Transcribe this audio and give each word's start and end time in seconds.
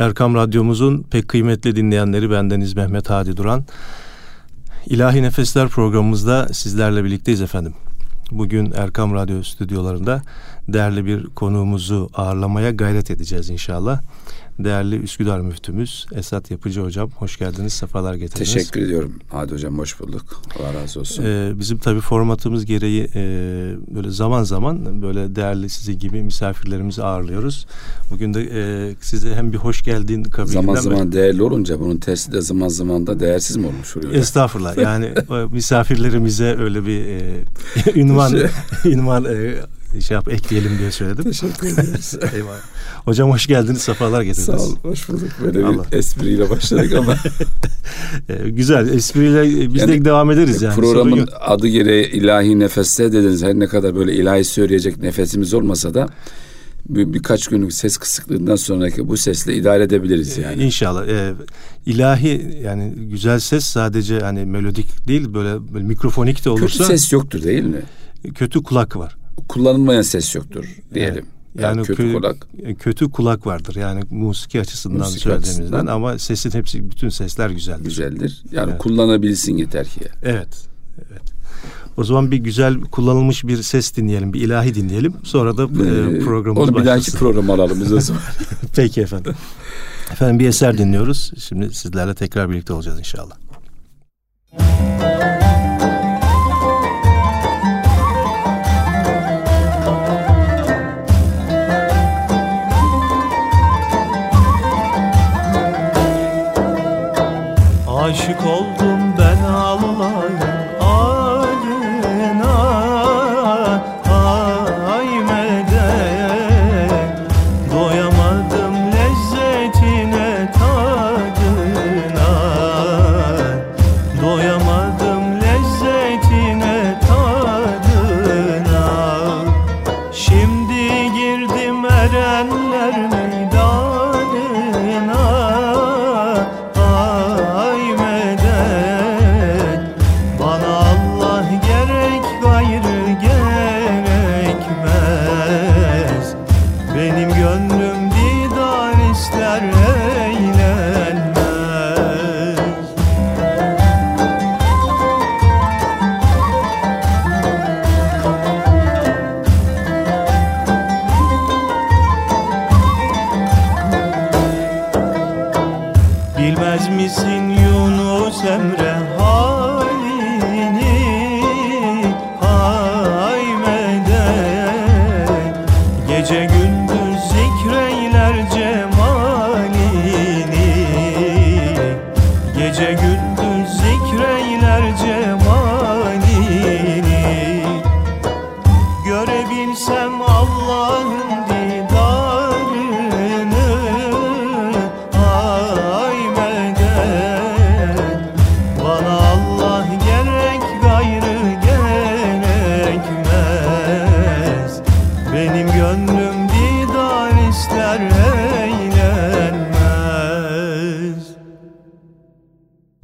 Erkam 0.00 0.34
Radyomuzun 0.34 1.02
pek 1.10 1.28
kıymetli 1.28 1.76
dinleyenleri 1.76 2.30
bendeniz 2.30 2.76
Mehmet 2.76 3.10
Hadi 3.10 3.36
Duran. 3.36 3.64
İlahi 4.86 5.22
Nefesler 5.22 5.68
programımızda 5.68 6.48
sizlerle 6.52 7.04
birlikteyiz 7.04 7.42
efendim. 7.42 7.74
Bugün 8.30 8.72
Erkam 8.76 9.14
Radyo 9.14 9.42
stüdyolarında 9.42 10.22
değerli 10.68 11.06
bir 11.06 11.26
konuğumuzu 11.26 12.10
ağırlamaya 12.14 12.70
gayret 12.70 13.10
edeceğiz 13.10 13.50
inşallah 13.50 14.00
değerli 14.64 14.96
Üsküdar 14.96 15.40
müftümüz 15.40 16.06
Esat 16.12 16.50
Yapıcı 16.50 16.80
hocam. 16.80 17.10
Hoş 17.10 17.38
geldiniz, 17.38 17.72
sefalar 17.72 18.14
getirdiniz. 18.14 18.54
Teşekkür 18.54 18.80
ediyorum. 18.80 19.12
Hadi 19.28 19.52
hocam 19.52 19.78
hoş 19.78 20.00
bulduk. 20.00 20.42
Allah 20.60 20.74
razı 20.74 21.00
olsun. 21.00 21.24
Ee, 21.24 21.52
bizim 21.54 21.78
tabii 21.78 22.00
formatımız 22.00 22.64
gereği 22.64 23.08
e, 23.14 23.22
böyle 23.94 24.10
zaman 24.10 24.42
zaman 24.42 25.02
böyle 25.02 25.36
değerli 25.36 25.68
sizin 25.68 25.98
gibi 25.98 26.22
misafirlerimizi 26.22 27.02
ağırlıyoruz. 27.02 27.66
Bugün 28.10 28.34
de 28.34 28.42
e, 28.42 28.94
size 29.00 29.34
hem 29.34 29.52
bir 29.52 29.58
hoş 29.58 29.82
geldin 29.82 30.22
kabilinden... 30.22 30.60
Zaman 30.60 30.74
zaman 30.74 31.06
mi? 31.06 31.12
değerli 31.12 31.42
olunca 31.42 31.80
bunun 31.80 31.96
tersi 31.96 32.32
de 32.32 32.40
zaman 32.40 32.68
zaman 32.68 33.06
da 33.06 33.20
değersiz 33.20 33.56
mi 33.56 33.66
olmuş 33.66 33.96
oluyor? 33.96 34.12
Estağfurullah. 34.12 34.76
Yani 34.76 35.12
misafirlerimize 35.52 36.56
öyle 36.58 36.86
bir 36.86 37.00
e, 37.00 37.44
ünvan, 38.00 38.34
ünvan 38.84 39.24
e, 39.24 39.54
şey 40.00 40.14
yap 40.14 40.28
ekleyelim 40.28 40.78
diye 40.78 40.90
söyledim. 40.90 41.24
Teşekkür 41.24 41.66
ederiz. 41.66 42.14
Eyvallah. 42.34 42.60
Hocam 43.04 43.30
hoş 43.30 43.46
geldiniz, 43.46 43.82
sefalar 43.82 44.22
getirdiniz. 44.22 44.60
Sağ 44.60 44.66
ol, 44.66 44.76
hoş 44.82 45.08
bulduk. 45.08 45.28
Böyle 45.44 45.64
Allah. 45.64 45.84
bir 45.92 45.96
espriyle 45.96 46.50
başladık 46.50 46.92
ama. 46.92 47.16
Ee, 48.28 48.48
güzel, 48.50 48.88
espriyle 48.88 49.74
biz 49.74 49.80
yani, 49.80 49.92
de 49.92 50.04
devam 50.04 50.30
ederiz 50.30 50.62
yani. 50.62 50.74
Programın 50.74 51.28
adı 51.40 51.68
gereği 51.68 52.10
ilahi 52.10 52.58
nefeste 52.58 53.12
dediniz. 53.12 53.42
Her 53.42 53.54
ne 53.54 53.66
kadar 53.66 53.94
böyle 53.94 54.14
ilahi 54.14 54.44
söyleyecek 54.44 55.02
nefesimiz 55.02 55.54
olmasa 55.54 55.94
da 55.94 56.08
bir, 56.88 57.12
birkaç 57.12 57.46
günlük 57.46 57.72
ses 57.72 57.96
kısıklığından 57.96 58.56
sonraki 58.56 59.08
bu 59.08 59.16
sesle 59.16 59.54
idare 59.54 59.82
edebiliriz 59.82 60.38
ee, 60.38 60.42
yani. 60.42 60.62
İnşallah. 60.62 61.08
Ee, 61.08 61.32
ilahi 61.86 62.60
yani 62.64 62.92
güzel 62.96 63.38
ses 63.38 63.64
sadece 63.64 64.20
hani 64.20 64.44
melodik 64.44 65.08
değil 65.08 65.34
böyle, 65.34 65.74
böyle 65.74 65.84
mikrofonik 65.84 66.44
de 66.44 66.50
olursa. 66.50 66.66
Kötü 66.66 66.84
ses 66.84 67.12
yoktur 67.12 67.42
değil 67.42 67.64
mi? 67.64 67.82
Kötü 68.34 68.62
kulak 68.62 68.96
var. 68.96 69.16
Kullanılmayan 69.48 70.02
ses 70.02 70.34
yoktur 70.34 70.64
diyelim. 70.94 71.14
Evet. 71.14 71.24
Yani, 71.58 71.76
yani 71.76 71.86
kötü 71.86 72.02
kö- 72.02 72.12
kulak. 72.12 72.46
Kötü 72.78 73.10
kulak 73.10 73.46
vardır. 73.46 73.76
Yani 73.76 74.02
musiki 74.10 74.60
açısından 74.60 74.98
musiki 74.98 75.20
söylediğimizden 75.20 75.64
açısından. 75.64 75.86
ama 75.86 76.18
sesin 76.18 76.50
hepsi 76.50 76.90
bütün 76.90 77.08
sesler 77.08 77.50
güzeldir. 77.50 77.84
Güzeldir. 77.84 78.42
Yani 78.52 78.70
evet. 78.70 78.82
kullanabilsin 78.82 79.56
yeter 79.56 79.86
ki. 79.86 80.00
Evet. 80.22 80.68
Evet. 81.10 81.22
O 81.96 82.04
zaman 82.04 82.30
bir 82.30 82.36
güzel 82.36 82.80
kullanılmış 82.80 83.44
bir 83.44 83.62
ses 83.62 83.96
dinleyelim, 83.96 84.32
bir 84.32 84.40
ilahi 84.40 84.74
dinleyelim. 84.74 85.14
Sonra 85.22 85.56
da 85.56 85.62
ee, 85.62 86.18
programımız 86.18 86.68
Onu 86.68 86.78
bir 86.78 86.84
dahaki 86.84 87.12
program 87.12 87.50
alalım 87.50 87.80
biz 87.80 87.92
o 87.92 88.00
zaman. 88.00 88.22
Peki 88.76 89.00
efendim. 89.00 89.34
Efendim 90.12 90.38
bir 90.38 90.48
eser 90.48 90.78
dinliyoruz. 90.78 91.32
Şimdi 91.38 91.74
sizlerle 91.74 92.14
tekrar 92.14 92.50
birlikte 92.50 92.72
olacağız 92.72 92.98
inşallah. 92.98 93.34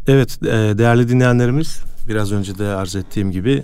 Evet 0.09 0.39
e, 0.43 0.79
değerli 0.79 1.09
dinleyenlerimiz 1.09 1.81
biraz 2.09 2.33
önce 2.33 2.59
de 2.59 2.65
arz 2.65 2.97
ettiğim 2.97 3.31
gibi 3.31 3.63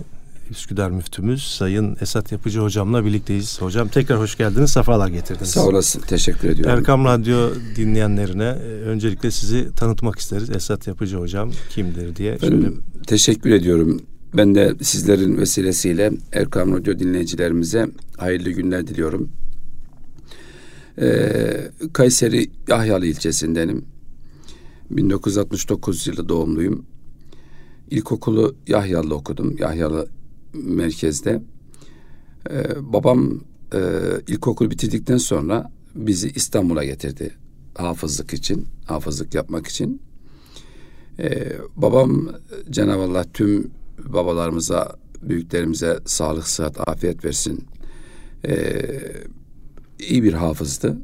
Üsküdar 0.51 0.91
Müftümüz 0.91 1.43
Sayın 1.43 1.97
Esat 2.01 2.31
Yapıcı 2.31 2.59
hocamla 2.59 3.05
birlikteyiz. 3.05 3.61
Hocam 3.61 3.87
tekrar 3.87 4.19
hoş 4.19 4.37
geldiniz, 4.37 4.71
sefalar 4.71 5.07
getirdiniz. 5.07 5.49
Sağ 5.49 5.65
olasın, 5.65 6.01
teşekkür 6.01 6.49
ediyorum. 6.49 6.77
Erkam 6.77 7.05
Radyo 7.05 7.49
dinleyenlerine 7.75 8.43
e, 8.43 8.67
öncelikle 8.67 9.31
sizi 9.31 9.71
tanıtmak 9.75 10.19
isteriz. 10.19 10.49
Esat 10.49 10.87
Yapıcı 10.87 11.17
hocam 11.17 11.51
kimdir 11.69 12.15
diye. 12.15 12.37
Ben 12.41 12.47
şöyle... 12.47 12.69
teşekkür 13.07 13.51
ediyorum. 13.51 14.01
Ben 14.37 14.55
de 14.55 14.75
sizlerin 14.81 15.37
vesilesiyle 15.37 16.11
Erkam 16.33 16.77
Radyo 16.77 16.99
dinleyicilerimize 16.99 17.87
hayırlı 18.17 18.49
günler 18.49 18.87
diliyorum. 18.87 19.29
Ee, 21.01 21.71
Kayseri 21.93 22.49
Yahyalı 22.67 23.05
ilçesindenim. 23.05 23.92
1969 24.97 26.07
yılı 26.07 26.29
doğumluyum. 26.29 26.85
İlkokulu 27.89 28.55
Yahyalı 28.67 29.15
okudum. 29.15 29.55
Yahyalı 29.57 30.07
merkezde. 30.53 31.41
Ee, 32.49 32.93
babam 32.93 33.41
e, 33.73 33.79
ilkokul 34.27 34.69
bitirdikten 34.69 35.17
sonra 35.17 35.71
bizi 35.95 36.29
İstanbul'a 36.29 36.83
getirdi. 36.83 37.33
Hafızlık 37.75 38.33
için, 38.33 38.67
hafızlık 38.85 39.35
yapmak 39.35 39.67
için. 39.67 40.01
Ee, 41.19 41.53
babam 41.75 42.29
Cenab-ı 42.69 43.01
Allah 43.01 43.25
tüm 43.33 43.71
babalarımıza, 44.05 44.95
büyüklerimize 45.21 45.99
sağlık, 46.05 46.47
sıhhat, 46.47 46.89
afiyet 46.89 47.25
versin. 47.25 47.65
Ee, 48.45 48.85
iyi 49.99 50.23
bir 50.23 50.33
hafızdı. 50.33 50.97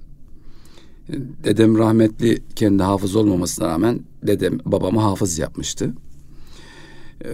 Dedem 1.43 1.77
rahmetli 1.77 2.43
kendi 2.55 2.83
hafız 2.83 3.15
olmamasına 3.15 3.67
rağmen 3.67 3.99
dedem 4.23 4.59
babamı 4.65 4.99
hafız 4.99 5.39
yapmıştı. 5.39 5.93
Ee, 7.25 7.29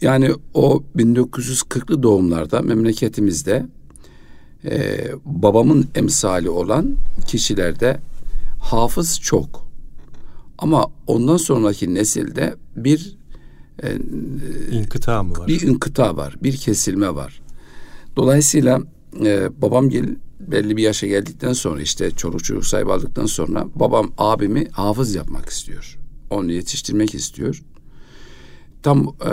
yani 0.00 0.30
o 0.54 0.82
1940'lı 0.96 2.02
doğumlarda 2.02 2.62
memleketimizde 2.62 3.66
e, 4.64 5.00
babamın 5.24 5.88
emsali 5.94 6.50
olan 6.50 6.96
kişilerde 7.26 8.00
hafız 8.60 9.20
çok. 9.20 9.68
Ama 10.58 10.86
ondan 11.06 11.36
sonraki 11.36 11.94
nesilde 11.94 12.54
bir 12.76 13.16
e, 13.82 13.96
inkıta 14.70 15.22
mı 15.22 15.38
var? 15.38 15.48
Bir 15.48 15.60
inkıta 15.62 16.16
var, 16.16 16.36
bir 16.42 16.56
kesilme 16.56 17.14
var. 17.14 17.40
Dolayısıyla 18.16 18.80
e, 19.24 19.62
babam 19.62 19.88
gel 19.88 20.16
belli 20.40 20.76
bir 20.76 20.82
yaşa 20.82 21.06
geldikten 21.06 21.52
sonra 21.52 21.82
işte 21.82 22.10
çoluk 22.10 22.44
çocuk 22.44 22.66
sahibi 22.66 22.92
aldıktan 22.92 23.26
sonra 23.26 23.66
babam 23.74 24.12
abimi 24.18 24.68
hafız 24.68 25.14
yapmak 25.14 25.48
istiyor. 25.48 25.98
Onu 26.30 26.52
yetiştirmek 26.52 27.14
istiyor. 27.14 27.62
Tam 28.82 29.14
e, 29.26 29.32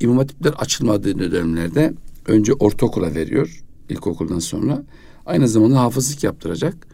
İmam 0.00 0.18
Hatipler 0.18 0.52
açılmadığı 0.52 1.18
dönemlerde 1.32 1.94
önce 2.26 2.52
ortaokula 2.52 3.14
veriyor 3.14 3.62
ilkokuldan 3.88 4.38
sonra. 4.38 4.82
Aynı 5.26 5.48
zamanda 5.48 5.80
hafızlık 5.80 6.24
yaptıracak. 6.24 6.86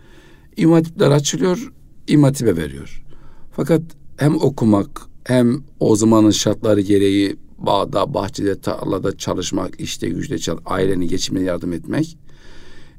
İmam 0.57 0.75
Hatipler 0.75 1.11
açılıyor, 1.11 1.73
İmam 2.09 2.25
Hatip'e 2.25 2.57
veriyor. 2.57 3.05
Fakat 3.53 3.83
hem 4.17 4.37
okumak 4.37 5.03
hem 5.25 5.63
o 5.81 5.97
zamanın 5.97 6.31
şartları 6.31 6.81
gereği 6.81 7.37
bağda, 7.59 8.15
bahçede, 8.15 8.61
tarlada 8.61 9.17
çalışmak, 9.17 9.81
işte 9.81 10.09
güçte 10.09 10.39
çal, 10.39 10.59
ailenin 10.65 11.09
geçimine 11.09 11.45
yardım 11.45 11.73
etmek. 11.73 12.19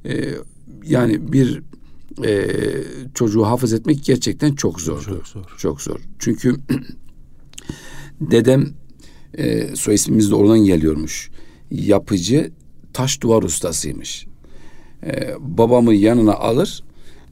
Ee, 0.05 0.33
yani 0.85 1.33
bir 1.33 1.61
e, 2.25 2.47
çocuğu 3.13 3.45
hafız 3.45 3.73
etmek 3.73 4.03
gerçekten 4.03 4.55
çok 4.55 4.81
zor. 4.81 5.01
Çok 5.01 5.27
zor. 5.27 5.55
Çok 5.57 5.81
zor. 5.81 5.99
Çünkü 6.19 6.55
dedem 8.21 8.73
e, 9.37 9.75
soy 9.75 9.95
ismimiz 9.95 10.31
de 10.31 10.35
oradan 10.35 10.59
geliyormuş. 10.59 11.29
Yapıcı 11.71 12.51
taş 12.93 13.21
duvar 13.21 13.43
ustasıymış. 13.43 14.27
E, 15.03 15.35
babamı 15.39 15.93
yanına 15.93 16.33
alır, 16.33 16.83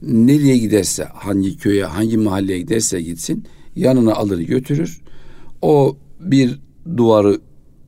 nereye 0.02 0.58
giderse, 0.58 1.04
hangi 1.04 1.56
köye, 1.56 1.84
hangi 1.84 2.16
mahalleye 2.16 2.58
giderse 2.58 3.02
gitsin, 3.02 3.44
yanına 3.76 4.14
alır 4.14 4.38
götürür. 4.38 5.00
O 5.62 5.96
bir 6.20 6.60
duvarı 6.96 7.40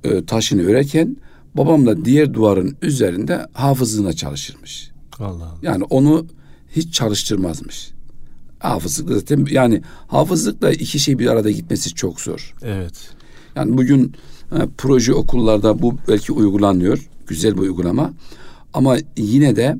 e, 0.05 0.25
taşını 0.25 0.63
örerken 0.63 1.17
babam 1.55 1.87
da 1.87 2.05
diğer 2.05 2.35
duvarın 2.35 2.77
üzerinde 2.83 3.47
hafızlığına 3.53 4.12
çalışırmış. 4.12 4.91
Allah 5.19 5.29
Allah. 5.29 5.59
Yani 5.62 5.85
onu 5.85 6.27
hiç 6.77 6.95
çalıştırmazmış. 6.95 7.91
Hafızlık 8.59 9.09
zaten 9.09 9.47
yani 9.51 9.83
hafızlıkla 10.06 10.71
iki 10.71 10.99
şey 10.99 11.19
bir 11.19 11.27
arada 11.27 11.51
gitmesi 11.51 11.95
çok 11.95 12.21
zor. 12.21 12.55
Evet. 12.62 13.11
Yani 13.56 13.79
bugün 13.79 14.15
e, 14.53 14.59
proje 14.79 15.15
okullarda 15.15 15.83
bu 15.83 15.97
belki 16.09 16.33
uygulanıyor. 16.33 17.09
Güzel 17.27 17.55
bir 17.55 17.61
uygulama. 17.61 18.12
Ama 18.75 18.97
yine 19.17 19.57
de 19.57 19.77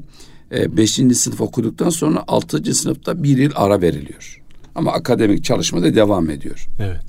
e, 0.53 0.77
beşinci 0.77 1.15
sınıf 1.15 1.41
okuduktan 1.41 1.91
sonra 1.91 2.25
altıncı 2.29 2.75
sınıfta 2.75 3.23
bir 3.23 3.39
yıl 3.39 3.53
ara 3.55 3.81
veriliyor. 3.81 4.43
Ama 4.75 4.93
akademik 4.93 5.45
çalışma 5.45 5.83
da 5.83 5.95
devam 5.95 6.31
ediyor. 6.31 6.67
Evet. 6.79 7.05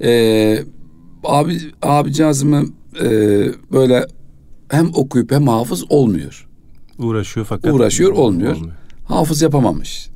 Ee, 0.00 0.64
abi 1.24 1.60
abicazımı 1.82 2.64
e, 3.00 3.08
böyle 3.72 4.06
hem 4.70 4.90
okuyup 4.94 5.32
hem 5.32 5.48
hafız 5.48 5.84
olmuyor. 5.90 6.48
Uğraşıyor 6.98 7.46
fakat 7.46 7.74
Uğraşıyor 7.74 8.12
olmuyor. 8.12 8.56
Hafız 9.04 9.42
yapamamış. 9.42 10.10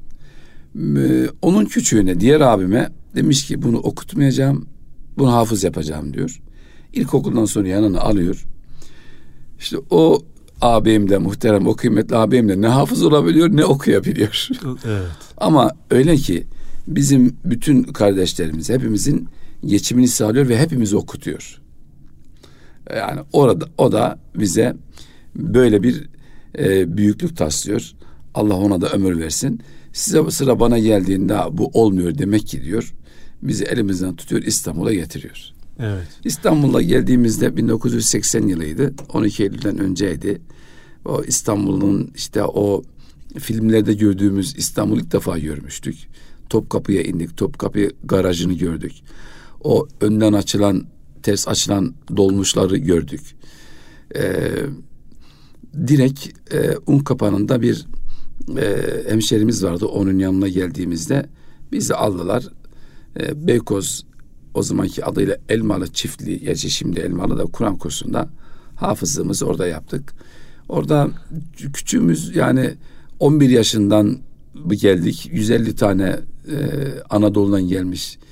Ee, 0.97 1.29
onun 1.43 1.65
küçüğüne 1.65 2.21
diğer 2.21 2.41
abime 2.41 2.89
demiş 3.15 3.47
ki 3.47 3.63
bunu 3.63 3.79
okutmayacağım. 3.79 4.67
Bunu 5.19 5.33
hafız 5.33 5.65
yapacağım 5.65 6.15
diyor. 6.15 6.41
İlkokuldan 6.93 7.45
sonra 7.45 7.69
yanına 7.69 8.01
alıyor. 8.01 8.47
İşte 9.59 9.77
o 9.91 10.23
abim 10.61 11.09
de 11.09 11.19
muhterem 11.19 11.67
o 11.67 11.77
kıymetli 11.77 12.17
abim 12.17 12.49
de 12.49 12.61
ne 12.61 12.67
hafız 12.67 13.03
olabiliyor 13.03 13.57
ne 13.57 13.65
okuyabiliyor. 13.65 14.49
Evet. 14.85 15.07
Ama 15.37 15.71
öyle 15.91 16.17
ki 16.17 16.47
bizim 16.87 17.37
bütün 17.45 17.83
kardeşlerimiz 17.83 18.71
hepimizin 18.71 19.29
geçimini 19.65 20.09
sağlıyor 20.09 20.49
ve 20.49 20.59
hepimizi 20.59 20.97
okutuyor. 20.97 21.62
Yani 22.97 23.21
orada 23.33 23.67
o 23.79 23.93
da 23.93 24.19
bize 24.35 24.77
böyle 25.37 25.83
bir 25.83 26.09
e, 26.59 26.97
büyüklük 26.97 27.37
taslıyor. 27.37 27.93
Allah 28.35 28.55
ona 28.55 28.81
da 28.81 28.89
ömür 28.89 29.19
versin. 29.19 29.61
Size 29.93 30.31
sıra 30.31 30.61
bana 30.61 30.79
geldiğinde 30.79 31.39
bu 31.53 31.71
olmuyor 31.73 32.19
demek 32.19 32.47
ki 32.47 32.65
diyor. 32.65 32.95
Bizi 33.43 33.65
elimizden 33.65 34.17
tutuyor 34.17 34.43
İstanbul'a 34.43 34.95
getiriyor. 34.95 35.53
Evet. 35.79 36.07
İstanbul'a 36.25 36.83
geldiğimizde 36.83 37.57
1980 37.57 38.47
yılıydı. 38.49 38.95
12 39.13 39.43
Eylül'den 39.43 39.79
önceydi. 39.79 40.41
O 41.05 41.23
İstanbul'un 41.23 42.11
işte 42.15 42.45
o 42.45 42.83
filmlerde 43.39 43.95
gördüğümüz 43.95 44.55
İstanbul'u 44.57 45.01
ilk 45.01 45.13
defa 45.13 45.39
görmüştük. 45.39 45.97
Topkapı'ya 46.49 47.03
indik. 47.03 47.37
Topkapı 47.37 47.91
garajını 48.05 48.53
gördük. 48.53 48.93
O 49.65 49.89
önden 50.01 50.33
açılan, 50.33 50.85
ters 51.23 51.49
açılan 51.49 51.95
dolmuşları 52.17 52.77
gördük. 52.77 53.21
Ee, 54.17 54.51
direkt 55.87 56.53
e, 56.55 56.77
un 56.87 56.99
kapanında 56.99 57.63
bir 57.63 57.87
e, 58.59 58.87
hemşerimiz 59.09 59.65
vardı. 59.65 59.87
Onun 59.87 60.19
yanına 60.19 60.49
geldiğimizde 60.49 61.27
bizi 61.73 61.95
aldılar. 61.95 62.49
E, 63.21 63.47
Beykoz 63.47 64.07
o 64.55 64.63
zamanki 64.63 65.05
adıyla 65.05 65.37
Elmalı 65.49 65.93
Çiftliği, 65.93 66.41
gerçi 66.41 66.71
şimdi 66.71 67.01
Elmalı'da 67.01 67.45
Kur'an 67.45 67.79
kursunda 67.79 68.29
hafızlığımızı 68.77 69.47
orada 69.47 69.67
yaptık. 69.67 70.15
Orada 70.69 71.11
küçüğümüz 71.73 72.37
yani 72.37 72.75
11 73.19 73.49
yaşından 73.49 74.19
geldik. 74.69 75.29
150 75.33 75.77
tane 75.77 76.21
e, 76.49 76.57
Anadolu'dan 77.11 77.63
gelmiş 77.63 78.17
e, 78.17 78.32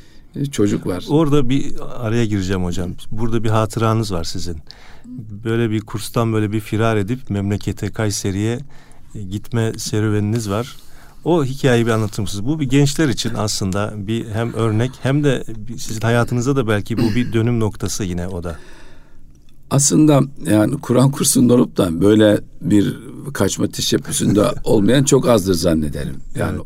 çocuk 0.52 0.86
var. 0.86 1.04
Orada 1.08 1.48
bir 1.48 1.74
araya 2.06 2.24
gireceğim 2.24 2.64
hocam. 2.64 2.90
Burada 3.10 3.44
bir 3.44 3.48
hatıranız 3.48 4.12
var 4.12 4.24
sizin. 4.24 4.56
Böyle 5.44 5.70
bir 5.70 5.80
kurstan 5.80 6.32
böyle 6.32 6.52
bir 6.52 6.60
firar 6.60 6.96
edip 6.96 7.30
memlekete 7.30 7.92
Kayseri'ye 7.92 8.58
e, 9.14 9.22
gitme 9.22 9.72
serüveniniz 9.76 10.50
var. 10.50 10.76
O 11.24 11.44
hikayeyi 11.44 11.86
bir 11.86 11.90
anlatır 11.90 12.22
mısınız? 12.22 12.46
Bu 12.46 12.60
bir 12.60 12.70
gençler 12.70 13.08
için 13.08 13.32
aslında 13.36 13.92
bir 13.96 14.28
hem 14.28 14.54
örnek 14.54 14.90
hem 15.02 15.24
de 15.24 15.44
sizin 15.78 16.00
hayatınızda 16.00 16.56
da 16.56 16.68
belki 16.68 16.98
bu 16.98 17.14
bir 17.14 17.32
dönüm 17.32 17.60
noktası 17.60 18.04
yine 18.04 18.28
o 18.28 18.42
da. 18.42 18.56
Aslında 19.70 20.20
yani 20.44 20.80
Kur'an 20.80 21.10
kursunda 21.10 21.54
olup 21.54 21.76
da 21.76 22.00
böyle 22.00 22.40
bir 22.60 22.96
kaçma 23.32 23.68
teşebbüsünde 23.68 24.42
olmayan 24.64 25.04
çok 25.04 25.28
azdır 25.28 25.54
zannederim. 25.54 26.16
Yani 26.36 26.58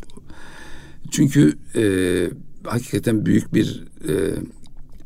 çünkü 1.10 1.58
e, 1.76 1.84
hakikaten 2.66 3.26
büyük 3.26 3.54
bir 3.54 3.84
e, 4.08 4.12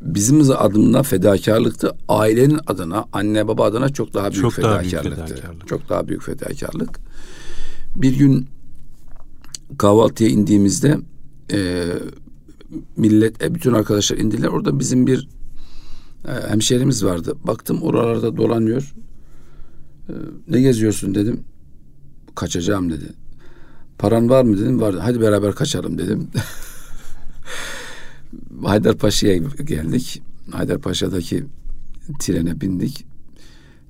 bizim 0.01 0.51
adımına 0.51 1.03
fedakarlıktı. 1.03 1.91
Ailenin 2.07 2.59
adına, 2.67 3.05
anne 3.13 3.47
baba 3.47 3.65
adına 3.65 3.89
çok 3.89 4.13
daha 4.13 4.31
büyük 4.31 4.41
Çok 4.41 4.63
daha 4.63 4.79
büyük 4.81 4.91
fedakarlıktı. 4.91 5.35
fedakarlık. 5.35 5.67
Çok 5.67 5.89
daha 5.89 6.07
büyük 6.07 6.23
fedakarlık. 6.23 6.99
Bir 7.95 8.15
gün 8.15 8.47
kahvaltıya 9.77 10.29
indiğimizde 10.29 10.97
e, 11.51 11.85
millet, 12.97 13.43
e, 13.43 13.55
bütün 13.55 13.73
arkadaşlar 13.73 14.17
indiler. 14.17 14.47
Orada 14.47 14.79
bizim 14.79 15.07
bir 15.07 15.27
e, 16.27 16.49
hemşehrimiz 16.49 17.05
vardı. 17.05 17.33
Baktım 17.43 17.81
oralarda 17.81 18.37
dolanıyor. 18.37 18.93
E, 20.09 20.13
ne 20.47 20.61
geziyorsun 20.61 21.15
dedim. 21.15 21.43
Kaçacağım 22.35 22.91
dedi. 22.91 23.05
Paran 23.97 24.29
var 24.29 24.43
mı 24.43 24.57
dedim. 24.57 24.81
Vardı. 24.81 24.99
Hadi 25.03 25.21
beraber 25.21 25.55
kaçalım 25.55 25.97
dedim. 25.97 26.27
Haydarpaşa'ya 28.63 29.37
geldik. 29.37 30.21
Haydarpaşa'daki 30.51 31.45
trene 32.19 32.61
bindik. 32.61 33.05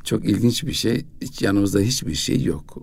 Çok 0.03 0.25
ilginç 0.25 0.63
bir 0.63 0.73
şey. 0.73 1.05
Hiç 1.21 1.41
yanımızda 1.41 1.79
hiçbir 1.79 2.15
şey 2.15 2.43
yok. 2.43 2.77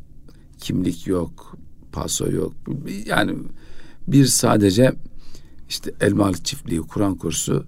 Kimlik 0.58 1.06
yok. 1.06 1.56
Paso 1.92 2.30
yok. 2.30 2.54
Yani 3.06 3.34
bir 4.08 4.24
sadece 4.24 4.92
işte 5.68 5.92
Elmalı 6.00 6.36
Çiftliği 6.36 6.80
Kur'an 6.80 7.14
kursu 7.14 7.66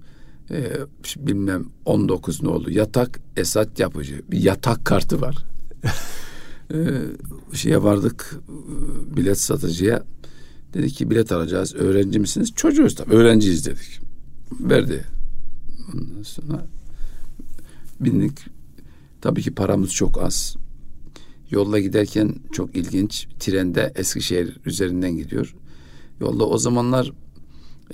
e, 0.50 0.72
bilmem 1.16 1.64
19 1.84 2.42
ne 2.42 2.48
oldu 2.48 2.70
yatak 2.70 3.20
Esat 3.36 3.80
yapıcı 3.80 4.22
bir 4.30 4.42
yatak 4.42 4.84
kartı 4.84 5.20
var. 5.20 5.44
e, 6.74 6.76
şeye 7.52 7.82
vardık 7.82 8.40
e, 8.48 9.16
bilet 9.16 9.40
satıcıya 9.40 10.04
dedi 10.74 10.88
ki 10.88 11.10
bilet 11.10 11.32
alacağız 11.32 11.74
öğrenci 11.74 12.18
misiniz? 12.18 12.52
Çocuğuz 12.56 12.94
tabii 12.94 13.14
öğrenciyiz 13.14 13.66
dedik. 13.66 14.07
Verdi. 14.52 15.04
Ondan 15.94 16.22
sonra 16.22 16.66
bindik. 18.00 18.38
Tabii 19.20 19.42
ki 19.42 19.54
paramız 19.54 19.90
çok 19.90 20.22
az. 20.22 20.56
Yolda 21.50 21.78
giderken 21.78 22.34
çok 22.52 22.76
ilginç. 22.76 23.28
Trende 23.38 23.92
Eskişehir 23.94 24.56
üzerinden 24.66 25.16
gidiyor. 25.16 25.54
Yolda 26.20 26.48
o 26.48 26.58
zamanlar 26.58 27.12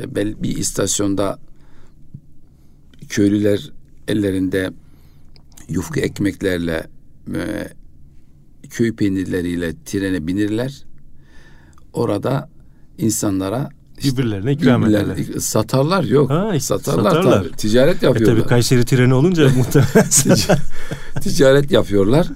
e, 0.01 0.15
bir 0.15 0.57
istasyonda 0.57 1.39
köylüler 3.09 3.73
ellerinde 4.09 4.71
yufka 5.69 6.01
ekmeklerle 6.01 6.87
e, 7.35 7.69
köy 8.71 8.97
peynirleriyle 8.97 9.75
trene 9.85 10.27
binirler. 10.27 10.85
Orada 11.93 12.51
insanlara 12.99 13.69
Birbirlerine 14.05 14.53
ikram 14.53 14.85
ederler. 14.87 15.17
satarlar 15.41 16.05
yok. 16.05 16.31
Ha, 16.31 16.61
satarlar, 16.61 17.11
satarlar. 17.11 17.43
tabii. 17.45 17.57
Ticaret 17.57 18.03
E 18.03 18.07
yapıyorlar. 18.07 18.37
tabii 18.37 18.49
Kayseri 18.49 18.85
treni 18.85 19.15
olunca 19.15 19.49
muhtemelen. 19.57 20.09
ticaret 21.21 21.71
yapıyorlar. 21.71 22.27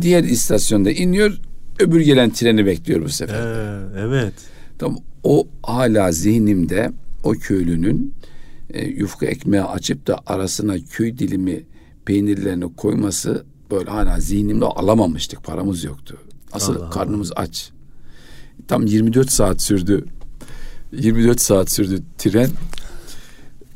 Diğer 0.00 0.24
istasyonda 0.24 0.90
iniyor. 0.90 1.32
Öbür 1.78 2.00
gelen 2.00 2.30
treni 2.30 2.66
bekliyor 2.66 3.02
bu 3.02 3.08
sefer. 3.08 3.46
Ee, 3.46 3.80
evet. 3.98 4.32
Tam 4.78 4.96
o 5.22 5.48
hala 5.62 6.12
zihnimde 6.12 6.92
o 7.24 7.32
köylünün 7.32 8.14
e, 8.70 8.84
yufka 8.86 9.26
ekmeği 9.26 9.62
açıp 9.62 10.06
da 10.06 10.18
arasına 10.26 10.74
köy 10.90 11.18
dilimi 11.18 11.64
peynirlerini 12.04 12.74
koyması 12.76 13.44
böyle 13.70 13.90
hala 13.90 14.20
zihnimde 14.20 14.64
alamamıştık. 14.64 15.44
Paramız 15.44 15.84
yoktu. 15.84 16.16
Asıl 16.52 16.76
Allah 16.76 16.90
karnımız 16.90 17.32
aç. 17.36 17.70
Tam 18.68 18.86
24 18.86 19.30
saat 19.32 19.62
sürdü. 19.62 20.04
24 20.92 21.40
saat 21.40 21.70
sürdü 21.70 22.02
tren. 22.18 22.50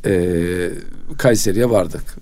Ee, 0.06 0.70
Kayseri'ye 1.18 1.70
vardık. 1.70 2.16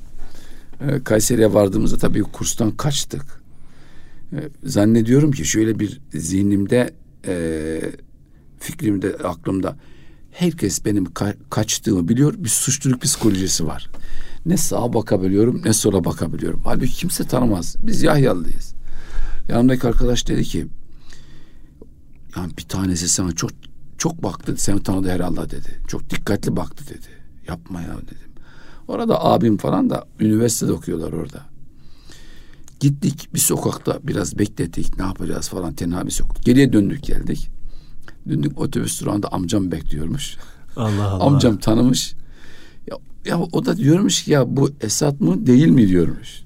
Ee, 0.80 1.04
Kayseri'ye 1.04 1.52
vardığımızda 1.54 1.96
tabii 1.96 2.22
kurstan 2.22 2.70
kaçtık. 2.70 3.42
Ee, 4.32 4.48
zannediyorum 4.64 5.32
ki 5.32 5.44
şöyle 5.44 5.78
bir 5.78 6.00
zihnimde 6.14 6.94
e, 7.26 7.80
fikrimde 8.58 9.16
aklımda 9.16 9.76
herkes 10.30 10.84
benim 10.84 11.04
ka- 11.04 11.36
kaçtığımı 11.50 12.08
biliyor. 12.08 12.34
Bir 12.38 12.48
suçluluk 12.48 13.02
psikolojisi 13.02 13.66
var. 13.66 13.90
Ne 14.46 14.56
sağa 14.56 14.92
bakabiliyorum 14.92 15.62
ne 15.64 15.72
sola 15.72 16.04
bakabiliyorum. 16.04 16.60
Halbuki 16.64 16.92
kimse 16.92 17.24
tanımaz. 17.24 17.76
Biz 17.82 18.02
Yahyalıyız. 18.02 18.74
Yanımdaki 19.48 19.86
arkadaş 19.86 20.28
dedi 20.28 20.44
ki 20.44 20.66
yani 22.36 22.52
bir 22.58 22.62
tanesi 22.62 23.08
sana 23.08 23.32
çok 23.32 23.50
çok 24.02 24.22
baktı. 24.22 24.54
Seni 24.56 24.82
tanıdı 24.82 25.10
herhalde 25.10 25.50
dedi. 25.50 25.80
Çok 25.88 26.10
dikkatli 26.10 26.56
baktı 26.56 26.84
dedi. 26.88 27.06
Yapma 27.48 27.80
ya 27.80 27.96
dedim. 28.02 28.32
Orada 28.88 29.24
abim 29.24 29.56
falan 29.56 29.90
da 29.90 30.04
üniversitede 30.20 30.72
okuyorlar 30.72 31.12
orada. 31.12 31.40
Gittik 32.80 33.28
bir 33.34 33.38
sokakta 33.38 33.98
biraz 34.02 34.38
beklettik. 34.38 34.98
Ne 34.98 35.04
yapacağız 35.04 35.48
falan 35.48 35.74
tenha 35.74 36.06
bir 36.06 36.10
sokak. 36.10 36.42
Geriye 36.42 36.72
döndük 36.72 37.02
geldik. 37.02 37.50
Döndük 38.28 38.60
otobüs 38.60 39.00
durağında 39.00 39.28
amcam 39.28 39.72
bekliyormuş. 39.72 40.36
Allah 40.76 41.04
Allah. 41.04 41.24
Amcam 41.24 41.56
tanımış. 41.56 42.14
Ya, 42.90 42.96
ya 43.24 43.40
o 43.40 43.64
da 43.64 43.76
diyormuş 43.76 44.24
ki 44.24 44.30
ya 44.30 44.56
bu 44.56 44.70
Esat 44.80 45.20
mı 45.20 45.46
değil 45.46 45.68
mi 45.68 45.88
diyormuş. 45.88 46.42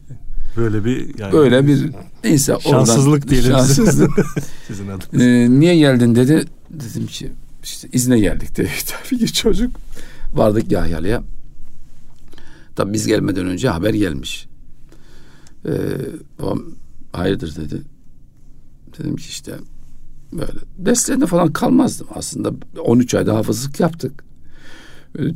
Böyle 0.57 0.85
bir 0.85 1.19
yani 1.19 1.33
Böyle 1.33 1.67
bir 1.67 1.91
neyse 2.25 2.57
oradan 2.57 2.71
şanssızlık 2.71 3.29
diyelim. 3.29 3.51
şanssızlık. 3.51 4.11
Sizin 4.67 4.89
adınız. 4.89 5.23
Ee, 5.23 5.51
niye 5.51 5.77
geldin 5.77 6.15
dedi. 6.15 6.45
Dedim 6.71 7.07
ki 7.07 7.33
işte 7.67 7.89
izne 7.93 8.19
geldik 8.19 8.57
dedi. 8.57 8.71
Tabii 8.87 9.19
ki 9.19 9.33
çocuk. 9.33 9.77
Vardık 10.35 10.73
Yahyalı'ya. 10.73 11.23
Tabii 12.77 12.93
biz 12.93 13.07
gelmeden 13.07 13.47
önce 13.47 13.69
haber 13.69 13.95
gelmiş. 13.95 14.49
Ee, 15.67 15.73
babam 16.39 16.63
hayırdır 17.13 17.57
dedi. 17.57 17.83
Dedim 18.99 19.17
ki 19.17 19.29
işte 19.29 19.55
böyle 20.33 20.53
derslerinde 20.79 21.27
falan 21.27 21.53
kalmazdım 21.53 22.07
aslında. 22.15 22.53
13 22.81 23.15
ayda 23.15 23.37
hafızlık 23.37 23.81
yaptık. 23.81 24.25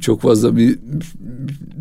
Çok 0.00 0.20
fazla 0.20 0.56
bir 0.56 0.78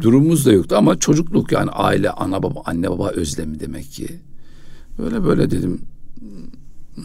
durumumuz 0.01 0.46
da 0.46 0.51
yoktu 0.51 0.75
ama 0.77 1.00
çocukluk 1.00 1.51
yani 1.51 1.72
aile, 1.72 2.10
ana 2.10 2.44
baba, 2.44 2.62
anne 2.65 2.89
baba 2.89 3.10
özlemi 3.10 3.60
demek 3.60 3.91
ki. 3.91 4.20
Böyle 4.98 5.24
böyle 5.24 5.51
dedim. 5.51 5.82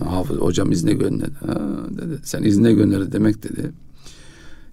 Hafız 0.01 0.37
hocam 0.37 0.73
izne 0.73 0.93
gönderdi. 0.93 1.35
Ha, 1.47 1.61
dedi. 1.91 2.19
Sen 2.23 2.43
izne 2.43 2.73
gönder 2.73 3.13
demek 3.13 3.43
dedi. 3.43 3.71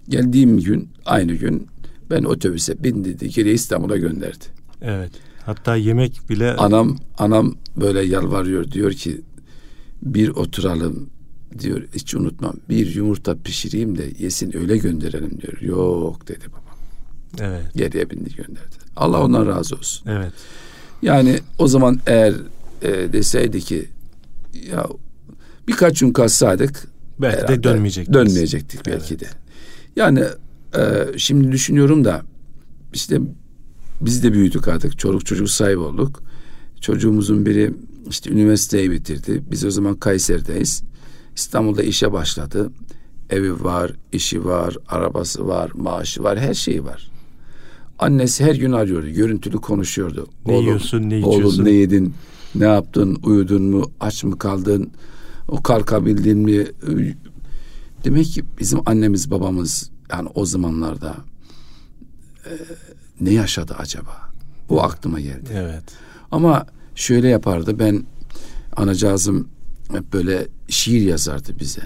Geldiğim 0.08 0.60
gün 0.60 0.88
aynı 1.04 1.32
gün 1.32 1.66
ben 2.10 2.24
otobüse 2.24 2.84
bindirdi 2.84 3.28
geri 3.30 3.52
İstanbul'a 3.52 3.96
gönderdi. 3.96 4.44
Evet. 4.82 5.10
Hatta 5.46 5.76
yemek 5.76 6.20
bile 6.30 6.52
Anam 6.52 6.98
anam 7.18 7.54
böyle 7.76 8.00
yalvarıyor 8.02 8.70
diyor 8.70 8.92
ki 8.92 9.20
bir 10.02 10.28
oturalım 10.28 11.10
diyor 11.58 11.82
hiç 11.94 12.14
unutmam 12.14 12.54
bir 12.68 12.94
yumurta 12.94 13.36
pişireyim 13.44 13.98
de 13.98 14.04
yesin 14.18 14.56
öyle 14.56 14.76
gönderelim 14.76 15.38
diyor. 15.40 15.60
Yok 15.60 16.28
dedi 16.28 16.44
babam. 16.48 16.76
evet. 17.40 17.74
Geriye 17.74 18.10
bindi 18.10 18.34
gönderdi. 18.36 18.76
Allah 18.96 19.24
ondan 19.24 19.46
razı 19.46 19.74
olsun. 19.74 20.08
Evet. 20.10 20.32
Yani 21.02 21.38
o 21.58 21.68
zaman 21.68 22.00
eğer 22.06 22.34
e, 22.82 23.12
deseydi 23.12 23.60
ki 23.60 23.88
ya 24.70 24.86
birkaç 25.68 26.00
gün 26.00 26.12
kalsaydık 26.12 26.88
Belki 27.18 27.48
de 27.48 27.62
dönmeyecektik. 27.62 28.14
Dönmeyecektik 28.14 28.86
belki 28.86 29.20
de. 29.20 29.26
Yani 29.96 30.24
e, 30.76 30.80
şimdi 31.16 31.52
düşünüyorum 31.52 32.04
da 32.04 32.22
işte 32.94 33.20
biz 34.00 34.22
de 34.22 34.32
büyüdük 34.32 34.68
artık. 34.68 34.98
Çoluk 34.98 35.26
çocuk 35.26 35.50
sahibi 35.50 35.78
olduk. 35.78 36.22
Çocuğumuzun 36.80 37.46
biri 37.46 37.74
işte 38.10 38.30
üniversiteyi 38.30 38.90
bitirdi. 38.90 39.42
Biz 39.50 39.64
o 39.64 39.70
zaman 39.70 39.94
Kayseri'deyiz. 39.94 40.82
İstanbul'da 41.36 41.82
işe 41.82 42.12
başladı. 42.12 42.70
Evi 43.30 43.64
var, 43.64 43.92
işi 44.12 44.44
var, 44.44 44.76
arabası 44.88 45.48
var, 45.48 45.70
maaşı 45.74 46.22
var, 46.22 46.38
her 46.38 46.54
şeyi 46.54 46.84
var. 46.84 47.10
Annesi 47.98 48.44
her 48.44 48.54
gün 48.54 48.72
arıyordu, 48.72 49.08
görüntülü 49.08 49.56
konuşuyordu. 49.56 50.26
Ne 50.46 50.58
yiyorsun, 50.58 51.10
ne 51.10 51.24
Oğlum 51.24 51.34
içiyorsun? 51.34 51.64
ne 51.64 51.70
yedin, 51.70 52.14
ne 52.54 52.64
yaptın, 52.64 53.18
uyudun 53.22 53.62
mu, 53.62 53.90
aç 54.00 54.24
mı 54.24 54.38
kaldın, 54.38 54.90
o 55.52 55.62
kalkabildin 55.62 56.38
mi? 56.38 56.66
Demek 58.04 58.26
ki 58.26 58.44
bizim 58.58 58.80
annemiz 58.86 59.30
babamız 59.30 59.90
yani 60.12 60.28
o 60.34 60.46
zamanlarda 60.46 61.16
e, 62.46 62.50
ne 63.20 63.32
yaşadı 63.32 63.74
acaba? 63.78 64.32
Bu 64.68 64.82
aklıma 64.82 65.20
geldi. 65.20 65.50
Evet. 65.54 65.84
Ama 66.30 66.66
şöyle 66.94 67.28
yapardı 67.28 67.78
ben 67.78 68.04
anacığızım 68.76 69.48
hep 69.90 70.12
böyle 70.12 70.48
şiir 70.68 71.00
yazardı 71.00 71.58
bize. 71.60 71.82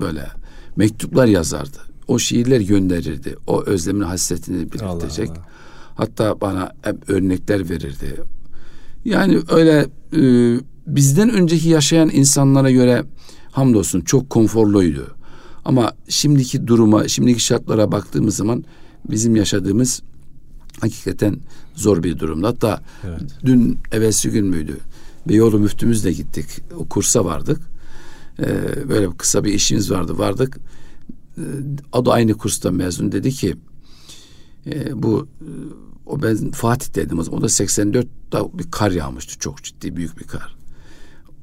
Böyle 0.00 0.26
mektuplar 0.76 1.26
yazardı. 1.26 1.78
O 2.08 2.18
şiirler 2.18 2.60
gönderirdi. 2.60 3.36
O 3.46 3.62
özlemin 3.64 4.04
hasretini 4.04 4.72
belirtecek. 4.72 5.30
Allah. 5.30 5.46
Hatta 5.94 6.40
bana 6.40 6.72
hep 6.82 7.10
örnekler 7.10 7.70
verirdi. 7.70 8.20
Yani 9.04 9.40
öyle 9.48 9.86
e, 10.16 10.22
bizden 10.86 11.30
önceki 11.30 11.68
yaşayan 11.68 12.10
insanlara 12.12 12.70
göre 12.70 13.04
hamdolsun 13.52 14.00
çok 14.00 14.30
konforluydu. 14.30 15.14
Ama 15.64 15.92
şimdiki 16.08 16.66
duruma, 16.66 17.08
şimdiki 17.08 17.40
şartlara 17.40 17.92
baktığımız 17.92 18.36
zaman 18.36 18.64
bizim 19.10 19.36
yaşadığımız 19.36 20.02
hakikaten 20.80 21.36
zor 21.74 22.02
bir 22.02 22.18
durumda. 22.18 22.48
Hatta 22.48 22.82
Evet. 23.04 23.20
dün 23.44 23.78
evvelsi 23.92 24.30
gün 24.30 24.46
müydü? 24.46 24.78
Beyoğlu 25.28 25.58
müftümüzle 25.58 26.12
gittik. 26.12 26.46
O 26.76 26.88
kursa 26.88 27.24
vardık. 27.24 27.60
Ee, 28.38 28.88
böyle 28.88 29.10
kısa 29.16 29.44
bir 29.44 29.52
işimiz 29.52 29.90
vardı. 29.90 30.18
Vardık. 30.18 30.58
Ee, 31.38 31.42
o 31.92 32.06
da 32.06 32.12
aynı 32.12 32.34
kursta 32.34 32.70
mezun 32.70 33.12
dedi 33.12 33.30
ki 33.30 33.56
e, 34.66 35.02
bu 35.02 35.28
o 36.06 36.22
ben 36.22 36.50
Fatih 36.50 36.94
dedim 36.94 37.18
o 37.18 37.22
zaman. 37.22 37.38
O 37.40 37.42
da 37.42 37.46
84'te 37.46 38.58
bir 38.58 38.70
kar 38.70 38.90
yağmıştı. 38.90 39.38
Çok 39.38 39.62
ciddi 39.62 39.96
büyük 39.96 40.18
bir 40.18 40.24
kar. 40.24 40.56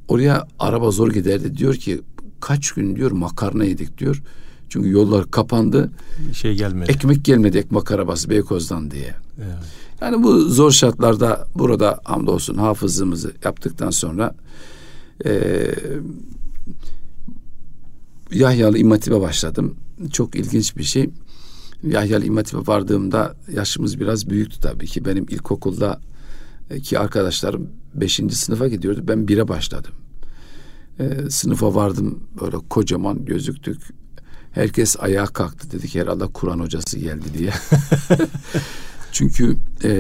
Oraya 0.08 0.48
araba 0.60 0.92
zor 0.92 1.12
giderdi. 1.14 1.58
Diyor 1.58 1.76
ki 1.76 2.02
kaç 2.40 2.72
gün 2.72 2.96
diyor 2.96 3.12
makarna 3.12 3.64
yedik 3.64 3.98
diyor. 3.98 4.22
Çünkü 4.70 4.90
yollar 4.90 5.32
kapandı. 5.32 5.92
Şey 6.34 6.56
gelmedi. 6.56 6.92
Ekmek 6.92 7.26
gelmedi 7.26 7.58
ekmek 7.58 7.92
arabası 7.92 8.30
Beykoz'dan 8.30 8.92
diye. 8.92 9.16
Evet. 9.38 9.56
Yani 10.02 10.24
bu 10.24 10.40
zor 10.40 10.72
şartlarda 10.72 11.48
burada 11.56 12.00
hamdolsun 12.04 12.56
hafızlığımızı 12.56 13.34
yaptıktan 13.44 13.90
sonra 13.90 14.36
eee 15.26 15.76
Yahyalı 18.32 18.78
İmam 18.78 18.92
Hatip'e 18.92 19.22
başladım. 19.22 19.76
Çok 20.12 20.36
ilginç 20.36 20.78
bir 20.78 20.84
şey. 20.84 21.10
Yahyalı 21.84 22.26
İmam 22.26 22.38
Hatip'e 22.38 22.68
vardığımda 22.68 23.36
yaşımız 23.54 24.00
biraz 24.00 24.30
büyüktü 24.30 24.60
tabii 24.60 24.88
ki. 24.88 25.06
Benim 25.06 25.26
ilkokulda 25.30 26.00
e, 26.70 26.80
ki 26.80 27.00
arkadaşlarım 27.00 27.70
beşinci 27.94 28.36
sınıfa 28.36 28.68
gidiyordu. 28.68 29.04
Ben 29.08 29.28
bire 29.28 29.48
başladım. 29.48 29.94
Ee, 31.00 31.30
sınıfa 31.30 31.76
vardım 31.76 32.24
böyle 32.42 32.58
kocaman 32.70 33.26
gözüktük. 33.26 33.82
Herkes 34.52 34.96
ayağa 35.00 35.26
kalktı 35.26 35.72
dedik 35.72 35.96
herhalde 35.96 36.26
Kur'an 36.28 36.60
hocası 36.60 37.00
geldi 37.00 37.26
diye. 37.38 37.54
Çünkü 39.12 39.58
e, 39.84 39.92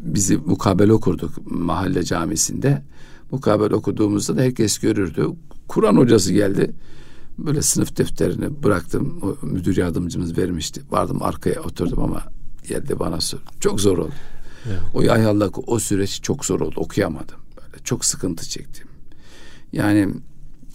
bizi 0.00 0.36
mukabele 0.36 0.92
okurduk 0.92 1.50
mahalle 1.50 2.02
camisinde. 2.02 2.82
Mukabele 3.30 3.74
okuduğumuzda 3.74 4.36
da 4.36 4.40
herkes 4.40 4.78
görürdü. 4.78 5.26
Kur'an 5.68 5.96
hocası 5.96 6.32
geldi. 6.32 6.74
Böyle 7.38 7.62
sınıf 7.62 7.96
defterini 7.96 8.62
bıraktım. 8.62 9.20
O 9.22 9.46
müdür 9.46 9.76
yardımcımız 9.76 10.38
vermişti. 10.38 10.82
Vardım 10.90 11.22
arkaya 11.22 11.60
oturdum 11.60 12.02
ama 12.02 12.22
geldi 12.68 12.98
bana 12.98 13.20
sor. 13.20 13.38
Çok 13.60 13.80
zor 13.80 13.98
oldu. 13.98 14.12
Evet. 14.66 14.80
O 14.94 15.02
Yahyalı'daki 15.02 15.60
o 15.66 15.78
süreç 15.78 16.22
çok 16.22 16.44
zor 16.44 16.60
oldu. 16.60 16.74
Okuyamadım. 16.76 17.38
Böyle 17.56 17.84
çok 17.84 18.04
sıkıntı 18.04 18.48
çektim. 18.48 18.86
Yani 19.72 20.08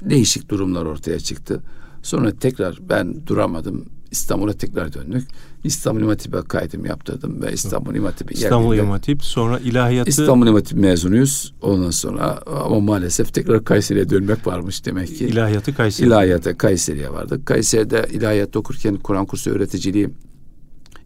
değişik 0.02 0.50
durumlar 0.50 0.86
ortaya 0.86 1.20
çıktı. 1.20 1.64
Sonra 2.04 2.32
tekrar 2.32 2.80
ben 2.90 3.28
duramadım. 3.28 3.86
İstanbul'a 4.12 4.54
tekrar 4.54 4.94
döndük. 4.94 5.28
İstanbul 5.64 6.00
İmam 6.00 6.10
Hatip'e 6.10 6.42
kaydımı 6.42 6.88
yaptırdım 6.88 7.42
ve 7.42 7.54
İstanbul 7.54 7.96
İmam 7.96 8.06
Hatip'e 8.06 8.34
İstanbul 8.34 8.76
İmam 8.76 8.90
Hatip 8.90 9.24
sonra 9.24 9.60
ilahiyatı 9.60 10.10
İstanbul 10.10 10.48
İmam 10.48 10.56
Hatip 10.56 10.78
mezunuyuz. 10.78 11.54
Ondan 11.62 11.92
sonra 11.92 12.40
ama 12.48 12.80
maalesef 12.80 13.34
tekrar 13.34 13.64
Kayseri'ye 13.64 14.10
dönmek 14.10 14.48
varmış 14.48 14.86
demek 14.86 15.08
ki. 15.18 15.26
İlahiyatı 15.26 15.76
Kayseri. 15.76 16.08
İlahiyata 16.08 16.58
Kayseri'ye 16.58 17.10
vardık. 17.14 17.46
Kayseri'de 17.46 18.08
ilahiyat 18.12 18.56
okurken 18.56 18.96
Kur'an 18.96 19.26
kursu 19.26 19.52
öğreticiliği 19.52 20.10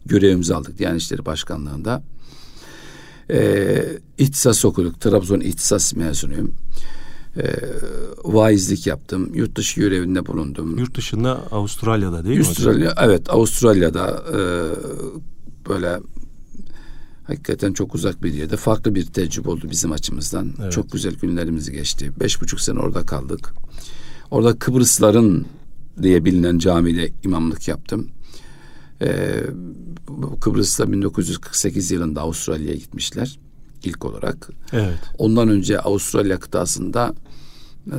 görevimizi 0.06 0.54
aldık 0.54 0.78
Diyanet 0.78 1.02
İşleri 1.02 1.26
Başkanlığı'nda. 1.26 2.02
Ee, 3.30 3.84
ihtisas 4.18 4.64
okuduk. 4.64 5.00
Trabzon 5.00 5.40
ihtisas 5.40 5.94
mezunuyum. 5.94 6.54
Ee, 7.36 7.42
vaizlik 8.24 8.86
yaptım. 8.86 9.30
Yurt 9.34 9.56
dışı 9.56 9.80
görevinde 9.80 10.26
bulundum. 10.26 10.78
Yurt 10.78 10.96
dışında 10.96 11.40
Avustralya'da 11.50 12.24
değil 12.24 12.40
Avustralya, 12.40 12.78
mi 12.78 12.90
hocam? 12.90 13.04
Evet 13.10 13.30
Avustralya'da 13.30 14.24
e, 14.32 14.38
böyle 15.68 16.00
hakikaten 17.24 17.72
çok 17.72 17.94
uzak 17.94 18.22
bir 18.22 18.34
yerde 18.34 18.56
farklı 18.56 18.94
bir 18.94 19.06
tecrübe 19.06 19.50
oldu 19.50 19.66
bizim 19.70 19.92
açımızdan. 19.92 20.52
Evet. 20.62 20.72
Çok 20.72 20.92
güzel 20.92 21.14
günlerimiz 21.14 21.70
geçti. 21.70 22.12
Beş 22.20 22.42
buçuk 22.42 22.60
sene 22.60 22.78
orada 22.78 23.06
kaldık. 23.06 23.54
Orada 24.30 24.58
Kıbrısların 24.58 25.46
diye 26.02 26.24
bilinen 26.24 26.58
camide 26.58 27.12
imamlık 27.24 27.68
yaptım. 27.68 28.08
Ee, 29.02 29.42
Kıbrıs'ta 30.40 30.92
1948 30.92 31.90
yılında 31.90 32.20
Avustralya'ya 32.20 32.76
gitmişler 32.76 33.38
ilk 33.84 34.04
olarak. 34.04 34.50
Evet. 34.72 34.98
Ondan 35.18 35.48
önce 35.48 35.78
Avustralya 35.78 36.40
kıtasında 36.40 37.14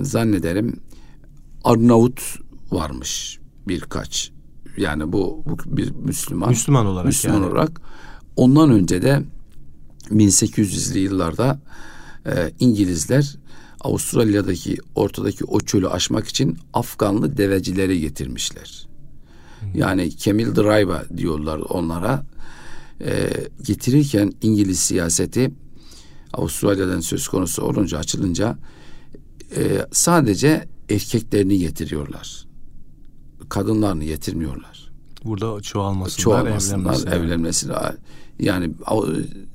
zannederim 0.02 0.80
Arnavut 1.64 2.22
varmış 2.72 3.40
birkaç. 3.68 4.32
Yani 4.78 5.12
bu, 5.12 5.44
bu 5.46 5.78
bir 5.78 5.92
Müslüman. 5.92 6.50
Müslüman 6.50 6.86
olarak 6.86 7.06
Müslüman 7.06 7.36
yani. 7.36 7.46
olarak. 7.46 7.82
Ondan 8.36 8.72
önce 8.72 9.02
de 9.02 9.24
1800'lü 10.10 10.98
yıllarda 10.98 11.60
e, 12.26 12.52
İngilizler 12.60 13.36
Avustralya'daki 13.82 14.78
ortadaki 14.96 15.46
o 15.46 15.60
çölü 15.60 15.90
aşmak 15.90 16.28
için 16.28 16.58
Afganlı 16.74 17.38
devecileri 17.38 18.00
getirmişler. 18.00 18.88
Yani 19.76 20.18
Camel 20.18 20.56
Driver 20.56 21.18
diyorlar 21.18 21.58
onlara. 21.58 22.26
E, 23.02 23.30
getirirken 23.64 24.34
İngiliz 24.42 24.80
siyaseti 24.80 25.52
Avustralya'dan 26.34 27.00
söz 27.00 27.28
konusu 27.28 27.62
olunca 27.62 27.98
açılınca 27.98 28.58
e, 29.58 29.86
sadece 29.92 30.68
erkeklerini 30.90 31.60
getiriyorlar. 31.60 32.46
Kadınlarını 33.50 34.04
getirmiyorlar. 34.04 34.92
Burada 35.26 35.62
çoğalmasınlar, 35.62 36.24
Çoğalmasınlar, 36.24 36.80
evlenmesinler. 36.80 37.18
evlenmesinler. 37.18 37.96
Yani 38.40 38.72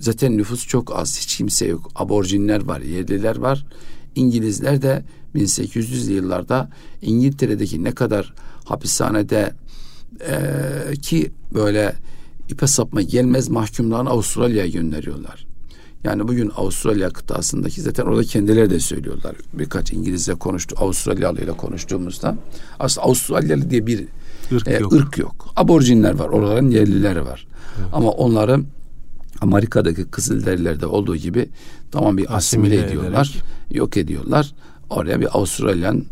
zaten 0.00 0.36
nüfus 0.36 0.66
çok 0.66 0.96
az. 0.96 1.18
Hiç 1.20 1.36
kimse 1.36 1.66
yok. 1.66 1.90
Aborjinler 1.94 2.64
var, 2.64 2.80
yerliler 2.80 3.36
var. 3.36 3.66
İngilizler 4.14 4.82
de 4.82 5.04
1800'lü 5.34 6.12
yıllarda 6.12 6.70
İngiltere'deki 7.02 7.84
ne 7.84 7.92
kadar 7.92 8.34
hapishanede 8.64 9.52
e, 10.20 10.96
ki 10.96 11.32
böyle 11.54 11.94
ipe 12.48 12.66
sapma 12.66 13.02
gelmez 13.02 13.48
mahkumlarını 13.48 14.10
Avustralya'ya 14.10 14.66
gönderiyorlar. 14.70 15.46
Yani 16.04 16.28
bugün 16.28 16.52
Avustralya 16.56 17.10
kıtasındaki 17.10 17.80
zaten 17.80 18.04
orada 18.04 18.22
kendileri 18.22 18.70
de 18.70 18.80
söylüyorlar. 18.80 19.36
Birkaç 19.52 19.92
İngilizce 19.92 20.34
konuştu, 20.34 20.76
Avustralyalı 20.78 21.40
ile 21.40 21.52
konuştuğumuzda 21.52 22.36
aslında 22.78 23.06
Avustralyalı 23.06 23.70
diye 23.70 23.86
bir 23.86 24.06
Irk 24.50 24.68
e, 24.68 24.72
yok. 24.74 24.92
ırk 24.92 25.18
yok. 25.18 25.52
Aborjinler 25.56 26.14
var, 26.14 26.28
oraların 26.28 26.70
yerlileri 26.70 27.26
var. 27.26 27.46
Ama 27.92 28.10
onları 28.10 28.60
Amerika'daki 29.40 30.04
Kızılderililerde 30.04 30.86
olduğu 30.86 31.16
gibi 31.16 31.48
tamam 31.90 32.16
bir 32.16 32.36
asimile, 32.36 32.74
Asimile 32.74 32.90
ediyorlar, 32.90 33.42
yok 33.70 33.96
ediyorlar. 33.96 34.54
Oraya 34.90 35.20
bir 35.20 35.36
Avustralyan 35.36 36.04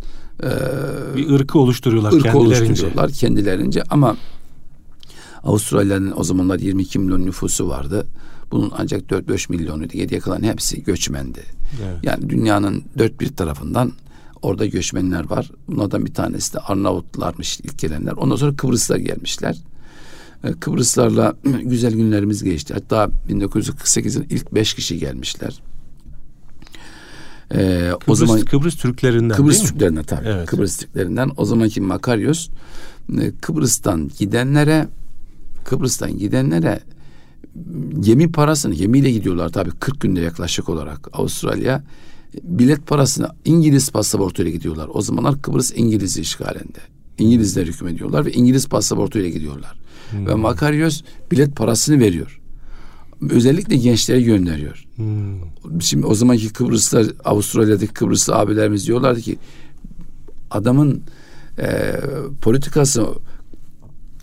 e, 0.42 0.48
Bir 1.16 1.30
ırkı 1.30 1.58
oluşturuyorlar 1.58 2.12
ırk 2.12 2.22
kendilerince. 2.22 2.56
oluşturuyorlar 2.56 3.10
kendilerince 3.12 3.82
ama 3.90 4.16
Avustralya'nın 5.42 6.12
o 6.16 6.24
zamanlar 6.24 6.58
22 6.58 6.98
milyon 6.98 7.26
nüfusu 7.26 7.68
vardı. 7.68 8.06
Bunun 8.50 8.72
ancak 8.78 9.02
4-5 9.02 9.52
milyonu 9.52 9.88
geriye 9.88 10.20
kalan 10.20 10.42
hepsi 10.42 10.82
göçmendi. 10.84 11.40
Evet. 11.84 11.98
Yani 12.02 12.30
dünyanın 12.30 12.84
dört 12.98 13.20
bir 13.20 13.28
tarafından 13.36 13.92
orada 14.42 14.66
göçmenler 14.66 15.30
var. 15.30 15.50
Bunlardan 15.68 16.06
bir 16.06 16.14
tanesi 16.14 16.54
de 16.54 16.58
Arnavutlarmış 16.58 17.60
ilk 17.60 17.78
gelenler. 17.78 18.12
Ondan 18.12 18.36
sonra 18.36 18.56
Kıbrıslar 18.56 18.96
gelmişler. 18.96 19.56
Ee, 20.44 20.52
Kıbrıslarla 20.52 21.36
güzel 21.62 21.92
günlerimiz 21.92 22.44
geçti. 22.44 22.74
Hatta 22.74 23.10
1948'in 23.28 24.26
ilk 24.30 24.54
beş 24.54 24.74
kişi 24.74 24.98
gelmişler. 24.98 25.60
Ee, 27.54 27.90
Kıbrıs, 28.00 28.08
o 28.08 28.14
zaman 28.26 28.40
Kıbrıs 28.40 28.76
Türklerinden 28.76 29.36
Kıbrıs? 29.36 29.62
Türklerinden 29.62 30.02
tabii. 30.02 30.28
Evet. 30.28 30.46
Kıbrıs 30.46 30.76
Türklerinden. 30.76 31.30
O 31.36 31.44
zamanki 31.44 31.80
Makaryos 31.80 32.48
e, 33.20 33.32
Kıbrıs'tan 33.40 34.10
gidenlere 34.18 34.88
Kıbrıs'tan 35.64 36.18
gidenlere 36.18 36.80
gemi 38.00 38.32
parasını 38.32 38.74
gemiyle 38.74 39.10
gidiyorlar 39.10 39.48
tabii 39.48 39.70
40 39.70 40.00
günde 40.00 40.20
yaklaşık 40.20 40.68
olarak 40.68 41.08
Avustralya 41.12 41.84
bilet 42.42 42.86
parasını 42.86 43.28
İngiliz 43.44 43.90
pasaportuyla 43.90 44.52
gidiyorlar. 44.52 44.88
O 44.92 45.02
zamanlar 45.02 45.42
Kıbrıs 45.42 45.72
İngiliz 45.76 46.18
işgalinde. 46.18 46.78
İngilizler 47.18 47.66
hükmediyorlar 47.66 48.24
ve 48.26 48.32
İngiliz 48.32 48.68
pasaportuyla 48.68 49.28
gidiyorlar. 49.28 49.78
Ve 50.12 50.34
Makaryos 50.34 51.02
bilet 51.30 51.56
parasını 51.56 52.00
veriyor. 52.00 52.40
Özellikle 53.30 53.76
gençlere 53.76 54.20
gönderiyor. 54.20 54.84
Hmm. 54.96 55.80
Şimdi 55.80 56.06
o 56.06 56.14
zamanki 56.14 56.52
Kıbrıslar, 56.52 57.06
Avustralya'daki 57.24 57.92
Kıbrıslı 57.92 58.34
abilerimiz 58.34 58.86
diyorlardı 58.86 59.20
ki 59.20 59.38
adamın 60.50 61.02
e, 61.58 61.92
politikası 62.42 63.06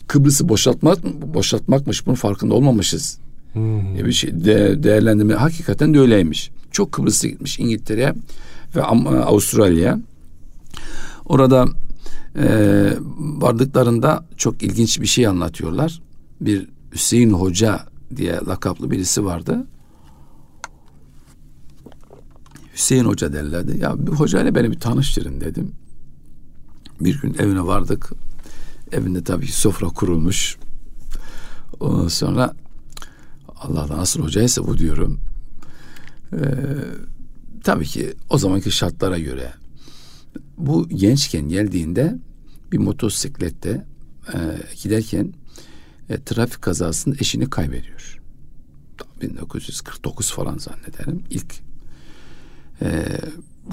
Kıbrıs'ı 0.07 0.49
boşaltmak 0.49 1.03
boşaltmakmış 1.33 2.05
bunun 2.05 2.15
farkında 2.15 2.53
olmamışız. 2.53 3.17
Hmm. 3.53 3.93
diye 3.93 4.05
bir 4.05 4.11
şey 4.11 4.45
de, 4.45 4.83
değerlendirme 4.83 5.33
hakikaten 5.33 5.93
de 5.93 5.99
öyleymiş. 5.99 6.51
Çok 6.71 6.91
Kıbrıs'a 6.91 7.27
gitmiş 7.27 7.59
İngiltere'ye 7.59 8.13
ve 8.75 8.79
Am- 8.79 9.21
Avustralya'ya. 9.21 9.99
Orada 11.25 11.65
e, 12.35 12.45
vardıklarında 13.17 14.25
çok 14.37 14.63
ilginç 14.63 15.01
bir 15.01 15.05
şey 15.05 15.27
anlatıyorlar. 15.27 16.01
Bir 16.41 16.67
Hüseyin 16.93 17.31
Hoca 17.31 17.92
diye 18.17 18.39
lakaplı 18.47 18.91
birisi 18.91 19.25
vardı. 19.25 19.67
Hüseyin 22.73 23.05
Hoca 23.05 23.33
derlerdi. 23.33 23.79
Ya 23.79 24.07
bir 24.07 24.11
hocayla 24.11 24.55
beni 24.55 24.71
bir 24.71 24.79
tanıştırın 24.79 25.41
dedim. 25.41 25.71
Bir 27.01 27.21
gün 27.21 27.33
evine 27.33 27.65
vardık. 27.65 28.11
Evinde 28.91 29.23
tabii 29.23 29.47
sofra 29.47 29.87
kurulmuş. 29.87 30.57
Ondan 31.79 32.07
sonra 32.07 32.53
Allah 33.47 33.81
Allah 33.81 33.97
nasıl 33.97 34.23
hocaysa 34.23 34.67
bu 34.67 34.77
diyorum. 34.77 35.19
Ee, 36.33 36.37
tabii 37.63 37.85
ki 37.85 38.13
o 38.29 38.37
zamanki 38.37 38.71
şartlara 38.71 39.19
göre 39.19 39.53
bu 40.57 40.89
gençken 40.89 41.49
geldiğinde 41.49 42.19
bir 42.71 42.77
motosiklette 42.77 43.85
e, 44.33 44.37
giderken 44.83 45.33
e, 46.09 46.23
trafik 46.23 46.61
kazasında 46.61 47.15
eşini 47.19 47.49
kaybediyor. 47.49 48.21
1949 49.21 50.31
falan 50.31 50.57
zannederim 50.57 51.23
ilk. 51.29 51.55
E, 52.81 53.05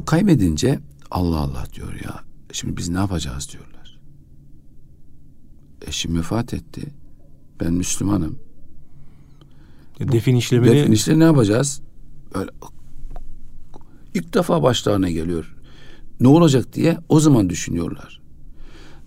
kaybedince 0.06 0.80
Allah 1.10 1.38
Allah 1.38 1.64
diyor 1.74 1.94
ya 2.04 2.24
şimdi 2.52 2.76
biz 2.76 2.88
ne 2.88 2.98
yapacağız 2.98 3.48
diyorlar. 3.52 3.98
Eşim 5.86 6.18
vefat 6.18 6.54
etti. 6.54 6.82
Ben 7.60 7.72
Müslümanım. 7.72 8.38
Defin 10.00 10.36
işlemini 10.36 10.70
Defin 10.70 10.92
işte 10.92 11.18
ne 11.18 11.24
yapacağız? 11.24 11.80
Böyle 12.34 12.50
ilk 14.14 14.34
defa 14.34 14.62
başlarına 14.62 15.10
geliyor. 15.10 15.56
Ne 16.20 16.28
olacak 16.28 16.72
diye 16.72 16.98
o 17.08 17.20
zaman 17.20 17.50
düşünüyorlar. 17.50 18.19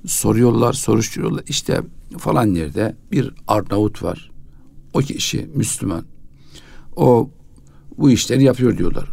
Soruyorlar, 0.05 0.73
soruşturuyorlar. 0.73 1.43
İşte 1.47 1.81
falan 2.17 2.47
yerde 2.47 2.95
bir 3.11 3.31
Arnavut 3.47 4.03
var. 4.03 4.31
O 4.93 4.99
kişi 4.99 5.49
Müslüman. 5.55 6.05
O 6.95 7.29
bu 7.97 8.11
işleri 8.11 8.43
yapıyor 8.43 8.77
diyorlar. 8.77 9.09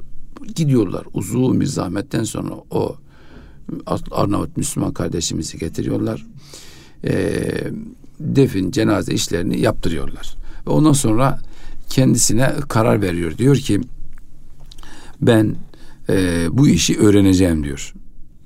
Gidiyorlar 0.54 1.04
uzun 1.14 1.60
bir 1.60 1.66
zahmetten 1.66 2.24
sonra 2.24 2.54
o 2.70 2.96
Arnavut 4.10 4.56
Müslüman 4.56 4.92
kardeşimizi 4.92 5.58
getiriyorlar. 5.58 6.26
Ee, 7.04 7.70
defin 8.20 8.70
cenaze 8.70 9.14
işlerini 9.14 9.60
yaptırıyorlar. 9.60 10.34
Ve 10.66 10.70
ondan 10.70 10.92
sonra 10.92 11.40
kendisine 11.88 12.54
karar 12.68 13.02
veriyor. 13.02 13.38
Diyor 13.38 13.56
ki 13.56 13.80
ben 15.20 15.56
e, 16.08 16.46
bu 16.50 16.68
işi 16.68 16.98
öğreneceğim 16.98 17.64
diyor. 17.64 17.94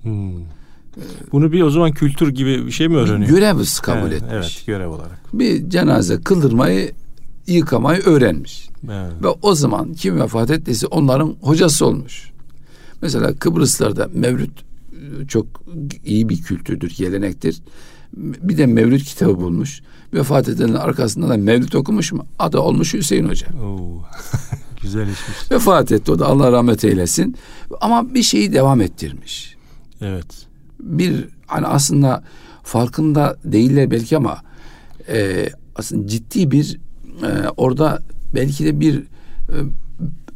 Hmm. 0.03 0.54
Bunu 1.33 1.53
bir 1.53 1.63
o 1.63 1.71
zaman 1.71 1.93
kültür 1.93 2.29
gibi 2.29 2.67
bir 2.67 2.71
şey 2.71 2.89
mi 2.89 2.97
öğreniyor? 2.97 3.31
Görev 3.31 3.57
kabul 3.83 4.13
evet, 4.13 4.23
etmiş. 4.23 4.33
Evet, 4.33 4.67
görev 4.67 4.89
olarak. 4.89 5.21
Bir 5.33 5.71
cenaze 5.71 6.21
kıldırmayı, 6.21 6.93
yıkamayı 7.47 8.03
öğrenmiş. 8.03 8.69
Evet. 8.85 9.13
Ve 9.23 9.29
o 9.29 9.55
zaman 9.55 9.95
kim 9.95 10.21
vefat 10.21 10.51
ettiyse 10.51 10.87
onların 10.87 11.37
hocası 11.41 11.87
olmuş. 11.87 12.31
Mesela 13.03 13.35
Kıbrıslarda 13.35 14.09
mevlüt 14.15 14.51
e, 14.93 15.27
çok 15.27 15.47
iyi 16.05 16.29
bir 16.29 16.43
kültürdür, 16.43 16.95
gelenektir. 16.99 17.57
Bir 18.17 18.59
de 18.59 18.67
mevlüt 18.67 19.05
kitabı 19.05 19.37
bulmuş. 19.37 19.81
Vefat 20.15 20.49
edenin 20.49 20.75
arkasında 20.75 21.29
da 21.29 21.37
mevlüt 21.37 21.75
okumuş 21.75 22.13
mu? 22.13 22.27
Adı 22.39 22.59
olmuş 22.59 22.95
Hüseyin 22.95 23.29
Hoca. 23.29 23.47
Oo. 23.65 24.03
Güzel 24.83 25.03
işmiş. 25.03 25.51
Vefat 25.51 25.93
etti 25.93 26.13
o 26.13 26.19
da 26.19 26.27
Allah 26.27 26.53
rahmet 26.53 26.85
eylesin. 26.85 27.37
Ama 27.81 28.15
bir 28.15 28.23
şeyi 28.23 28.53
devam 28.53 28.81
ettirmiş. 28.81 29.57
Evet. 30.01 30.47
Bir 30.85 31.29
hani 31.47 31.67
aslında 31.67 32.25
farkında 32.63 33.37
değiller 33.45 33.91
belki 33.91 34.17
ama 34.17 34.39
e, 35.09 35.49
aslında 35.77 36.09
ciddi 36.09 36.51
bir 36.51 36.81
e, 37.23 37.49
orada 37.57 38.03
belki 38.35 38.65
de 38.65 38.81
bir 38.81 38.99
e, 38.99 39.57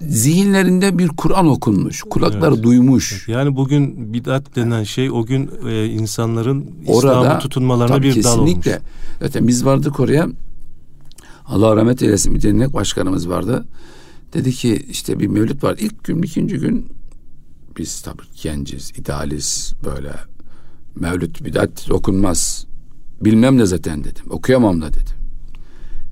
zihinlerinde 0.00 0.98
bir 0.98 1.08
Kur'an 1.08 1.46
okunmuş. 1.48 2.02
Kulakları 2.02 2.54
Evet. 2.54 2.64
duymuş. 2.64 3.28
Yani 3.28 3.56
bugün 3.56 4.12
bidat 4.12 4.56
denen 4.56 4.84
şey 4.84 5.10
o 5.10 5.24
gün 5.24 5.50
e, 5.68 5.86
insanların 5.86 6.70
İslam'ı 6.88 7.38
tutunmalarına 7.38 8.02
bir 8.02 8.24
dal 8.24 8.38
olmuş. 8.38 8.52
kesinlikle. 8.52 8.80
Zaten 9.20 9.48
biz 9.48 9.64
vardık 9.64 10.00
oraya. 10.00 10.28
Allah 11.46 11.76
rahmet 11.76 12.02
eylesin 12.02 12.34
bir 12.34 12.42
dernek 12.42 12.74
başkanımız 12.74 13.28
vardı. 13.28 13.66
Dedi 14.32 14.52
ki 14.52 14.86
işte 14.90 15.20
bir 15.20 15.26
mevlüt 15.26 15.64
var. 15.64 15.76
İlk 15.78 16.04
gün 16.04 16.22
ikinci 16.22 16.58
gün 16.58 16.86
biz 17.78 18.00
tabii 18.00 18.22
genciz, 18.42 18.92
idealiz 18.96 19.74
böyle. 19.84 20.12
Mevlüt 21.00 21.44
bidat 21.44 21.90
okunmaz. 21.90 22.66
Bilmem 23.20 23.58
ne 23.58 23.66
zaten 23.66 24.04
dedim. 24.04 24.24
Okuyamam 24.30 24.82
da 24.82 24.88
dedim. 24.92 25.16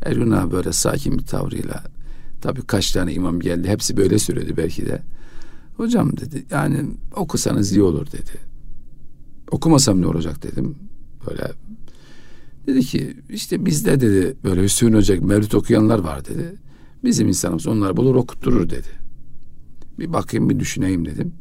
Ergun 0.02 0.30
abi 0.30 0.52
böyle 0.52 0.72
sakin 0.72 1.18
bir 1.18 1.24
tavrıyla 1.24 1.84
tabii 2.40 2.62
kaç 2.62 2.92
tane 2.92 3.12
imam 3.12 3.40
geldi. 3.40 3.68
Hepsi 3.68 3.96
böyle 3.96 4.18
söyledi 4.18 4.56
belki 4.56 4.86
de. 4.86 5.02
Hocam 5.76 6.16
dedi 6.16 6.44
yani 6.50 6.84
okusanız 7.16 7.72
iyi 7.72 7.82
olur 7.82 8.06
dedi. 8.06 8.30
Okumasam 9.50 10.02
ne 10.02 10.06
olacak 10.06 10.42
dedim. 10.42 10.74
Böyle 11.26 11.52
dedi 12.66 12.80
ki 12.80 13.16
işte 13.30 13.66
bizde 13.66 14.00
dedi 14.00 14.36
böyle 14.44 14.62
Hüsnü 14.62 14.96
Hoca 14.96 15.20
Mevlüt 15.20 15.54
okuyanlar 15.54 15.98
var 15.98 16.24
dedi. 16.24 16.54
Bizim 17.04 17.28
insanımız 17.28 17.66
onları 17.66 17.96
bulur 17.96 18.14
okutturur 18.14 18.70
dedi. 18.70 18.88
Bir 19.98 20.12
bakayım 20.12 20.50
bir 20.50 20.60
düşüneyim 20.60 21.06
dedim. 21.06 21.32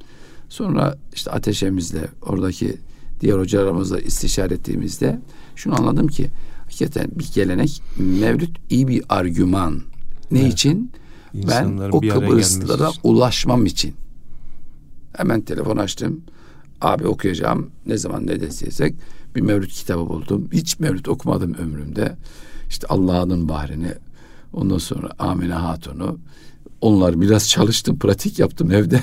Sonra 0.49 0.97
işte 1.13 1.31
ateşemizle 1.31 2.07
oradaki 2.21 2.77
diğer 3.21 3.37
hocalarımızla 3.37 3.99
istişare 3.99 4.53
ettiğimizde 4.53 5.19
şunu 5.55 5.79
anladım 5.79 6.07
ki 6.07 6.29
hakikaten 6.63 7.07
bir 7.15 7.31
gelenek 7.33 7.81
Mevlüt 7.97 8.57
iyi 8.69 8.87
bir 8.87 9.03
argüman. 9.09 9.81
Ne 10.31 10.39
Evet. 10.39 10.53
için? 10.53 10.91
Ben 11.33 11.39
İnsanların 11.41 11.91
o 11.91 11.99
Kıbrıslılara 11.99 12.77
gelmesi 12.77 12.99
için. 12.99 13.09
ulaşmam 13.09 13.65
için. 13.65 13.93
Hemen 15.17 15.41
telefon 15.41 15.77
açtım. 15.77 16.21
Abi 16.81 17.07
okuyacağım. 17.07 17.69
Ne 17.85 17.97
zaman 17.97 18.27
ne 18.27 18.41
destek 18.41 18.95
bir 19.35 19.41
mevlüt 19.41 19.71
kitabı 19.71 20.09
buldum. 20.09 20.47
Hiç 20.53 20.79
mevlüt 20.79 21.07
okumadım 21.09 21.53
ömrümde. 21.53 22.15
İşte 22.69 22.87
Allah'ın 22.87 23.49
bahrini. 23.49 23.93
Ondan 24.53 24.77
sonra 24.77 25.09
Amine 25.19 25.53
Hatun'u. 25.53 26.19
Onlar 26.81 27.21
biraz 27.21 27.49
çalıştım, 27.49 27.99
pratik 27.99 28.39
yaptım 28.39 28.71
evde. 28.71 29.01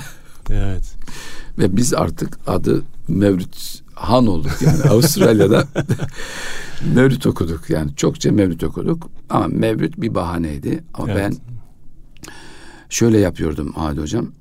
Evet. 0.49 0.95
Ve 1.57 1.77
biz 1.77 1.93
artık 1.93 2.39
adı 2.47 2.83
Mevlüt 3.07 3.82
Han 3.93 4.27
olduk 4.27 4.51
yani 4.61 4.83
Avustralya'da. 4.89 5.67
Mevlüt 6.95 7.27
okuduk 7.27 7.69
yani 7.69 7.95
çokça 7.95 8.31
Mevlüt 8.31 8.63
okuduk. 8.63 9.09
Ama 9.29 9.47
Mevlüt 9.47 10.01
bir 10.01 10.15
bahaneydi. 10.15 10.83
Ama 10.93 11.11
Evet. 11.11 11.17
ben 11.17 11.37
şöyle 12.89 13.17
yapıyordum 13.19 13.73
Hadi 13.75 14.01
Hocam. 14.01 14.31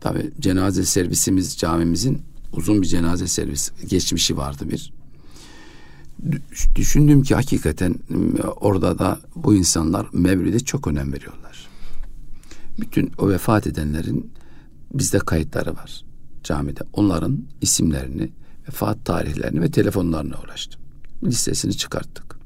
Tabi 0.00 0.30
cenaze 0.40 0.84
servisimiz 0.84 1.56
camimizin 1.56 2.22
uzun 2.52 2.82
bir 2.82 2.86
cenaze 2.86 3.26
servis 3.26 3.70
geçmişi 3.88 4.36
vardı 4.36 4.70
bir. 4.70 4.92
Dü- 6.28 6.74
düşündüm 6.76 7.22
ki 7.22 7.34
hakikaten 7.34 7.94
orada 8.60 8.98
da 8.98 9.20
bu 9.36 9.54
insanlar 9.54 10.06
Mevlid'e 10.12 10.58
çok 10.60 10.86
önem 10.86 11.12
veriyorlar. 11.12 11.68
Bütün 12.80 13.12
o 13.18 13.28
vefat 13.28 13.66
edenlerin 13.66 14.30
bizde 14.94 15.18
kayıtları 15.18 15.74
var 15.76 16.04
camide. 16.44 16.80
Onların 16.92 17.38
isimlerini, 17.60 18.30
vefat 18.68 19.04
tarihlerini 19.04 19.62
ve 19.62 19.70
telefonlarına 19.70 20.34
ulaştım. 20.44 20.80
Listesini 21.24 21.76
çıkarttık. 21.76 22.38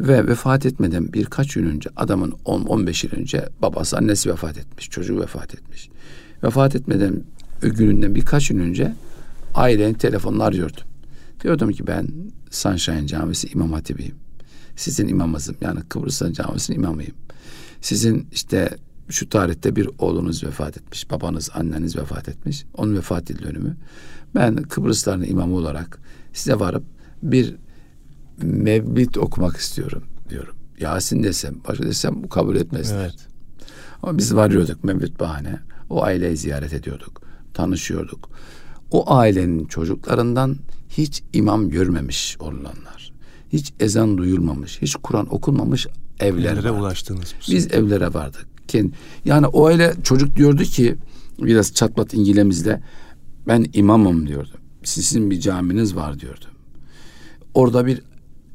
Ve 0.00 0.26
vefat 0.26 0.66
etmeden 0.66 1.12
birkaç 1.12 1.54
gün 1.54 1.66
önce 1.66 1.90
adamın 1.96 2.34
10-15 2.44 3.06
yıl 3.06 3.20
önce 3.20 3.48
babası 3.62 3.96
annesi 3.96 4.30
vefat 4.30 4.58
etmiş. 4.58 4.90
Çocuğu 4.90 5.20
vefat 5.20 5.54
etmiş. 5.54 5.88
Vefat 6.42 6.76
etmeden 6.76 7.22
gününden 7.60 8.14
birkaç 8.14 8.48
gün 8.48 8.58
önce 8.58 8.94
ailenin 9.54 9.94
telefonunu 9.94 10.42
arıyordum. 10.42 10.84
Diyordum 11.42 11.72
ki 11.72 11.86
ben 11.86 12.08
Sunshine 12.50 13.06
Camisi 13.06 13.48
İmam 13.48 13.72
Hatibiyim. 13.72 14.14
Sizin 14.76 15.08
imamınızım 15.08 15.56
yani 15.60 15.80
Kıbrıs 15.88 16.22
Camisi'nin 16.32 16.78
imamıyım. 16.78 17.14
Sizin 17.80 18.26
işte 18.32 18.78
şu 19.08 19.28
tarihte 19.28 19.76
bir 19.76 19.88
oğlunuz 19.98 20.44
vefat 20.44 20.76
etmiş, 20.76 21.10
babanız, 21.10 21.50
anneniz 21.54 21.96
vefat 21.96 22.28
etmiş. 22.28 22.64
Onun 22.74 22.96
vefat 22.96 23.30
yıl 23.30 23.38
dönümü. 23.38 23.76
Ben 24.34 24.56
Kıbrısların 24.56 25.22
imamı 25.22 25.54
olarak 25.56 25.98
size 26.32 26.60
varıp 26.60 26.84
bir 27.22 27.54
mevlid 28.42 29.14
okumak 29.14 29.56
istiyorum 29.56 30.02
diyorum. 30.30 30.54
Yasin 30.80 31.22
desem, 31.22 31.54
başka 31.68 31.84
desem 31.84 32.22
bu 32.22 32.28
kabul 32.28 32.56
etmezler. 32.56 33.00
Evet. 33.00 33.28
Ama 34.02 34.18
biz 34.18 34.34
varıyorduk 34.34 34.84
mevlüt 34.84 35.20
bahane. 35.20 35.58
O 35.90 36.02
aileyi 36.02 36.36
ziyaret 36.36 36.72
ediyorduk. 36.72 37.22
Tanışıyorduk. 37.54 38.28
O 38.90 39.14
ailenin 39.14 39.64
çocuklarından 39.64 40.56
hiç 40.88 41.22
imam 41.32 41.68
görmemiş 41.70 42.36
olanlar. 42.40 43.12
Hiç 43.52 43.72
ezan 43.80 44.18
duyulmamış, 44.18 44.82
hiç 44.82 44.96
Kur'an 45.02 45.34
okunmamış 45.34 45.86
evler 46.20 46.38
Evlere 46.52 46.56
vardı. 46.56 46.72
ulaştınız. 46.72 47.34
Biz 47.50 47.74
evlere 47.74 48.14
vardık. 48.14 48.46
Yani 49.24 49.46
o 49.46 49.66
aile 49.66 49.94
çocuk 50.02 50.36
diyordu 50.36 50.62
ki 50.62 50.96
biraz 51.38 51.74
çatlat 51.74 52.14
İngilizcemizle 52.14 52.80
ben 53.46 53.66
imamım 53.72 54.28
diyordu. 54.28 54.50
Sizin 54.82 55.30
bir 55.30 55.40
caminiz 55.40 55.96
var 55.96 56.20
diyordu. 56.20 56.44
Orada 57.54 57.86
bir 57.86 58.02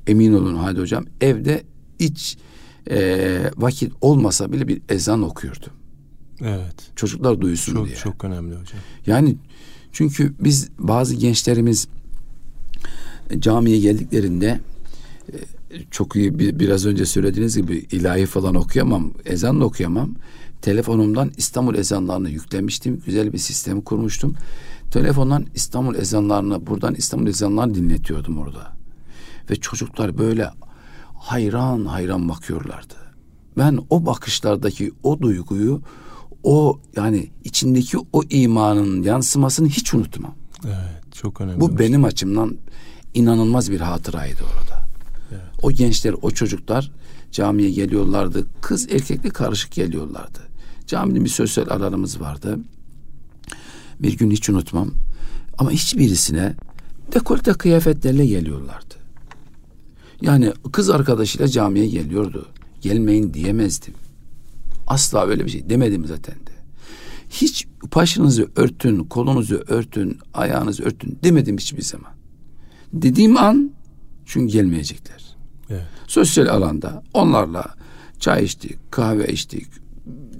emin 0.07 0.33
olun 0.33 0.55
hadi 0.55 0.79
hocam 0.79 1.05
evde 1.21 1.63
hiç 1.99 2.37
e, 2.89 3.51
vakit 3.57 3.93
olmasa 4.01 4.51
bile 4.51 4.67
bir 4.67 4.81
ezan 4.89 5.23
okuyordu. 5.23 5.65
Evet. 6.41 6.75
Çocuklar 6.95 7.41
duysun 7.41 7.73
Çok 7.73 7.85
diye. 7.85 7.95
çok 7.95 8.23
önemli 8.23 8.55
hocam. 8.55 8.79
Yani 9.07 9.35
çünkü 9.91 10.33
biz 10.39 10.69
bazı 10.79 11.15
gençlerimiz 11.15 11.87
camiye 13.39 13.79
geldiklerinde 13.79 14.59
e, 15.33 15.37
çok 15.91 16.15
iyi 16.15 16.39
bir, 16.39 16.59
biraz 16.59 16.85
önce 16.85 17.05
söylediğiniz 17.05 17.57
gibi 17.57 17.85
ilahi 17.91 18.25
falan 18.25 18.55
okuyamam, 18.55 19.13
ezan 19.25 19.61
da 19.61 19.65
okuyamam. 19.65 20.15
Telefonumdan 20.61 21.31
İstanbul 21.37 21.75
ezanlarını 21.75 22.29
yüklemiştim. 22.29 23.01
Güzel 23.05 23.33
bir 23.33 23.37
sistemi 23.37 23.83
kurmuştum. 23.83 24.35
Telefondan 24.91 25.45
İstanbul 25.55 25.95
ezanlarını, 25.95 26.67
buradan 26.67 26.95
İstanbul 26.95 27.27
ezanlarını 27.27 27.75
dinletiyordum 27.75 28.37
orada. 28.37 28.73
Ve 29.49 29.55
çocuklar 29.55 30.17
böyle 30.17 30.49
hayran 31.19 31.85
hayran 31.85 32.29
bakıyorlardı. 32.29 32.93
Ben 33.57 33.79
o 33.89 34.05
bakışlardaki 34.05 34.91
o 35.03 35.21
duyguyu, 35.21 35.81
o 36.43 36.79
yani 36.95 37.29
içindeki 37.43 37.97
o 38.13 38.23
imanın 38.29 39.03
yansımasını 39.03 39.67
hiç 39.67 39.93
unutmam. 39.93 40.35
Evet. 40.65 41.13
Çok 41.13 41.41
önemli. 41.41 41.59
Bu 41.59 41.65
hocam. 41.65 41.79
benim 41.79 42.03
açımdan 42.03 42.57
inanılmaz 43.13 43.71
bir 43.71 43.79
hatıraydı 43.79 44.39
orada. 44.43 44.87
Evet. 45.31 45.41
O 45.61 45.71
gençler, 45.71 46.15
o 46.21 46.31
çocuklar 46.31 46.91
camiye 47.31 47.71
geliyorlardı. 47.71 48.45
Kız 48.61 48.91
erkekli 48.91 49.29
karışık 49.29 49.71
geliyorlardı. 49.71 50.39
Camide 50.87 51.23
bir 51.23 51.29
sosyal 51.29 51.67
alanımız 51.67 52.21
vardı. 52.21 52.59
Bir 53.99 54.17
gün 54.17 54.31
hiç 54.31 54.49
unutmam. 54.49 54.91
Ama 55.57 55.71
hiçbirisine 55.71 56.55
dekolte 57.13 57.53
kıyafetlerle 57.53 58.25
geliyorlardı. 58.25 58.95
Yani 60.21 60.53
kız 60.71 60.89
arkadaşıyla 60.89 61.47
camiye 61.47 61.87
geliyordu. 61.87 62.47
Gelmeyin 62.81 63.33
diyemezdim. 63.33 63.93
Asla 64.87 65.27
öyle 65.27 65.45
bir 65.45 65.49
şey 65.49 65.69
demedim 65.69 66.05
zaten 66.05 66.35
de. 66.35 66.51
Hiç 67.29 67.67
başınızı 67.95 68.49
örtün, 68.55 69.03
kolunuzu 69.03 69.63
örtün, 69.67 70.19
ayağınızı 70.33 70.83
örtün 70.83 71.19
demedim 71.23 71.57
hiçbir 71.57 71.81
zaman. 71.81 72.11
Dediğim 72.93 73.37
an 73.37 73.71
çünkü 74.25 74.53
gelmeyecekler. 74.53 75.35
Evet. 75.69 75.83
Sosyal 76.07 76.47
alanda 76.47 77.03
onlarla 77.13 77.75
çay 78.19 78.43
içtik, 78.43 78.91
kahve 78.91 79.27
içtik, 79.27 79.67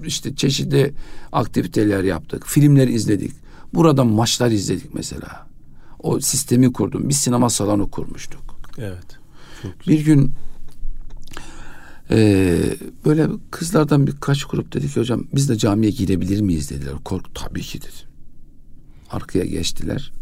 işte 0.04 0.36
çeşitli 0.36 0.92
aktiviteler 1.32 2.04
yaptık, 2.04 2.46
filmler 2.46 2.88
izledik. 2.88 3.32
Burada 3.74 4.04
maçlar 4.04 4.50
izledik 4.50 4.94
mesela. 4.94 5.46
O 5.98 6.20
sistemi 6.20 6.72
kurdum. 6.72 7.08
Bir 7.08 7.14
sinema 7.14 7.50
salonu 7.50 7.90
kurmuştuk. 7.90 8.42
Evet. 8.78 9.18
Bir 9.86 10.04
gün 10.04 10.32
e, 12.10 12.58
böyle 13.04 13.28
kızlardan 13.50 14.06
birkaç 14.06 14.44
grup 14.44 14.72
dedi 14.72 14.88
ki 14.88 15.00
hocam 15.00 15.24
biz 15.34 15.48
de 15.48 15.58
camiye 15.58 15.92
girebilir 15.92 16.40
miyiz 16.40 16.70
dediler. 16.70 16.94
Kork 17.04 17.34
tabii 17.34 17.62
ki 17.62 17.82
dedi. 17.82 18.10
Arkaya 19.10 19.44
geçtiler. 19.44 20.12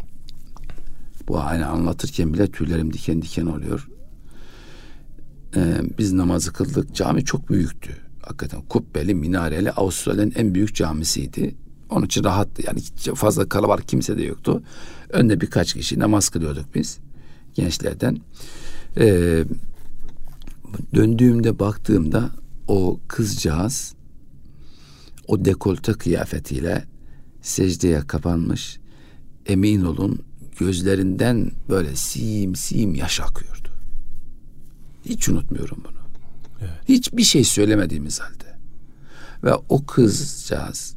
Bu 1.27 1.39
hani 1.43 1.65
anlatırken 1.65 2.33
bile 2.33 2.51
tüylerim 2.51 2.93
diken 2.93 3.21
diken 3.21 3.45
oluyor. 3.45 3.87
Ee, 5.55 5.81
biz 5.97 6.13
namazı 6.13 6.53
kıldık. 6.53 6.95
Cami 6.95 7.25
çok 7.25 7.49
büyüktü. 7.49 7.97
Hakikaten 8.21 8.61
kubbeli, 8.61 9.15
minareli 9.15 9.71
Avustralya'nın 9.71 10.33
en 10.35 10.55
büyük 10.55 10.75
camisiydi. 10.75 11.55
Onun 11.89 12.05
için 12.05 12.23
rahattı. 12.23 12.63
Yani 12.67 12.81
fazla 13.15 13.49
kalabalık 13.49 13.87
kimse 13.87 14.17
de 14.17 14.23
yoktu. 14.23 14.63
Önde 15.09 15.41
birkaç 15.41 15.73
kişi 15.73 15.99
namaz 15.99 16.29
kılıyorduk 16.29 16.75
biz. 16.75 16.97
Gençlerden. 17.55 18.17
Ee, 18.97 19.43
döndüğümde 20.93 21.59
baktığımda 21.59 22.29
o 22.67 22.99
kızcağız 23.07 23.93
o 25.27 25.45
dekolte 25.45 25.93
kıyafetiyle 25.93 26.85
secdeye 27.41 27.99
kapanmış 27.99 28.79
emin 29.45 29.81
olun 29.81 30.19
gözlerinden 30.59 31.51
böyle 31.69 31.95
sim 31.95 32.55
sim 32.55 32.95
yaş 32.95 33.19
akıyordu. 33.19 33.69
Hiç 35.05 35.29
unutmuyorum 35.29 35.77
bunu. 35.83 35.99
Evet. 36.61 36.89
Hiçbir 36.89 37.23
şey 37.23 37.43
söylemediğimiz 37.43 38.19
halde. 38.19 38.57
Ve 39.43 39.53
o 39.69 39.85
kızcağız 39.85 40.95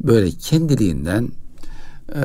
böyle 0.00 0.30
kendiliğinden 0.30 1.28
e, 2.14 2.20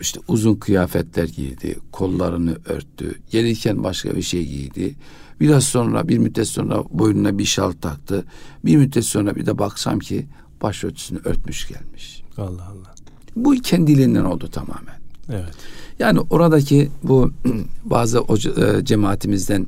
işte 0.00 0.20
uzun 0.28 0.54
kıyafetler 0.54 1.28
giydi, 1.28 1.78
kollarını 1.92 2.56
örttü, 2.66 3.14
gelirken 3.30 3.84
başka 3.84 4.16
bir 4.16 4.22
şey 4.22 4.46
giydi. 4.46 4.94
Biraz 5.40 5.64
sonra 5.64 6.08
bir 6.08 6.18
müddet 6.18 6.48
sonra 6.48 6.84
boynuna 6.90 7.38
bir 7.38 7.44
şal 7.44 7.72
taktı. 7.72 8.24
Bir 8.64 8.76
müddet 8.76 9.04
sonra 9.04 9.36
bir 9.36 9.46
de 9.46 9.58
baksam 9.58 9.98
ki 9.98 10.26
başörtüsünü 10.62 11.18
örtmüş 11.24 11.68
gelmiş. 11.68 12.22
Allah 12.36 12.64
Allah. 12.64 12.94
Bu 13.36 13.52
kendiliğinden 13.52 14.24
oldu 14.24 14.48
tamamen. 14.52 14.98
Evet. 15.28 15.54
Yani 15.98 16.20
oradaki 16.20 16.90
bu 17.02 17.32
bazı 17.84 18.18
e, 18.18 18.84
cemaatimizden 18.84 19.66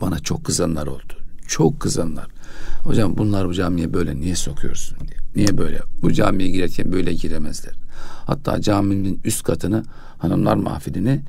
bana 0.00 0.18
çok 0.18 0.44
kızanlar 0.44 0.86
oldu. 0.86 1.12
Çok 1.48 1.80
kızanlar. 1.80 2.26
Hocam 2.82 3.18
bunlar 3.18 3.48
bu 3.48 3.54
camiye 3.54 3.92
böyle 3.92 4.16
niye 4.16 4.36
sokuyorsun 4.36 4.98
diye. 4.98 5.15
Niye 5.36 5.58
böyle? 5.58 5.80
Bu 6.02 6.12
camiye 6.12 6.50
girerken 6.50 6.92
böyle 6.92 7.12
giremezler. 7.12 7.74
Hatta 8.26 8.60
caminin 8.60 9.20
üst 9.24 9.42
katını 9.42 9.84
hanımlar 10.18 10.56
mahfilini 10.56 11.20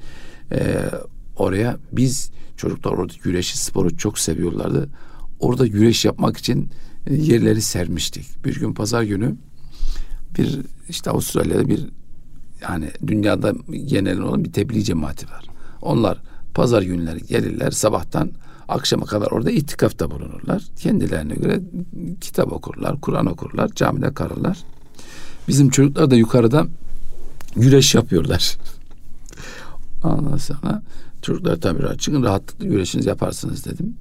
e, 0.52 0.90
oraya 1.36 1.78
biz 1.92 2.32
çocuklar 2.58 2.92
orada 2.92 3.14
güreşi 3.24 3.58
sporu 3.58 3.98
çok 3.98 4.20
seviyorlardı. 4.20 4.90
Orada 5.40 5.68
güreş 5.68 6.06
yapmak 6.06 6.38
için 6.38 6.70
e, 7.08 7.16
yerleri 7.16 7.62
sermiştik. 7.62 8.46
Bir 8.46 8.60
gün 8.60 8.74
pazar 8.74 9.04
günü 9.04 9.36
bir 10.38 10.60
işte 10.90 11.12
Avustralya'da 11.12 11.68
bir 11.68 11.86
yani 12.62 12.92
dünyada 13.08 13.54
genel 13.86 14.20
olan 14.20 14.44
bir 14.44 14.52
tebliğ 14.52 14.84
cemaati 14.84 15.26
var. 15.30 15.46
Onlar 15.82 16.22
pazar 16.54 16.82
günleri 16.82 17.26
gelirler 17.26 17.72
sabahtan 17.72 18.32
akşama 18.68 19.06
kadar 19.06 19.28
orada 19.32 19.52
itikafta 19.52 20.12
bulunurlar. 20.12 20.64
Kendilerine 20.80 21.36
göre 21.36 21.62
kitap 22.22 22.54
okurlar, 22.54 23.02
Kur'an 23.02 23.26
okurlar, 23.26 23.70
camide 23.70 24.14
kalırlar. 24.14 24.58
Bizim 25.48 25.70
çocuklar 25.70 26.12
da 26.12 26.16
yukarıda 26.16 26.68
güreş 27.56 27.96
yapıyorlar. 27.96 28.58
Ondan 30.04 30.38
sonra 30.38 30.82
çocuklar 31.22 31.56
tabii 31.56 31.98
çıkın 31.98 32.24
rahatlıkla 32.24 32.66
güreşinizi 32.66 33.10
yaparsınız 33.10 33.66
dedim. 33.66 33.96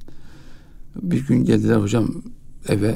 Bir 1.02 1.26
gün 1.26 1.44
geldiler 1.44 1.76
hocam 1.76 2.08
eve 2.68 2.94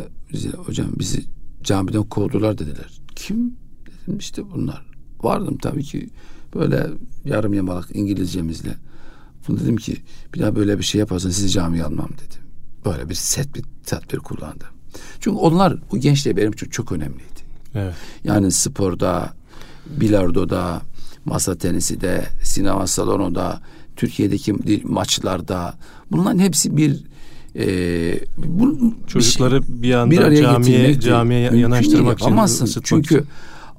hocam 0.56 0.86
bizi 0.98 1.24
camiden 1.62 2.02
kovdular 2.02 2.58
dediler. 2.58 3.00
Kim? 3.16 3.54
Dedim 3.86 4.18
işte 4.18 4.42
bunlar. 4.50 4.86
Vardım 5.22 5.58
tabii 5.58 5.82
ki 5.82 6.08
böyle 6.54 6.86
yarım 7.24 7.54
yamalak 7.54 7.96
İngilizcemizle. 7.96 8.76
Bunu 9.48 9.60
dedim 9.60 9.76
ki 9.76 9.96
bir 10.34 10.40
daha 10.40 10.56
böyle 10.56 10.78
bir 10.78 10.84
şey 10.84 10.98
yaparsan 10.98 11.30
sizi 11.30 11.50
camiye 11.50 11.84
almam 11.84 12.08
dedim. 12.08 12.42
Böyle 12.84 13.08
bir 13.08 13.14
set 13.14 13.54
bir 13.54 13.64
tedbir 13.86 14.18
kullandım. 14.18 14.68
Çünkü 15.20 15.36
onlar 15.36 15.76
o 15.92 15.98
gençliğe 15.98 16.36
benim 16.36 16.52
için 16.52 16.68
çok 16.68 16.92
önemliydi. 16.92 17.40
Evet. 17.74 17.94
Yani 18.24 18.52
sporda, 18.52 19.32
bilardoda, 19.86 20.82
masa 21.24 21.54
tenisi 21.54 22.00
de, 22.00 22.24
sinema 22.42 22.86
salonunda, 22.86 23.60
Türkiye'deki 23.96 24.54
maçlarda 24.84 25.74
bunların 26.10 26.38
hepsi 26.38 26.76
bir 26.76 27.04
e, 27.56 27.66
bu, 28.36 28.94
çocukları 29.06 29.62
bir, 29.62 29.66
şey, 29.66 29.80
bir 29.82 29.94
anda 29.94 30.30
bir 30.30 30.42
camiye 30.42 31.00
camiye 31.00 31.40
yanaştırmak 31.40 32.20
için 32.20 32.36
ısıtmak 32.36 32.84
Çünkü 32.84 33.14
için. 33.14 33.26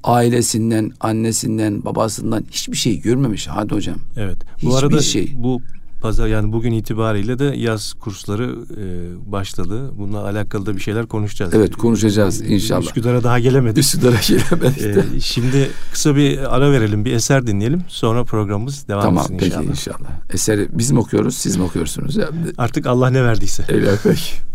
Ailesinden, 0.04 0.92
annesinden, 1.00 1.86
babasından 1.86 2.46
hiçbir 2.52 2.78
şey 2.78 3.02
görmemiş 3.02 3.48
hadi 3.48 3.76
hocam. 3.76 3.98
Evet. 4.18 4.38
Bu 4.64 4.68
Hiçbir 4.68 4.80
arada 4.80 5.02
şey. 5.02 5.34
bu 5.36 5.62
pazar 6.02 6.28
yani 6.28 6.52
bugün 6.52 6.72
itibariyle 6.72 7.40
de 7.40 7.44
yaz 7.44 7.94
kursları 7.94 8.56
e, 8.78 9.32
başladı. 9.32 9.92
Bununla 9.98 10.26
alakalı 10.28 10.66
da 10.66 10.76
bir 10.76 10.82
şeyler 10.82 11.06
konuşacağız. 11.06 11.54
Evet 11.54 11.76
konuşacağız 11.76 12.42
inşallah. 12.42 12.82
Üsküdar'a 12.82 13.24
daha 13.24 13.40
gelemedik. 13.40 13.78
Üsküdar'a 13.78 14.16
gelemedik. 14.28 15.16
E, 15.16 15.20
şimdi 15.20 15.70
kısa 15.92 16.16
bir 16.16 16.56
ara 16.56 16.72
verelim, 16.72 17.06
bir 17.06 17.12
eser 17.14 17.48
dinleyelim. 17.48 17.82
Sonra 17.88 18.24
programımız 18.24 18.88
devam 18.88 19.02
tamam, 19.02 19.24
etsin 19.24 19.34
inşallah. 19.34 19.52
Tamam 19.52 19.66
peki 19.68 19.80
inşallah. 19.80 20.10
Eseri 20.34 20.70
biz 20.72 20.92
mi 20.92 21.00
okuyoruz, 21.00 21.38
siz 21.38 21.58
mi 21.58 21.64
okuyorsunuz? 21.64 22.18
Artık 22.58 22.88
Allah 22.88 23.10
ne 23.10 23.24
verdiyse. 23.24 23.64
Evet 23.70 24.00
peki. 24.04 24.51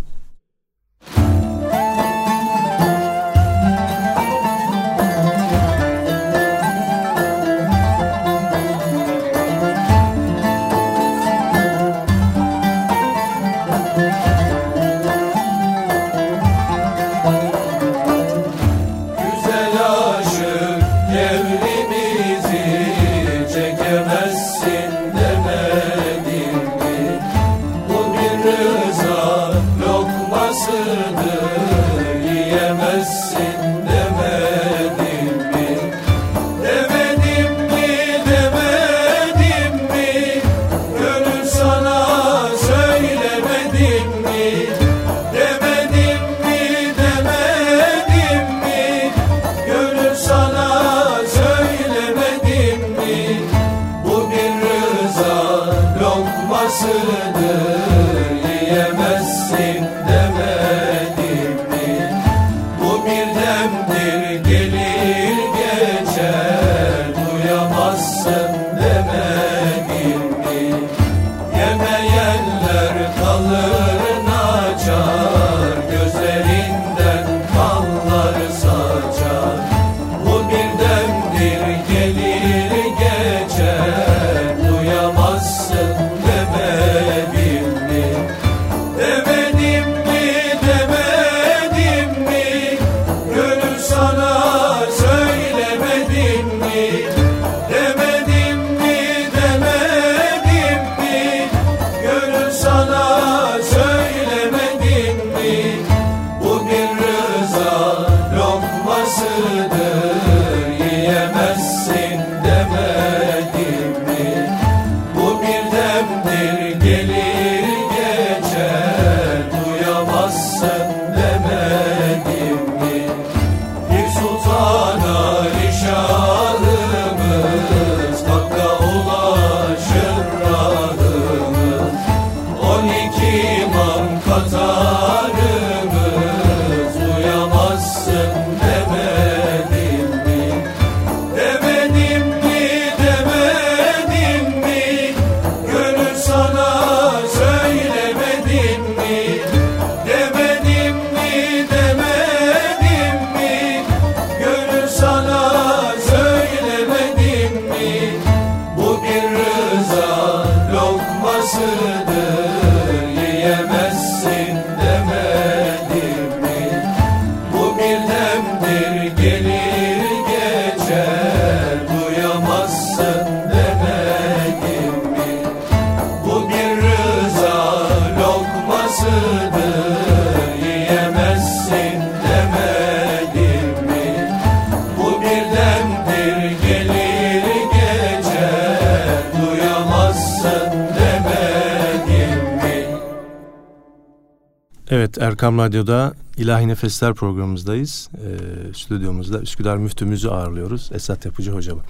Erkam 195.27 195.59
Radyo'da 195.59 196.15
İlahi 196.39 196.69
Nefesler 196.69 197.15
programımızdayız. 197.15 198.09
Ee, 198.15 198.75
stüdyomuzda 198.75 199.41
Üsküdar 199.41 199.77
müftümüzü 199.77 200.29
ağırlıyoruz. 200.29 200.91
Esat 200.95 201.25
Yapıcı 201.25 201.51
hocamı. 201.51 201.83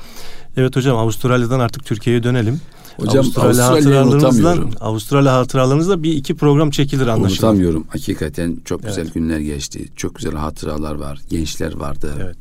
Evet 0.57 0.77
hocam 0.77 0.97
Avustralya'dan 0.97 1.61
artık 1.61 1.85
Türkiye'ye 1.85 2.23
dönelim. 2.23 2.61
Hocam 2.97 3.25
Avustralya 3.25 3.67
hatıralarınızdan 3.67 4.73
Avustralya 4.81 5.33
hatıralarınızda 5.33 6.03
bir 6.03 6.13
iki 6.13 6.35
program 6.35 6.71
çekilir 6.71 7.07
anlaşılan. 7.07 7.51
Unutamıyorum. 7.51 7.87
Hakikaten 7.89 8.57
çok 8.65 8.83
güzel 8.83 9.03
evet. 9.03 9.15
günler 9.15 9.39
geçti. 9.39 9.89
Çok 9.97 10.15
güzel 10.15 10.35
hatıralar 10.35 10.95
var. 10.95 11.21
Gençler 11.31 11.77
vardı. 11.77 12.15
Evet. 12.23 12.37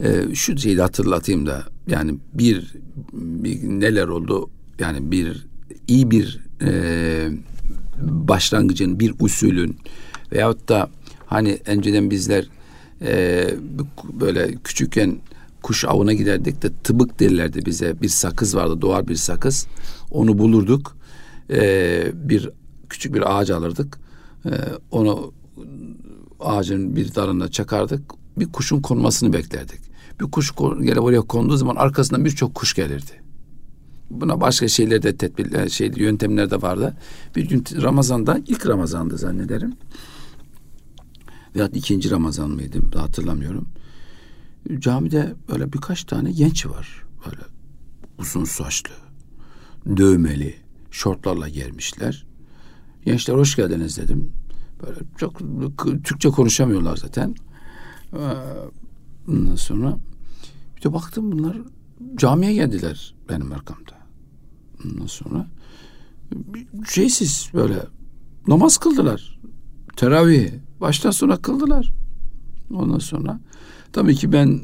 Ee, 0.00 0.34
şu 0.34 0.58
şeyi 0.58 0.76
de 0.76 0.82
hatırlatayım 0.82 1.46
da 1.46 1.62
yani 1.88 2.14
bir, 2.34 2.74
bir 3.12 3.62
neler 3.62 4.08
oldu 4.08 4.50
yani 4.78 5.10
bir 5.10 5.46
iyi 5.88 6.10
bir 6.10 6.40
e, 6.62 7.30
başlangıcın, 8.00 9.00
bir 9.00 9.14
usulün 9.20 9.76
veyahut 10.32 10.68
da 10.68 10.90
hani 11.26 11.58
önceden 11.66 12.10
bizler 12.10 12.48
e, 13.02 13.50
böyle 14.12 14.54
küçükken 14.64 15.18
kuş 15.62 15.84
avına 15.84 16.12
giderdik 16.12 16.62
de 16.62 16.70
tıbık 16.84 17.20
derlerdi 17.20 17.66
bize. 17.66 18.02
Bir 18.02 18.08
sakız 18.08 18.56
vardı, 18.56 18.80
doğal 18.80 19.08
bir 19.08 19.16
sakız. 19.16 19.66
Onu 20.10 20.38
bulurduk. 20.38 20.96
E, 21.50 22.12
bir 22.14 22.50
küçük 22.88 23.14
bir 23.14 23.38
ağaç 23.38 23.50
alırdık. 23.50 23.98
E, 24.46 24.50
onu 24.90 25.32
ağacın 26.40 26.96
bir 26.96 27.14
dalına 27.14 27.48
çakardık. 27.48 28.02
Bir 28.36 28.52
kuşun 28.52 28.80
konmasını 28.80 29.32
beklerdik. 29.32 29.80
Bir 30.20 30.30
kuş 30.30 30.52
gelip 30.82 31.02
oraya 31.02 31.20
konduğu 31.20 31.56
zaman 31.56 31.76
arkasından 31.76 32.24
birçok 32.24 32.54
kuş 32.54 32.74
gelirdi. 32.74 33.25
Buna 34.10 34.40
başka 34.40 34.68
şeyler 34.68 35.02
de 35.02 35.16
tedbirler, 35.16 35.68
şey 35.68 35.92
yöntemler 35.96 36.50
de 36.50 36.62
vardı. 36.62 36.96
Bir 37.36 37.48
gün 37.48 37.64
Ramazan'da 37.82 38.40
ilk 38.46 38.66
Ramazan'dı 38.66 39.18
zannederim. 39.18 39.74
Veya 41.56 41.68
ikinci 41.74 42.10
Ramazan 42.10 42.50
mıydı 42.50 42.98
hatırlamıyorum. 42.98 43.68
Camide 44.78 45.34
böyle 45.48 45.72
birkaç 45.72 46.04
tane 46.04 46.32
genç 46.32 46.66
var. 46.66 47.04
Böyle 47.26 47.42
uzun 48.18 48.44
saçlı, 48.44 48.94
dövmeli, 49.96 50.54
şortlarla 50.90 51.48
gelmişler. 51.48 52.26
Gençler 53.04 53.34
hoş 53.34 53.56
geldiniz 53.56 53.98
dedim. 53.98 54.32
Böyle 54.82 54.98
çok 55.16 55.38
Türkçe 56.04 56.28
konuşamıyorlar 56.28 56.96
zaten. 56.96 57.34
Ee, 58.12 58.18
ondan 59.28 59.56
sonra 59.56 59.96
bir 60.76 60.82
de 60.82 60.92
baktım 60.92 61.32
bunlar 61.32 61.56
camiye 62.16 62.54
geldiler 62.54 63.14
benim 63.28 63.52
arkamda. 63.52 63.92
Ondan 64.84 65.06
sonra 65.06 65.46
şeysiz 66.88 67.50
böyle 67.54 67.78
namaz 68.48 68.78
kıldılar. 68.78 69.40
Teravih 69.96 70.50
baştan 70.80 71.10
sona 71.10 71.36
kıldılar. 71.36 71.92
Ondan 72.74 72.98
sonra 72.98 73.40
tabii 73.92 74.14
ki 74.14 74.32
ben 74.32 74.60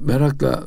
merakla 0.00 0.64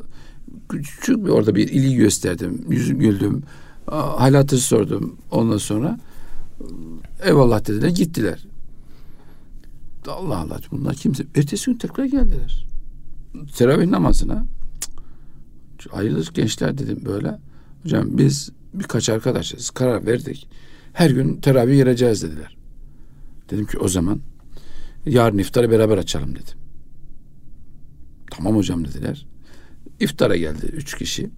küçük 0.69 1.25
bir 1.25 1.29
orada 1.29 1.55
bir 1.55 1.67
ilgi 1.67 1.95
gösterdim. 1.95 2.65
Yüzüm 2.69 2.99
güldüm. 2.99 3.43
Halatı 3.91 4.57
sordum. 4.57 5.17
Ondan 5.31 5.57
sonra 5.57 5.99
eyvallah 7.23 7.67
dediler 7.67 7.89
gittiler. 7.89 8.45
Allah 10.07 10.37
Allah 10.37 10.59
bunlar 10.71 10.95
kimse. 10.95 11.25
Ertesi 11.35 11.65
gün 11.65 11.77
tekrar 11.77 12.05
geldiler. 12.05 12.67
Teravih 13.55 13.87
namazına. 13.87 14.45
Hayırlı 15.91 16.23
gençler 16.33 16.77
dedim 16.77 17.01
böyle. 17.05 17.39
Hocam 17.83 18.17
biz 18.17 18.49
birkaç 18.73 19.09
arkadaşız 19.09 19.69
karar 19.69 20.05
verdik. 20.05 20.47
Her 20.93 21.09
gün 21.09 21.37
teravih 21.37 21.75
gireceğiz 21.75 22.23
dediler. 22.23 22.57
Dedim 23.49 23.65
ki 23.65 23.77
o 23.77 23.87
zaman 23.87 24.19
yarın 25.05 25.37
iftarı 25.37 25.71
beraber 25.71 25.97
açalım 25.97 26.31
dedim. 26.31 26.57
Tamam 28.31 28.55
hocam 28.55 28.85
dediler. 28.85 29.25
İftara 29.99 30.35
geldi 30.35 30.65
üç 30.65 30.97
kişi. 30.97 31.29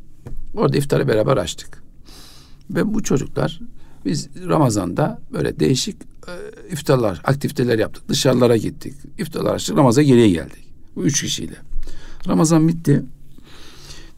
Orada 0.56 0.78
iftarı 0.78 1.08
beraber 1.08 1.38
açtık. 1.38 1.84
Ve 2.70 2.94
bu 2.94 3.04
çocuklar 3.04 3.60
biz 4.06 4.30
Ramazan'da 4.48 5.22
böyle 5.34 5.60
değişik 5.60 6.02
e, 6.02 6.34
iftarlar, 6.72 7.22
aktiviteler 7.24 7.80
yaptık. 7.80 8.10
Dışarılara 8.10 8.58
gittik. 8.58 8.94
İftarlar 9.18 9.56
açtık. 9.56 9.78
Ramazan'a 9.78 10.06
geriye 10.06 10.30
geldik. 10.30 10.74
Bu 10.96 11.06
üç 11.06 11.22
kişiyle. 11.22 11.56
Ramazan 12.28 12.68
bitti. 12.68 13.04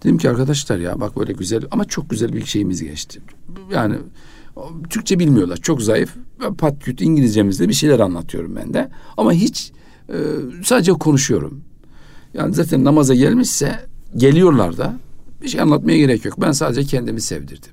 Dedim 0.04 0.18
ki 0.18 0.30
arkadaşlar 0.30 0.78
ya 0.78 1.00
bak 1.00 1.18
böyle 1.18 1.34
güzel 1.34 1.64
ama 1.72 1.86
çok 1.86 2.10
güzel 2.10 2.34
bir 2.34 2.46
şeyimiz 2.46 2.84
geçti. 2.84 3.22
Yani 3.72 3.96
Türkçe 4.90 5.20
bilmiyorlar. 5.20 5.58
Çok 5.58 5.82
zayıf. 5.82 6.16
Pat 6.58 6.84
küt 6.84 7.02
İngilizcemizde 7.02 7.70
bir 7.70 7.74
şeyler 7.74 8.00
anlatıyorum 8.00 8.56
ben 8.56 8.74
de. 8.74 8.90
Ama 9.18 9.34
hiç 9.34 9.72
e, 10.10 10.16
sadece 10.64 10.92
konuşuyorum. 10.92 11.62
Yani 12.34 12.54
zaten 12.54 12.84
namaza 12.84 13.16
gelmişse 13.16 13.80
geliyorlar 14.18 14.78
da 14.78 15.00
bir 15.42 15.48
şey 15.48 15.62
anlatmaya 15.62 15.98
gerek 15.98 16.26
yok. 16.26 16.42
Ben 16.42 16.52
sadece 16.52 16.84
kendimi 16.84 17.22
sevdirdim. 17.22 17.72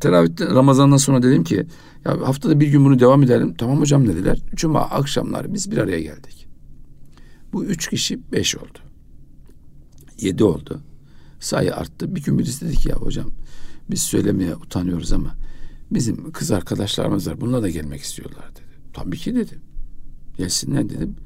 Teravihte 0.00 0.46
Ramazan'dan 0.46 0.96
sonra 0.96 1.22
dedim 1.22 1.44
ki 1.44 1.66
ya 2.04 2.20
haftada 2.28 2.60
bir 2.60 2.68
gün 2.68 2.84
bunu 2.84 2.98
devam 2.98 3.22
edelim. 3.22 3.54
Tamam 3.58 3.80
hocam 3.80 4.08
dediler. 4.08 4.38
Cuma 4.54 4.80
akşamları 4.80 5.54
biz 5.54 5.70
bir 5.70 5.78
araya 5.78 6.00
geldik. 6.00 6.46
Bu 7.52 7.64
üç 7.64 7.88
kişi 7.88 8.32
beş 8.32 8.56
oldu 8.56 8.87
yedi 10.18 10.44
oldu. 10.44 10.80
Sayı 11.40 11.76
arttı. 11.76 12.14
Bir 12.16 12.22
gün 12.22 12.38
birisi 12.38 12.66
dedi 12.66 12.76
ki 12.76 12.88
ya 12.88 12.96
hocam 12.96 13.30
biz 13.90 14.02
söylemeye 14.02 14.56
utanıyoruz 14.56 15.12
ama 15.12 15.34
bizim 15.90 16.32
kız 16.32 16.50
arkadaşlarımız 16.50 17.28
var. 17.28 17.40
Bunlar 17.40 17.62
da 17.62 17.68
gelmek 17.68 18.00
istiyorlar 18.00 18.50
dedi. 18.50 18.64
Tabii 18.94 19.16
ki 19.16 19.34
dedim. 19.34 19.60
Gelsinler 20.36 20.88
dedim. 20.88 21.16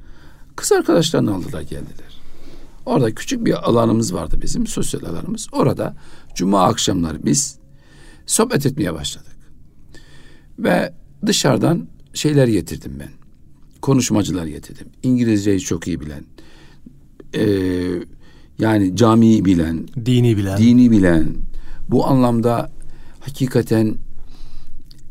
Kız 0.55 0.71
arkadaşlarını 0.71 1.35
aldılar 1.35 1.61
geldiler. 1.61 2.21
Orada 2.85 3.15
küçük 3.15 3.45
bir 3.45 3.69
alanımız 3.69 4.13
vardı 4.13 4.39
bizim 4.41 4.67
sosyal 4.67 5.03
alanımız. 5.03 5.47
Orada 5.51 5.95
cuma 6.35 6.63
akşamları 6.63 7.25
biz 7.25 7.57
sohbet 8.25 8.65
etmeye 8.65 8.93
başladık. 8.93 9.35
Ve 10.59 10.93
dışarıdan 11.25 11.87
şeyler 12.13 12.47
getirdim 12.47 12.93
ben. 12.99 13.09
Konuşmacılar 13.81 14.45
getirdim. 14.45 14.87
İngilizceyi 15.03 15.59
çok 15.59 15.87
iyi 15.87 16.01
bilen, 16.01 16.25
e, 17.35 17.45
yani 18.59 18.95
camiyi 18.95 19.45
bilen, 19.45 19.87
dini 20.05 20.37
bilen, 20.37 20.57
dini 20.57 20.91
bilen, 20.91 21.27
bu 21.89 22.05
anlamda 22.05 22.71
hakikaten 23.19 23.95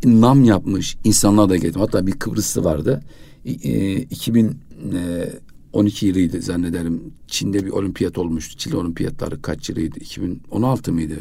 nam 0.05 0.45
yapmış 0.45 0.97
insanlar 1.05 1.49
da 1.49 1.57
geldi. 1.57 1.79
Hatta 1.79 2.07
bir 2.07 2.13
Kıbrıslı 2.13 2.65
vardı. 2.65 3.03
E, 3.45 3.97
2012 3.97 6.07
yılıydı 6.07 6.43
zannederim. 6.43 7.03
Çin'de 7.29 7.65
bir 7.65 7.71
olimpiyat 7.71 8.19
olmuştu. 8.19 8.59
Çile 8.59 8.77
olimpiyatları 8.77 9.43
kaç 9.43 9.69
yılıydı? 9.69 9.99
2016 9.99 10.93
mıydı? 10.93 11.19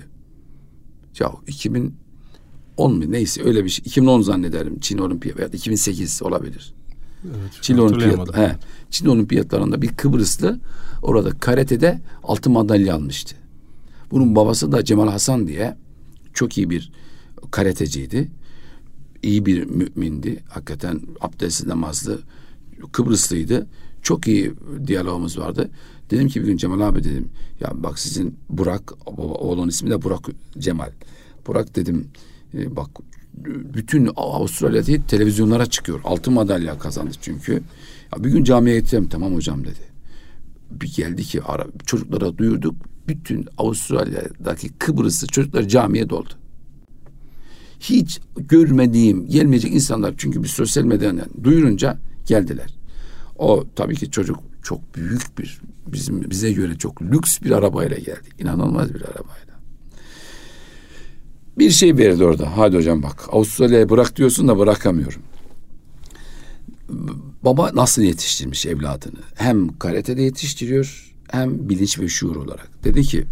Ya 1.19 1.31
2010 1.47 2.93
mu? 2.93 3.11
Neyse 3.11 3.43
öyle 3.43 3.65
bir 3.65 3.69
şey. 3.69 3.83
2010 3.85 4.21
zannederim 4.21 4.79
Çin 4.79 4.97
olimpiyat 4.97 5.39
veya 5.39 5.47
2008 5.47 6.23
olabilir. 6.23 6.73
Evet, 7.25 7.51
Çin 7.61 7.77
olimpiyat, 7.77 8.37
he, 8.37 8.55
Çin 8.89 9.05
olimpiyatlarında 9.05 9.81
bir 9.81 9.87
Kıbrıslı 9.87 10.59
orada 11.01 11.29
karatede 11.29 12.01
altın 12.23 12.53
madalya 12.53 12.95
almıştı. 12.95 13.35
Bunun 14.11 14.35
babası 14.35 14.71
da 14.71 14.85
Cemal 14.85 15.07
Hasan 15.07 15.47
diye 15.47 15.77
çok 16.33 16.57
iyi 16.57 16.69
bir 16.69 16.91
karateciydi. 17.51 18.31
İyi 19.23 19.45
bir 19.45 19.65
mümindi. 19.65 20.43
Hakikaten 20.49 21.01
abdestli 21.21 21.69
namazlı. 21.69 22.19
Kıbrıslıydı. 22.91 23.67
Çok 24.01 24.27
iyi 24.27 24.53
diyalogumuz 24.87 25.39
vardı. 25.39 25.69
Dedim 26.09 26.27
ki 26.27 26.41
bir 26.41 26.47
gün 26.47 26.57
Cemal 26.57 26.79
abi 26.79 27.03
dedim. 27.03 27.29
Ya 27.59 27.71
bak 27.73 27.99
sizin 27.99 28.37
Burak, 28.49 28.93
oğlun 29.17 29.67
ismi 29.67 29.89
de 29.89 30.01
Burak 30.01 30.25
Cemal. 30.59 30.91
Burak 31.47 31.75
dedim 31.75 32.07
e, 32.53 32.75
bak 32.75 32.89
bütün 33.73 34.09
Avustralya'da 34.15 35.07
televizyonlara 35.07 35.65
çıkıyor. 35.65 35.99
Altın 36.03 36.33
madalya 36.33 36.79
kazandı 36.79 37.11
çünkü. 37.21 37.53
Ya 38.15 38.23
bir 38.23 38.29
gün 38.29 38.43
camiye 38.43 38.79
gittim 38.79 39.07
tamam 39.09 39.35
hocam 39.35 39.63
dedi. 39.63 39.91
Bir 40.71 40.93
geldi 40.95 41.23
ki 41.23 41.43
ara, 41.43 41.65
çocuklara 41.85 42.37
duyurduk. 42.37 42.75
Bütün 43.07 43.47
Avustralya'daki 43.57 44.69
Kıbrıslı 44.69 45.27
çocuklar 45.27 45.63
camiye 45.63 46.09
doldu. 46.09 46.33
hiç 47.79 48.19
görmediğim, 48.37 49.27
gelmeyecek 49.27 49.73
insanlar 49.73 50.13
çünkü 50.17 50.43
bir 50.43 50.47
sosyal 50.47 50.83
medyadan 50.83 51.25
duyurunca 51.43 51.97
geldiler. 52.27 52.75
O 53.37 53.65
tabii 53.75 53.95
ki 53.95 54.11
çocuk 54.11 54.39
çok 54.63 54.95
büyük 54.95 55.37
bir 55.39 55.61
bizim 55.87 56.29
bize 56.29 56.51
göre 56.51 56.75
çok 56.77 57.01
lüks 57.01 57.41
bir 57.41 57.51
arabayla 57.51 57.97
geldi. 57.97 58.29
İnanılmaz 58.39 58.93
bir 58.93 59.01
arabayla. 59.01 59.50
Bir 61.57 61.69
şey 61.69 61.97
verdi 61.97 62.23
orada. 62.23 62.57
Hadi 62.57 62.77
hocam 62.77 63.03
bak 63.03 63.29
Avustralya'ya 63.31 63.89
bırak 63.89 64.15
diyorsun 64.15 64.47
da 64.47 64.57
bırakamıyorum. 64.59 65.21
Baba 67.43 67.71
nasıl 67.73 68.01
yetiştirmiş 68.01 68.65
evladını? 68.65 69.19
Hem 69.35 69.77
karatede 69.77 70.21
yetiştiriyor 70.21 71.13
hem 71.27 71.69
bilinç 71.69 71.99
ve 71.99 72.07
şuur 72.07 72.35
olarak. 72.35 72.83
Dedi 72.83 73.03
ki 73.03 73.25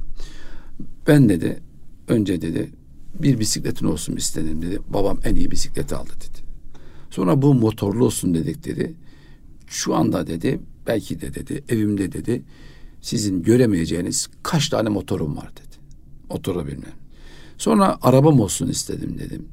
ben 1.08 1.30
dedi 1.30 1.60
önce 2.08 2.42
dedi 2.42 2.72
bir 3.20 3.40
bisikletin 3.40 3.86
olsun 3.86 4.16
istedim 4.16 4.62
dedi. 4.62 4.80
Babam 4.90 5.20
en 5.24 5.36
iyi 5.36 5.52
bisikleti 5.52 5.96
aldı 5.96 6.12
dedi. 6.16 6.50
Sonra 7.10 7.42
bu 7.42 7.54
motorlu 7.54 8.06
olsun 8.06 8.34
dedik 8.34 8.66
dedi. 8.66 8.94
Şu 9.68 9.96
anda 9.96 10.28
dedi 10.28 10.60
belki 10.88 11.22
de 11.22 11.34
dedi 11.34 11.64
evimde 11.70 12.12
dedi 12.12 12.42
sizin 13.02 13.44
göremeyeceğiniz 13.44 14.28
kaç 14.44 14.70
tane 14.70 14.90
motorum 14.90 15.38
var 15.38 15.52
dedi. 15.52 15.78
Motoru 16.30 16.68
bilmem. 16.68 16.94
Sonra 17.60 17.98
arabam 18.02 18.40
olsun 18.40 18.68
istedim 18.68 19.16
dedim. 19.20 19.46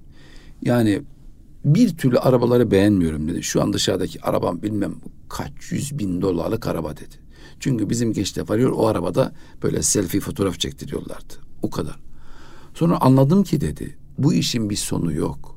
Yani 0.63 1.03
bir 1.65 1.97
türlü 1.97 2.19
arabaları 2.19 2.71
beğenmiyorum 2.71 3.29
dedi. 3.29 3.43
Şu 3.43 3.63
an 3.63 3.73
dışarıdaki 3.73 4.23
arabam 4.23 4.63
bilmem 4.63 4.95
kaç 5.29 5.53
yüz 5.71 5.99
bin 5.99 6.23
dolarlık 6.23 6.67
araba 6.67 6.97
dedi. 6.97 7.15
Çünkü 7.61 7.91
bizim 7.91 8.13
gençler 8.13 8.49
varıyor 8.49 8.73
o 8.73 8.87
arabada 8.87 9.33
böyle 9.63 9.83
selfie 9.83 10.21
fotoğraf 10.21 10.61
çektiriyorlardı. 10.61 11.35
O 11.63 11.71
kadar. 11.71 11.99
Sonra 12.75 13.01
anladım 13.01 13.45
ki 13.45 13.61
dedi 13.61 13.97
bu 14.19 14.35
işin 14.35 14.71
bir 14.71 14.77
sonu 14.77 15.13
yok. 15.13 15.57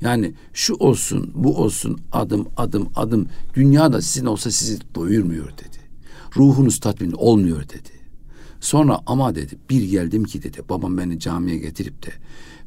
Yani 0.00 0.34
şu 0.52 0.74
olsun 0.74 1.32
bu 1.34 1.56
olsun 1.56 2.00
adım 2.12 2.48
adım 2.56 2.88
adım 2.96 3.28
dünyada 3.54 4.02
sizin 4.02 4.26
olsa 4.26 4.50
sizi 4.50 4.78
doyurmuyor 4.94 5.50
dedi. 5.50 5.78
Ruhunuz 6.36 6.80
tatmin 6.80 7.12
olmuyor 7.12 7.68
dedi. 7.68 7.95
Sonra 8.60 9.00
ama 9.06 9.34
dedi 9.34 9.58
bir 9.70 9.82
geldim 9.82 10.24
ki 10.24 10.42
dedi 10.42 10.60
babam 10.68 10.98
beni 10.98 11.18
camiye 11.18 11.58
getirip 11.58 12.06
de 12.06 12.10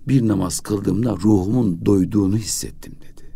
bir 0.07 0.27
namaz 0.27 0.59
kıldığımda 0.59 1.15
ruhumun 1.15 1.85
doyduğunu 1.85 2.37
hissettim 2.37 2.93
dedi. 3.01 3.29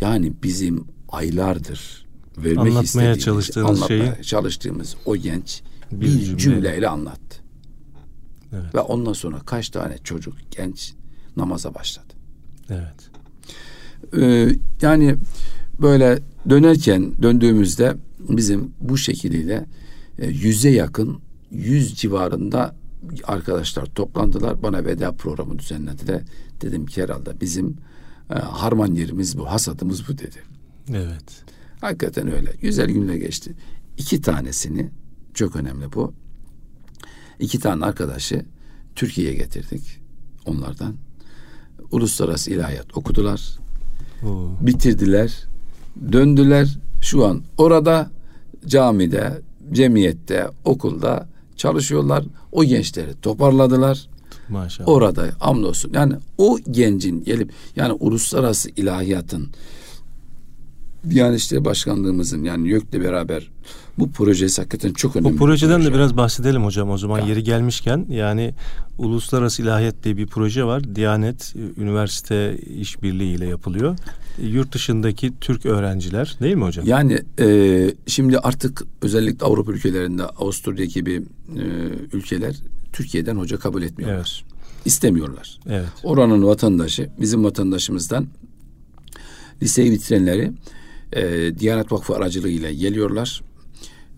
Yani 0.00 0.32
bizim 0.42 0.84
aylardır 1.08 2.06
vermek 2.38 2.58
Anlatmaya 2.58 2.82
istediğimiz, 2.82 3.24
çalıştığınız 3.24 3.70
anlatmaya 3.70 4.14
şeyi 4.14 4.24
çalıştığımız 4.24 4.96
o 5.06 5.16
genç 5.16 5.62
bir 5.92 6.00
bir, 6.00 6.08
cümleyle. 6.08 6.38
cümleyle 6.38 6.88
anlattı. 6.88 7.42
Evet. 8.52 8.74
Ve 8.74 8.80
ondan 8.80 9.12
sonra 9.12 9.38
kaç 9.38 9.68
tane 9.68 9.98
çocuk, 9.98 10.34
genç 10.50 10.94
namaza 11.36 11.74
başladı. 11.74 12.14
Evet. 12.70 13.10
Ee, 14.18 14.56
yani 14.82 15.16
böyle 15.80 16.18
dönerken 16.50 17.22
döndüğümüzde 17.22 17.96
bizim 18.18 18.72
bu 18.80 18.98
şekliyle 18.98 19.66
yüze 20.26 20.70
yakın 20.70 21.20
yüz 21.50 21.94
civarında 21.94 22.74
arkadaşlar 23.24 23.86
toplandılar 23.86 24.62
bana 24.62 24.84
veda 24.84 25.12
programı 25.12 25.58
düzenlediler. 25.58 26.22
Dedim 26.60 26.86
ki 26.86 27.02
herhalde 27.02 27.40
bizim 27.40 27.76
e, 28.30 28.34
harman 28.34 28.94
yerimiz 28.94 29.38
bu 29.38 29.46
hasadımız 29.46 30.08
bu 30.08 30.18
dedi. 30.18 30.42
Evet. 30.90 31.44
Hakikaten 31.80 32.32
öyle. 32.32 32.52
Güzel 32.60 32.86
günler 32.86 33.14
geçti. 33.14 33.54
İki 33.98 34.20
tanesini 34.20 34.90
çok 35.34 35.56
önemli 35.56 35.92
bu. 35.92 36.14
İki 37.38 37.60
tane 37.60 37.84
arkadaşı 37.84 38.44
Türkiye'ye 38.94 39.34
getirdik 39.34 40.00
onlardan. 40.46 40.94
Uluslararası 41.90 42.50
ilahiyat 42.50 42.96
okudular. 42.96 43.58
Oo. 44.26 44.50
Bitirdiler. 44.60 45.44
Döndüler. 46.12 46.78
Şu 47.00 47.26
an 47.26 47.42
orada 47.58 48.10
camide, 48.66 49.40
cemiyette, 49.72 50.46
okulda 50.64 51.28
çalışıyorlar. 51.56 52.24
O 52.52 52.64
gençleri 52.64 53.20
toparladılar. 53.22 54.08
Maşallah. 54.48 54.88
Orada 54.88 55.30
hamdolsun. 55.38 55.92
Yani 55.94 56.14
o 56.38 56.58
gencin 56.70 57.24
gelip 57.24 57.52
yani 57.76 57.92
uluslararası 57.92 58.70
ilahiyatın 58.76 59.48
Diyanet 61.10 61.38
İşleri 61.38 61.64
Başkanlığımızın 61.64 62.44
yani 62.44 62.68
YÖK'le 62.68 62.92
beraber 62.92 63.50
bu 63.98 64.10
projesi 64.12 64.60
hakikaten 64.62 64.92
çok 64.92 65.16
önemli. 65.16 65.34
Bu 65.34 65.38
projeden 65.38 65.76
proje. 65.76 65.90
de 65.90 65.94
biraz 65.94 66.16
bahsedelim 66.16 66.64
hocam 66.64 66.90
o 66.90 66.98
zaman 66.98 67.20
Ya. 67.20 67.26
yeri 67.26 67.42
gelmişken 67.42 68.06
yani 68.10 68.54
Uluslararası 68.98 69.62
İlahiyat 69.62 69.94
diye 70.04 70.16
bir 70.16 70.26
proje 70.26 70.64
var. 70.64 70.94
Diyanet 70.94 71.54
üniversite 71.76 72.58
işbirliğiyle 72.58 73.46
yapılıyor. 73.46 73.96
E, 74.42 74.46
Yurt 74.46 74.72
dışındaki 74.74 75.32
Türk 75.40 75.66
öğrenciler 75.66 76.36
değil 76.42 76.54
mi 76.54 76.64
hocam? 76.64 76.86
Yani 76.86 77.18
e, 77.40 77.94
şimdi 78.06 78.38
artık 78.38 78.82
özellikle 79.02 79.46
Avrupa 79.46 79.72
ülkelerinde 79.72 80.24
Avusturya 80.24 80.84
gibi 80.84 81.22
e, 81.56 81.62
ülkeler 82.12 82.56
Türkiye'den 82.92 83.36
hoca 83.36 83.56
kabul 83.56 83.82
etmiyorlar. 83.82 84.44
İstemiyorlar. 84.84 85.58
Evet. 85.68 85.88
Oranın 86.04 86.42
vatandaşı 86.42 87.10
bizim 87.20 87.44
vatandaşımızdan 87.44 88.26
liseyi 89.62 89.92
bitirenleri 89.92 90.52
e, 91.12 91.52
Diyanet 91.58 91.92
Vakfı 91.92 92.14
aracılığıyla 92.16 92.72
geliyorlar. 92.72 93.42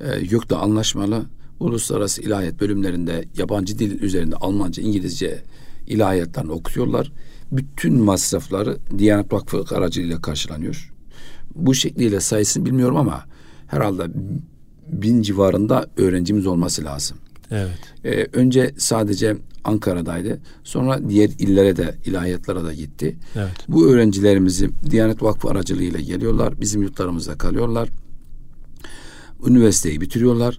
E, 0.00 0.18
YÖK'le 0.20 0.52
anlaşmalı. 0.52 1.22
Uluslararası 1.60 2.22
ilahiyat 2.22 2.60
bölümlerinde 2.60 3.24
yabancı 3.38 3.78
dil 3.78 4.00
üzerinde 4.00 4.36
Almanca, 4.36 4.82
İngilizce 4.82 5.42
ilahiyatlarını 5.86 6.52
okuyorlar. 6.52 7.12
Bütün 7.52 7.94
masrafları 7.94 8.78
Diyanet 8.98 9.32
Vakfı 9.32 9.64
aracılığıyla 9.70 10.22
karşılanıyor. 10.22 10.92
Bu 11.54 11.74
şekliyle 11.74 12.20
sayısını 12.20 12.66
bilmiyorum 12.66 12.96
ama 12.96 13.24
herhalde 13.66 14.02
bin 14.88 15.22
civarında 15.22 15.86
öğrencimiz 15.96 16.46
olması 16.46 16.84
lazım. 16.84 17.16
Evet. 17.50 17.78
Ee, 18.04 18.26
önce 18.32 18.74
sadece 18.78 19.36
Ankara'daydı. 19.64 20.40
Sonra 20.64 21.08
diğer 21.08 21.28
illere 21.28 21.76
de 21.76 21.94
ilahiyatlara 22.06 22.64
da 22.64 22.74
gitti. 22.74 23.16
Evet. 23.36 23.50
Bu 23.68 23.86
öğrencilerimizi 23.88 24.70
Diyanet 24.90 25.22
Vakfı 25.22 25.48
aracılığıyla 25.48 26.00
geliyorlar. 26.00 26.60
Bizim 26.60 26.82
yurtlarımızda 26.82 27.38
kalıyorlar. 27.38 27.88
Üniversiteyi 29.46 30.00
bitiriyorlar. 30.00 30.58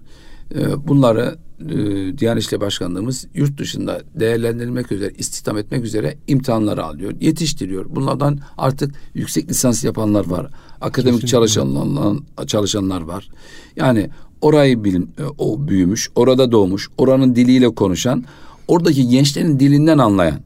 Ee, 0.56 0.88
bunları 0.88 1.38
e, 1.60 2.18
Diyanet 2.18 2.44
İşleri 2.44 2.62
Başkanlığımız 2.62 3.28
yurt 3.34 3.58
dışında 3.58 4.02
değerlendirilmek 4.16 4.92
üzere, 4.92 5.14
istihdam 5.18 5.58
etmek 5.58 5.86
üzere 5.86 6.18
imtihanları 6.28 6.84
alıyor, 6.84 7.14
yetiştiriyor. 7.22 7.86
Bunlardan 7.90 8.40
artık 8.58 8.96
yüksek 9.14 9.50
lisans 9.50 9.84
yapanlar 9.84 10.28
var. 10.28 10.52
Akademik 10.82 11.22
Kesinlikle. 11.22 11.28
çalışanlar, 11.28 12.18
çalışanlar 12.48 13.02
var. 13.02 13.30
Yani 13.76 14.10
orayı 14.42 14.84
bilim, 14.84 15.04
e, 15.20 15.24
o 15.38 15.68
büyümüş, 15.68 16.10
orada 16.16 16.52
doğmuş, 16.52 16.90
oranın 16.98 17.36
diliyle 17.36 17.76
konuşan, 17.76 18.24
oradaki 18.68 19.08
gençlerin 19.08 19.60
dilinden 19.60 19.98
anlayan. 19.98 20.40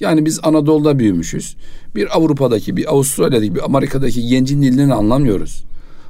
Yani 0.00 0.26
biz 0.26 0.40
Anadolu'da 0.42 0.98
büyümüşüz. 0.98 1.56
Bir 1.94 2.16
Avrupa'daki, 2.16 2.76
bir 2.76 2.92
Avustralya'daki, 2.92 3.54
bir 3.54 3.64
Amerika'daki 3.64 4.26
gencin 4.26 4.62
dilinden 4.62 4.90
anlamıyoruz. 4.90 5.64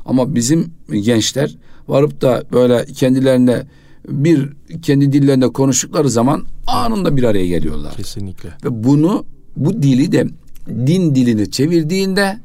Ama 0.04 0.34
bizim 0.34 0.72
gençler 0.90 1.56
varıp 1.88 2.20
da 2.20 2.44
böyle 2.52 2.84
kendilerine 2.84 3.62
bir 4.08 4.48
kendi 4.82 5.12
dillerinde 5.12 5.48
konuştukları 5.48 6.10
zaman 6.10 6.44
anında 6.66 7.16
bir 7.16 7.22
araya 7.22 7.46
geliyorlar. 7.46 7.96
Kesinlikle. 7.96 8.48
Ve 8.64 8.84
bunu 8.84 9.24
bu 9.56 9.82
dili 9.82 10.12
de 10.12 10.26
din 10.68 11.14
dilini 11.14 11.50
çevirdiğinde 11.50 12.40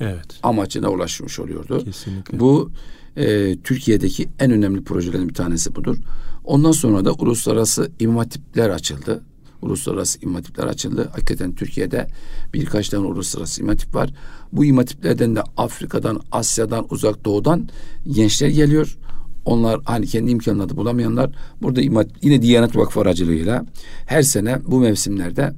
Evet. 0.00 0.26
amacına 0.42 0.88
ulaşmış 0.90 1.40
oluyordu. 1.40 1.84
Kesinlikle. 1.84 2.40
Bu 2.40 2.70
e, 3.16 3.56
Türkiye'deki 3.56 4.28
en 4.38 4.50
önemli 4.50 4.84
projelerin 4.84 5.28
bir 5.28 5.34
tanesi 5.34 5.74
budur. 5.74 5.96
Ondan 6.44 6.72
sonra 6.72 7.04
da 7.04 7.12
uluslararası 7.12 7.90
imam 8.00 8.16
hatipler 8.16 8.70
açıldı. 8.70 9.22
Uluslararası 9.62 10.18
imam 10.22 10.34
hatipler 10.34 10.64
açıldı. 10.64 11.08
Hakikaten 11.12 11.54
Türkiye'de 11.54 12.06
birkaç 12.54 12.88
tane 12.88 13.06
uluslararası 13.06 13.60
imam 13.60 13.74
hatip 13.74 13.94
var. 13.94 14.10
Bu 14.52 14.64
imam 14.64 14.78
hatiplerden 14.78 15.36
de 15.36 15.42
Afrika'dan, 15.56 16.20
Asya'dan, 16.32 16.86
Uzak 16.90 17.24
Doğu'dan 17.24 17.68
gençler 18.06 18.48
geliyor. 18.48 18.98
Onlar 19.44 19.80
hani 19.84 20.06
kendi 20.06 20.30
imkanlarını 20.30 20.76
bulamayanlar 20.76 21.30
burada 21.62 21.80
imam, 21.80 22.04
yine 22.22 22.42
Diyanet 22.42 22.76
Vakfı 22.76 23.00
aracılığıyla 23.00 23.64
her 24.06 24.22
sene 24.22 24.58
bu 24.66 24.80
mevsimlerde 24.80 25.52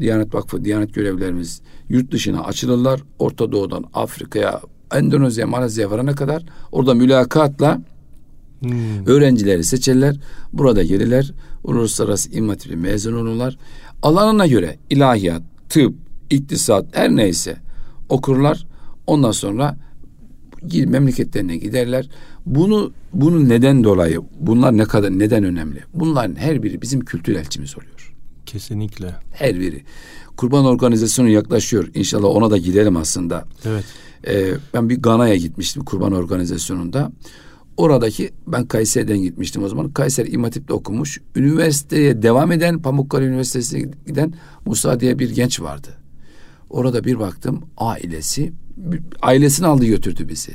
Diyanet 0.00 0.34
Vakfı, 0.34 0.64
Diyanet 0.64 0.94
görevlerimiz 0.94 1.60
yurt 1.88 2.12
dışına 2.12 2.44
açılırlar. 2.44 3.00
Orta 3.18 3.52
Doğu'dan 3.52 3.84
Afrika'ya, 3.94 4.60
Endonezya, 4.94 5.46
Malezya'ya 5.46 5.90
varana 5.90 6.14
kadar 6.14 6.44
orada 6.72 6.94
mülakatla 6.94 7.80
Hmm. 8.60 9.06
öğrencileri 9.06 9.64
seçerler. 9.64 10.16
Burada 10.52 10.82
gelirler. 10.82 11.32
Uluslararası 11.64 12.32
İmam 12.32 12.56
mezun 12.76 13.12
olurlar. 13.12 13.58
Alanına 14.02 14.46
göre 14.46 14.78
ilahiyat, 14.90 15.42
tıp, 15.68 15.94
iktisat 16.30 16.96
her 16.96 17.10
neyse 17.10 17.56
okurlar. 18.08 18.66
Ondan 19.06 19.32
sonra 19.32 19.76
memleketlerine 20.86 21.56
giderler. 21.56 22.08
Bunu 22.46 22.92
bunu 23.12 23.48
neden 23.48 23.84
dolayı? 23.84 24.20
Bunlar 24.40 24.76
ne 24.76 24.84
kadar 24.84 25.18
neden 25.18 25.44
önemli? 25.44 25.80
Bunların 25.94 26.34
her 26.34 26.62
biri 26.62 26.82
bizim 26.82 27.00
kültür 27.00 27.36
elçimiz 27.36 27.78
oluyor. 27.78 28.14
Kesinlikle. 28.46 29.14
Her 29.32 29.60
biri. 29.60 29.82
Kurban 30.36 30.64
organizasyonu 30.64 31.28
yaklaşıyor. 31.28 31.88
İnşallah 31.94 32.28
ona 32.28 32.50
da 32.50 32.56
gidelim 32.56 32.96
aslında. 32.96 33.44
Evet. 33.64 33.84
Ee, 34.26 34.52
ben 34.74 34.88
bir 34.88 35.02
Gana'ya 35.02 35.36
gitmiştim 35.36 35.84
kurban 35.84 36.12
organizasyonunda. 36.12 37.12
Oradaki 37.76 38.30
ben 38.46 38.66
Kayseri'den 38.66 39.18
gitmiştim 39.18 39.62
o 39.64 39.68
zaman. 39.68 39.90
Kayseri 39.90 40.30
İmam 40.30 40.44
Hatip'te 40.44 40.72
okumuş. 40.72 41.20
Üniversiteye 41.36 42.22
devam 42.22 42.52
eden 42.52 42.82
Pamukkale 42.82 43.24
Üniversitesi'ne 43.24 43.90
giden 44.06 44.34
Musa 44.66 45.00
diye 45.00 45.18
bir 45.18 45.30
genç 45.30 45.60
vardı. 45.60 45.88
Orada 46.70 47.04
bir 47.04 47.18
baktım 47.18 47.62
ailesi 47.76 48.52
ailesini 49.22 49.66
aldı 49.66 49.84
götürdü 49.84 50.28
bizi. 50.28 50.52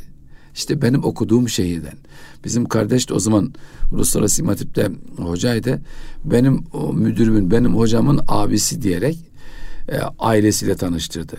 İşte 0.55 0.81
benim 0.81 1.03
okuduğum 1.03 1.49
şehirden. 1.49 1.97
Bizim 2.43 2.65
kardeş 2.65 3.09
de 3.09 3.13
o 3.13 3.19
zaman 3.19 3.53
Uluslararası 3.91 4.41
İmam 4.41 4.53
Hatip'te 4.53 4.91
hocaydı. 5.17 5.81
Benim 6.25 6.63
o 6.73 6.93
müdürümün, 6.93 7.51
benim 7.51 7.75
hocamın 7.75 8.19
abisi 8.27 8.81
diyerek 8.81 9.17
e, 9.89 9.99
ailesiyle 10.19 10.75
tanıştırdı. 10.75 11.37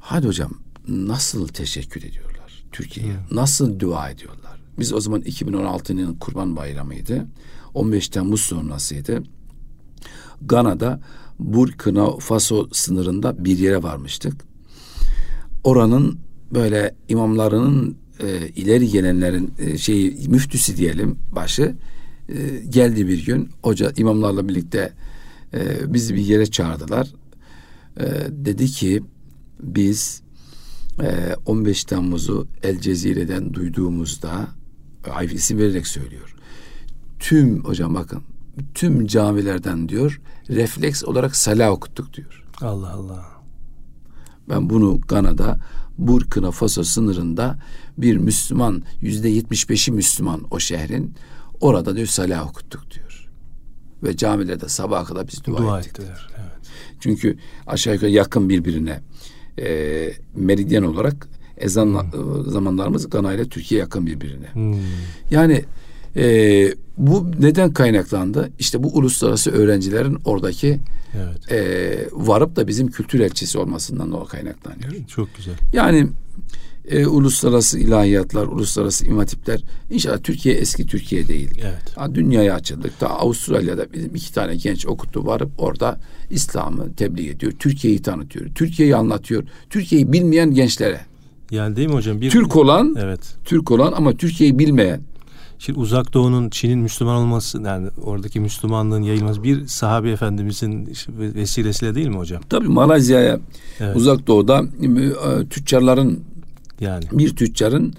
Hadi 0.00 0.26
hocam 0.26 0.52
nasıl 0.88 1.48
teşekkür 1.48 2.02
ediyorlar 2.02 2.64
Türkiye'ye? 2.72 3.14
Nasıl 3.30 3.80
dua 3.80 4.10
ediyorlar? 4.10 4.41
Biz 4.78 4.92
o 4.92 5.00
zaman 5.00 5.22
2016'nın 5.22 6.14
Kurban 6.14 6.56
Bayramı'ydı. 6.56 7.26
15 7.74 8.08
Temmuz 8.08 8.40
sonrasıydı. 8.40 9.22
Gana'da 10.42 11.00
Burkina 11.38 12.16
Faso 12.16 12.68
sınırında 12.72 13.44
bir 13.44 13.58
yere 13.58 13.82
varmıştık. 13.82 14.34
Oranın 15.64 16.18
böyle 16.54 16.94
imamlarının 17.08 17.96
e, 18.20 18.48
ileri 18.48 18.88
gelenlerin 18.88 19.54
e, 19.58 19.78
şeyi 19.78 20.28
müftüsü 20.28 20.76
diyelim 20.76 21.18
başı 21.32 21.74
e, 22.28 22.34
geldi 22.68 23.08
bir 23.08 23.26
gün 23.26 23.50
hoca 23.62 23.92
imamlarla 23.96 24.48
birlikte 24.48 24.92
e, 25.54 25.92
bizi 25.94 26.14
bir 26.14 26.24
yere 26.24 26.46
çağırdılar. 26.46 27.12
E, 28.00 28.06
dedi 28.30 28.66
ki 28.66 29.02
biz 29.60 30.22
e, 31.02 31.36
15 31.46 31.84
Temmuz'u 31.84 32.46
El 32.62 32.80
Cezire'den 32.80 33.54
duyduğumuzda 33.54 34.48
ay 35.10 35.26
isim 35.26 35.58
vererek 35.58 35.86
söylüyor. 35.86 36.34
Tüm 37.18 37.64
hocam 37.64 37.94
bakın 37.94 38.22
tüm 38.74 39.06
camilerden 39.06 39.88
diyor 39.88 40.20
refleks 40.48 41.04
olarak 41.04 41.36
salah 41.36 41.70
okuttuk 41.70 42.14
diyor. 42.14 42.44
Allah 42.60 42.92
Allah. 42.92 43.26
Ben 44.48 44.70
bunu 44.70 45.00
Gana'da 45.00 45.58
Burkina 45.98 46.50
Faso 46.50 46.84
sınırında 46.84 47.58
bir 47.98 48.16
Müslüman 48.16 48.82
yüzde 49.00 49.28
yetmiş 49.28 49.70
beşi 49.70 49.92
Müslüman 49.92 50.46
o 50.50 50.58
şehrin 50.58 51.14
orada 51.60 51.96
diyor 51.96 52.06
salah 52.06 52.48
okuttuk 52.48 52.90
diyor. 52.90 53.28
Ve 54.02 54.16
camilerde 54.16 54.68
sabaha 54.68 55.04
kadar 55.04 55.28
biz 55.28 55.44
dua, 55.44 55.58
dua 55.58 55.78
ettik. 55.80 55.92
Ettiler, 55.92 56.28
evet. 56.36 56.70
Çünkü 57.00 57.38
aşağı 57.66 57.94
yukarı 57.94 58.10
yakın 58.10 58.48
birbirine 58.48 59.00
e, 59.58 59.66
meridyen 60.34 60.82
olarak 60.82 61.28
ezan 61.58 61.86
hmm. 61.86 62.50
zamanlarımız 62.50 63.10
Gana 63.10 63.32
ile 63.32 63.48
Türkiye 63.48 63.80
yakın 63.80 64.06
birbirine. 64.06 64.48
Hmm. 64.52 64.74
Yani 65.30 65.64
e, 66.16 66.74
bu 66.98 67.26
neden 67.40 67.72
kaynaklandı? 67.72 68.50
İşte 68.58 68.82
bu 68.82 68.88
uluslararası 68.88 69.50
öğrencilerin 69.50 70.18
oradaki 70.24 70.80
evet. 71.14 71.52
e, 71.52 72.08
varıp 72.12 72.56
da 72.56 72.68
bizim 72.68 72.90
kültür 72.90 73.20
elçisi 73.20 73.58
olmasından 73.58 74.12
o 74.12 74.24
kaynaklanıyor. 74.24 74.92
Çok 75.08 75.36
güzel. 75.36 75.54
Yani 75.72 76.08
e, 76.88 77.06
uluslararası 77.06 77.78
ilahiyatlar, 77.78 78.46
uluslararası 78.46 79.06
imatipler 79.06 79.62
inşallah 79.90 80.22
Türkiye 80.22 80.54
eski 80.54 80.86
Türkiye 80.86 81.28
değil. 81.28 81.50
Evet. 81.62 81.96
Ha, 81.96 82.14
dünyaya 82.14 82.54
açıldık. 82.54 83.00
Daha 83.00 83.14
Avustralya'da 83.14 83.92
bizim 83.92 84.14
iki 84.14 84.34
tane 84.34 84.56
genç 84.56 84.86
okuttu 84.86 85.26
varıp 85.26 85.50
orada 85.58 86.00
İslam'ı 86.30 86.94
tebliğ 86.94 87.28
ediyor. 87.28 87.52
Türkiye'yi 87.58 88.02
tanıtıyor. 88.02 88.54
Türkiye'yi 88.54 88.96
anlatıyor. 88.96 89.44
Türkiye'yi 89.70 90.12
bilmeyen 90.12 90.54
gençlere. 90.54 91.00
Yani 91.52 91.76
değil 91.76 91.88
mi 91.88 91.94
hocam? 91.94 92.20
Bir, 92.20 92.30
Türk 92.30 92.56
olan, 92.56 92.96
evet. 92.98 93.34
Türk 93.44 93.70
olan 93.70 93.92
ama 93.92 94.12
Türkiye'yi 94.12 94.58
bilmeyen. 94.58 95.00
Şimdi 95.58 95.78
Uzak 95.78 96.14
Doğu'nun 96.14 96.50
Çin'in 96.50 96.78
Müslüman 96.78 97.16
olması 97.16 97.62
yani 97.62 97.88
oradaki 98.02 98.40
Müslümanlığın 98.40 99.02
yayılması 99.02 99.42
bir 99.42 99.66
sahabe 99.66 100.10
efendimizin 100.10 100.92
vesilesiyle 101.18 101.94
değil 101.94 102.08
mi 102.08 102.16
hocam? 102.16 102.42
Tabii 102.48 102.68
Malezya'ya 102.68 103.40
evet. 103.80 103.96
Uzak 103.96 104.26
Doğu'da 104.26 104.64
e, 104.82 105.48
tüccarların 105.48 106.24
yani 106.80 107.04
bir 107.12 107.36
tüccarın 107.36 107.94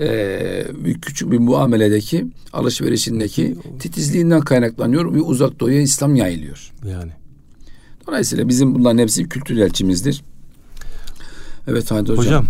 e, 0.00 0.66
küçük 1.02 1.30
bir 1.30 1.38
muameledeki 1.38 2.26
alışverişindeki 2.52 3.56
titizliğinden 3.78 4.40
kaynaklanıyor 4.40 5.14
ve 5.14 5.20
uzak 5.20 5.60
doğuya 5.60 5.80
İslam 5.80 6.14
yayılıyor. 6.14 6.72
Yani. 6.88 7.12
Dolayısıyla 8.06 8.48
bizim 8.48 8.74
bunların 8.74 8.98
hepsi 8.98 9.28
kültür 9.28 9.56
elçimizdir. 9.56 10.22
Evet 11.68 11.90
hadi 11.90 12.12
hocam. 12.12 12.16
Hocam 12.18 12.46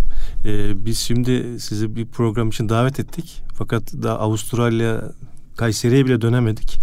e, 0.46 0.84
biz 0.84 0.98
şimdi 0.98 1.60
sizi 1.60 1.96
bir 1.96 2.06
program 2.06 2.48
için 2.48 2.68
davet 2.68 3.00
ettik. 3.00 3.42
Fakat 3.54 3.92
daha 4.02 4.18
Avustralya 4.18 5.02
Kayseri'ye 5.56 6.06
bile 6.06 6.20
dönemedik. 6.20 6.78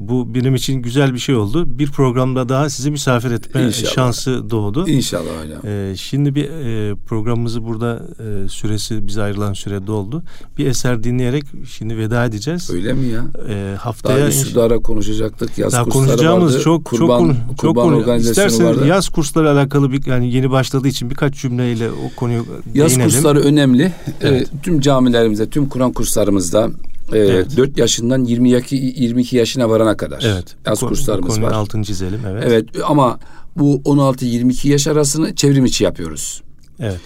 Bu 0.00 0.34
benim 0.34 0.54
için 0.54 0.74
güzel 0.74 1.14
bir 1.14 1.18
şey 1.18 1.34
oldu. 1.34 1.78
Bir 1.78 1.86
programda 1.90 2.48
daha 2.48 2.70
sizi 2.70 2.90
misafir 2.90 3.30
etme 3.30 3.62
İnşallah. 3.66 3.92
şansı 3.94 4.50
doğdu. 4.50 4.88
İnşallah 4.88 5.44
hocam. 5.44 5.60
Ee, 5.66 5.94
şimdi 5.96 6.34
bir 6.34 6.44
e, 6.44 6.94
programımızı 6.94 7.64
burada 7.64 8.02
e, 8.18 8.48
süresi 8.48 9.06
bize 9.06 9.22
ayrılan 9.22 9.52
süre 9.52 9.86
doldu. 9.86 10.22
Bir 10.58 10.66
eser 10.66 11.04
dinleyerek 11.04 11.44
şimdi 11.68 11.98
veda 11.98 12.24
edeceğiz. 12.24 12.70
Öyle 12.70 12.92
mi 12.92 13.06
ya? 13.06 13.24
E, 13.48 13.76
haftaya 13.76 14.18
daha 14.30 14.30
bir 14.30 14.56
ara 14.56 14.78
konuşacaktık. 14.78 15.58
Yaz 15.58 15.72
daha 15.72 15.84
kursları 15.84 16.06
konuşacağımız 16.06 16.52
vardı. 16.54 16.64
çok 16.64 16.84
kurban, 16.84 17.18
çok 17.48 17.58
çok 17.60 17.76
kurban 17.76 18.04
konu. 18.04 18.16
İsterseniz 18.16 18.62
vardı. 18.64 18.86
yaz 18.86 19.08
kursları 19.08 19.50
alakalı 19.50 19.92
bir 19.92 20.06
yani 20.06 20.34
yeni 20.34 20.50
başladığı 20.50 20.88
için 20.88 21.10
birkaç 21.10 21.34
cümleyle 21.34 21.90
o 21.90 22.16
konuyu 22.16 22.44
Yaz 22.74 22.90
değinelim. 22.90 23.10
kursları 23.10 23.40
önemli. 23.40 23.92
Evet. 24.20 24.42
E, 24.42 24.60
tüm 24.62 24.80
camilerimizde, 24.80 25.48
tüm 25.50 25.68
Kur'an 25.68 25.92
kurslarımızda 25.92 26.70
e, 27.12 27.18
evet. 27.18 27.56
4 27.56 27.78
yaşından 27.78 28.24
22 28.24 28.76
22 28.76 29.36
yaşına 29.36 29.70
varana 29.70 29.96
kadar. 29.96 30.22
Evet. 30.26 30.56
Yaz 30.66 30.80
kurslarımız 30.80 31.42
var. 31.42 31.52
altını 31.52 31.84
çizelim. 31.84 32.20
Evet. 32.28 32.44
Evet 32.46 32.68
ama 32.84 33.18
bu 33.56 33.82
16-22 33.84 34.68
yaş 34.68 34.86
arasını 34.86 35.34
çevrim 35.34 35.64
içi 35.64 35.84
yapıyoruz. 35.84 36.42
Evet. 36.80 37.00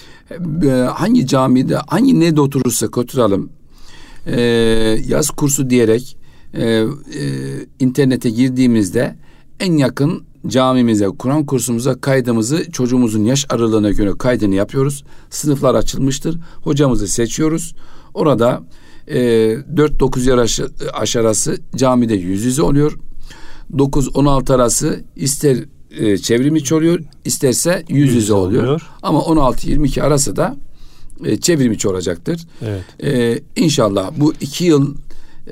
E, 0.64 0.68
hangi 0.70 1.26
camide 1.26 1.76
hangi 1.76 2.20
ne 2.20 2.40
oturursak 2.40 2.98
oturalım 2.98 3.50
e, 4.26 4.40
yaz 5.06 5.30
kursu 5.30 5.70
diyerek 5.70 6.16
e, 6.54 6.64
e, 6.64 6.86
internete 7.80 8.30
girdiğimizde 8.30 9.16
en 9.60 9.72
yakın 9.76 10.24
camimize, 10.46 11.06
Kur'an 11.06 11.46
kursumuza 11.46 12.00
kaydımızı 12.00 12.70
çocuğumuzun 12.70 13.24
yaş 13.24 13.46
aralığına 13.48 13.90
göre 13.90 14.10
kaydını 14.18 14.54
yapıyoruz. 14.54 15.04
Sınıflar 15.30 15.74
açılmıştır. 15.74 16.38
Hocamızı 16.62 17.08
seçiyoruz. 17.08 17.74
Orada 18.14 18.62
e, 19.08 19.18
4-9 19.74 20.40
yaş 20.40 20.60
aşarası 20.92 21.58
camide 21.76 22.14
yüz 22.14 22.44
yüze 22.44 22.62
oluyor. 22.62 22.98
9-16 23.76 24.54
arası 24.54 25.00
ister 25.16 25.56
e, 25.90 26.18
çevrim 26.18 26.56
içi 26.56 26.74
oluyor, 26.74 27.00
isterse 27.24 27.84
yüz 27.88 28.14
yüze 28.14 28.32
oluyor. 28.32 28.62
oluyor. 28.62 28.82
Ama 29.02 29.18
16-22 29.18 30.02
arası 30.02 30.36
da 30.36 30.56
e, 31.24 31.36
çevrim 31.36 31.72
içi 31.72 31.88
olacaktır. 31.88 32.40
Evet. 32.62 32.82
E, 33.04 33.42
inşallah 33.56 34.10
bu 34.16 34.34
iki 34.40 34.64
yıl 34.64 34.94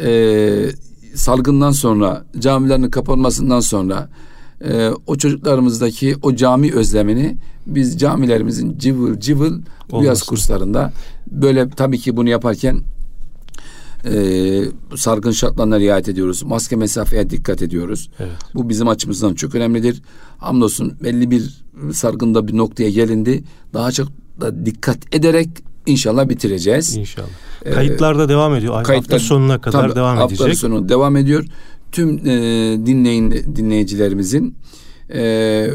e, 0.03 0.71
salgından 1.15 1.71
sonra, 1.71 2.25
camilerin 2.39 2.91
kapanmasından 2.91 3.61
sonra 3.61 4.09
e, 4.65 4.91
o 5.07 5.17
çocuklarımızdaki 5.17 6.17
o 6.23 6.35
cami 6.35 6.73
özlemini 6.73 7.37
biz 7.67 7.99
camilerimizin 7.99 8.79
cıvıl 8.79 9.21
cıvıl 9.21 9.61
bu 9.91 10.05
yaz 10.05 10.23
kurslarında 10.23 10.93
böyle 11.31 11.71
tabii 11.71 11.99
ki 11.99 12.17
bunu 12.17 12.29
yaparken 12.29 12.81
e, 14.05 14.63
sargın 14.97 15.31
şartlarına 15.31 15.81
riayet 15.81 16.09
ediyoruz. 16.09 16.43
Maske 16.43 16.77
mesafeye 16.77 17.31
dikkat 17.31 17.63
ediyoruz. 17.63 18.11
Evet. 18.19 18.33
Bu 18.55 18.69
bizim 18.69 18.89
açımızdan 18.89 19.35
çok 19.35 19.55
önemlidir. 19.55 20.03
Hamdolsun 20.39 20.97
belli 21.03 21.31
bir 21.31 21.65
sargında 21.93 22.49
bir 22.49 22.57
noktaya 22.57 22.91
gelindi. 22.91 23.45
Daha 23.75 23.93
çok 23.93 24.09
da 24.41 24.67
dikkat 24.67 25.15
ederek 25.15 25.49
inşallah 25.87 26.29
bitireceğiz. 26.29 26.97
İnşallah. 26.97 27.29
Ee, 27.65 27.71
Kayıtlar 27.71 28.19
da 28.19 28.29
devam 28.29 28.55
ediyor. 28.55 28.73
Kayıtlar, 28.73 28.97
hafta 28.97 29.19
sonuna 29.19 29.61
kadar 29.61 29.83
tabii, 29.83 29.97
devam 29.97 30.19
edecek. 30.21 30.41
Hafta 30.41 30.55
sonu 30.55 30.89
devam 30.89 31.17
ediyor. 31.17 31.45
Tüm 31.93 32.19
e, 32.27 32.33
dinleyin 32.87 33.31
dinleyicilerimizin 33.31 34.57
e, 35.15 35.71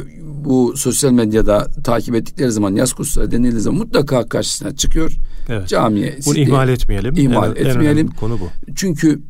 bu 0.45 0.77
sosyal 0.77 1.11
medyada 1.11 1.67
takip 1.83 2.15
ettikleri 2.15 2.51
zaman 2.51 2.75
yaz 2.75 2.93
kursları 2.93 3.31
denildiği 3.31 3.61
zaman 3.61 3.79
mutlaka 3.79 4.29
karşısına 4.29 4.75
çıkıyor. 4.75 5.11
Evet. 5.49 5.67
Camiye. 5.67 6.17
Bunu 6.25 6.37
ihmal 6.37 6.69
etmeyelim. 6.69 7.17
İhmal 7.17 7.57
en, 7.57 7.65
etmeyelim. 7.65 8.07
En 8.07 8.15
konu 8.15 8.39
bu. 8.39 8.49
Çünkü 8.75 9.21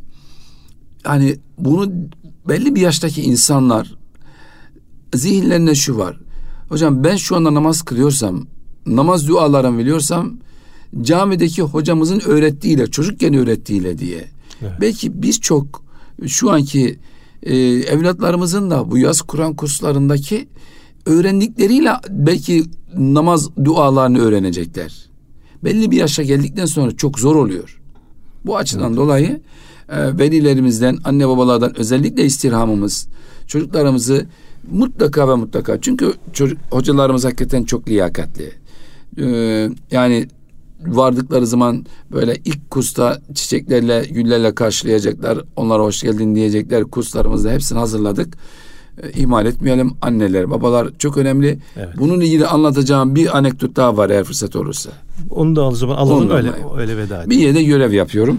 hani 1.04 1.38
bunu 1.58 1.92
belli 2.48 2.76
bir 2.76 2.82
yaştaki 2.82 3.22
insanlar 3.22 3.96
zihinlerine 5.14 5.76
şu 5.76 5.98
var. 5.98 6.20
Hocam 6.70 7.04
ben 7.04 7.16
şu 7.16 7.36
anda 7.36 7.54
namaz 7.54 7.82
kılıyorsam, 7.82 8.48
namaz 8.86 9.28
dualarımı 9.28 9.80
biliyorsam 9.80 10.38
camideki 11.02 11.62
hocamızın 11.62 12.22
öğrettiğiyle, 12.26 12.88
çocukken 12.88 13.34
öğrettiğiyle 13.34 13.98
diye. 13.98 14.26
Evet. 14.62 14.72
Belki 14.82 15.22
biz 15.22 15.42
çok 15.42 15.84
şu 16.28 16.52
anki 16.52 17.00
e, 17.46 17.56
evlatlarımızın 17.66 18.70
da 18.70 18.92
bu 18.92 18.98
yaz 18.98 19.22
Kur'an 19.22 19.54
kurslarındaki 19.56 20.48
öğrendikleriyle 21.06 21.92
belki 22.10 22.64
namaz 22.98 23.50
dualarını 23.66 24.20
öğrenecekler. 24.20 25.10
Belli 25.64 25.92
bir 25.92 25.98
yaşa 25.98 26.24
geldikten 26.24 26.66
sonra 26.66 26.92
çok 26.92 27.20
zor 27.20 27.36
oluyor. 27.36 27.82
Bu 28.46 28.58
açıdan 28.58 28.88
evet. 28.88 28.98
dolayı 28.98 29.42
e, 29.90 30.18
velilerimizden, 30.18 30.98
anne 31.04 31.28
babalardan 31.28 31.80
özellikle 31.80 32.26
istirhamımız 32.26 33.08
çocuklarımızı 33.48 34.26
mutlaka 34.72 35.30
ve 35.30 35.36
mutlaka 35.36 35.82
çünkü 35.82 36.14
çocuk 36.34 36.58
hocalarımız 36.72 37.26
hakikaten 37.26 37.64
çok 37.64 37.90
liyakatli. 37.90 38.52
Ee, 39.18 39.70
yani 39.92 40.28
vardıkları 40.88 41.48
zaman 41.48 41.86
böyle 42.12 42.36
ilk 42.46 42.72
kursta 42.72 43.22
çiçeklerle, 43.34 44.06
güllerle 44.12 44.56
karşılayacaklar. 44.56 45.40
Onlara 45.56 45.84
hoş 45.84 46.02
geldin 46.02 46.36
diyecekler. 46.36 46.84
Kurslarımızda 46.84 47.52
hepsini 47.52 47.80
hazırladık. 47.80 48.38
Ee, 49.04 49.12
ihmal 49.12 49.46
etmeyelim 49.46 49.94
anneler, 50.02 50.52
babalar 50.52 50.90
çok 51.00 51.18
önemli. 51.18 51.60
Evet. 51.76 51.90
Bunun 51.98 52.22
ilgili 52.22 52.48
anlatacağım 52.48 53.16
bir 53.16 53.38
anekdot 53.38 53.76
daha 53.76 53.98
var 53.98 54.10
eğer 54.10 54.24
fırsat 54.24 54.56
olursa. 54.56 54.92
Onu 55.30 55.56
da 55.56 55.68
o 55.68 55.72
zaman 55.72 55.96
alalım 55.96 56.30
öyle, 56.30 56.52
öyle 56.78 56.98
veda 56.98 57.16
edelim. 57.16 57.30
Bir 57.30 57.38
yerde 57.38 57.64
görev 57.64 57.94
yapıyorum. 57.94 58.38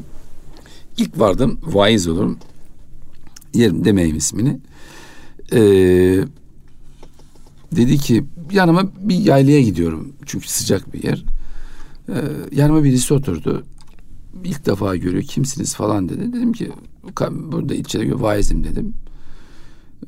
İlk 0.99 1.21
vardım 1.21 1.61
vaiz 1.63 2.09
olurum. 2.09 2.39
Yerim 3.55 3.85
demeyeyim 3.85 4.17
ismini. 4.17 4.61
Ee, 5.53 5.59
dedi 7.77 7.99
ki 7.99 8.25
yanıma 8.53 8.83
bir 9.01 9.15
yaylaya 9.15 9.61
gidiyorum. 9.61 10.13
Çünkü 10.27 10.49
sıcak 10.49 10.95
bir 10.95 11.05
yer. 11.05 11.25
Ee, 12.09 12.23
yanıma 12.53 12.85
birisi 12.85 13.15
oturdu. 13.15 13.65
İlk 14.45 14.67
defa 14.67 14.97
görüyor. 14.97 15.23
Kimsiniz 15.23 15.75
falan 15.75 16.09
dedi. 16.09 16.33
Dedim 16.33 16.53
ki 16.53 16.73
burada 17.31 17.75
ilçede 17.75 18.21
vaizim 18.21 18.65
dedim. 18.65 18.95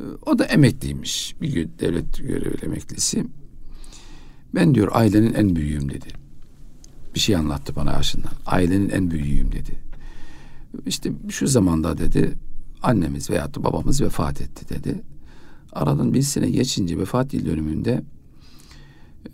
Ee, 0.01 0.03
o 0.27 0.39
da 0.39 0.45
emekliymiş. 0.45 1.35
Bir 1.41 1.69
devlet 1.79 2.19
görevli 2.19 2.65
emeklisi. 2.65 3.25
Ben 4.55 4.75
diyor 4.75 4.89
ailenin 4.93 5.35
en 5.35 5.57
büyüğüm 5.57 5.89
dedi. 5.89 6.07
Bir 7.15 7.21
şey 7.21 7.37
anlattı 7.37 7.77
bana 7.77 7.93
yaşından. 7.93 8.33
Ailenin 8.47 8.91
en 8.91 9.11
büyüğüm 9.11 9.53
dedi. 9.53 9.79
İşte 10.87 11.13
şu 11.29 11.47
zamanda 11.47 11.99
dedi 11.99 12.35
annemiz 12.83 13.31
veyahut 13.31 13.57
da 13.57 13.65
babamız 13.65 14.01
vefat 14.01 14.41
etti 14.41 14.69
dedi. 14.69 15.03
Aradan 15.73 16.15
bir 16.15 16.23
sene 16.23 16.51
geçince 16.51 16.99
vefat 16.99 17.35
yıl 17.35 17.47
dönümünde 17.47 18.03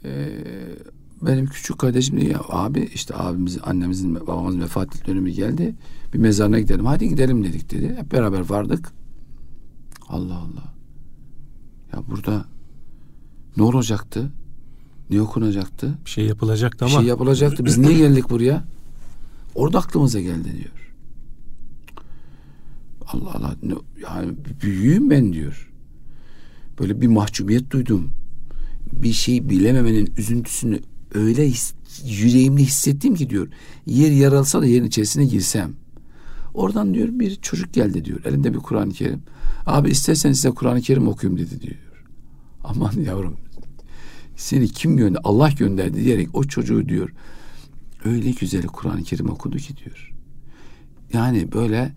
e, 0.04 0.28
benim 1.26 1.46
küçük 1.46 1.78
kardeşim 1.78 2.20
diyor 2.20 2.32
ya 2.32 2.40
abi 2.48 2.90
işte 2.94 3.14
abimizin 3.16 3.60
annemizin 3.64 4.14
babamızın 4.14 4.60
vefat 4.60 5.06
dönümü 5.06 5.30
geldi. 5.30 5.74
Bir 6.14 6.18
mezarına 6.18 6.60
gidelim. 6.60 6.86
Hadi 6.86 7.08
gidelim 7.08 7.44
dedik 7.44 7.70
dedi. 7.70 7.94
Hep 7.96 8.12
beraber 8.12 8.50
vardık. 8.50 8.92
Allah 10.08 10.34
Allah. 10.34 10.74
Ya 11.92 12.02
burada 12.10 12.44
ne 13.56 13.62
olacaktı? 13.62 14.32
Ne 15.10 15.20
okunacaktı? 15.20 15.98
Bir 16.04 16.10
şey 16.10 16.26
yapılacaktı 16.26 16.84
ama. 16.84 16.94
Bir 16.94 16.98
şey 16.98 17.08
yapılacaktı. 17.08 17.64
Biz 17.64 17.78
niye 17.78 17.98
geldik 17.98 18.30
buraya? 18.30 18.64
Orada 19.54 19.78
aklımıza 19.78 20.20
geldi 20.20 20.52
diyor. 20.52 20.94
Allah 23.06 23.34
Allah. 23.34 23.54
Yani 24.02 24.32
büyüğüm 24.62 25.10
ben 25.10 25.32
diyor. 25.32 25.70
Böyle 26.80 27.00
bir 27.00 27.06
mahcubiyet 27.06 27.70
duydum. 27.70 28.10
Bir 28.92 29.12
şey 29.12 29.48
bilememenin 29.48 30.12
üzüntüsünü 30.16 30.80
öyle 31.14 31.48
his, 31.48 31.74
yüreğimde 32.04 32.62
hissettim 32.62 33.14
ki 33.14 33.30
diyor. 33.30 33.48
Yer 33.86 34.10
yaralsa 34.10 34.60
da 34.60 34.66
yerin 34.66 34.84
içerisine 34.84 35.24
girsem. 35.24 35.72
Oradan 36.54 36.94
diyor 36.94 37.08
bir 37.12 37.36
çocuk 37.36 37.74
geldi 37.74 38.04
diyor. 38.04 38.24
Elinde 38.24 38.54
bir 38.54 38.58
Kur'an-ı 38.58 38.92
Kerim. 38.92 39.22
Abi 39.66 39.90
istersen 39.90 40.32
size 40.32 40.50
Kur'an-ı 40.50 40.80
Kerim 40.80 41.08
okuyayım 41.08 41.38
dedi 41.38 41.60
diyor. 41.60 42.04
Aman 42.64 42.92
yavrum 42.92 43.36
seni 44.36 44.68
kim 44.68 44.96
gönderdi? 44.96 45.20
Allah 45.24 45.50
gönderdi 45.50 46.04
diyerek 46.04 46.28
o 46.32 46.44
çocuğu 46.44 46.88
diyor 46.88 47.10
öyle 48.04 48.30
güzel 48.30 48.66
Kur'an-ı 48.66 49.02
Kerim 49.02 49.30
okudu 49.30 49.56
ki 49.56 49.76
diyor. 49.76 50.12
Yani 51.12 51.52
böyle 51.52 51.92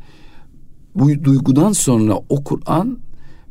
bu 0.95 1.23
duygudan 1.23 1.71
sonra 1.71 2.19
o 2.29 2.43
Kur'an 2.43 2.99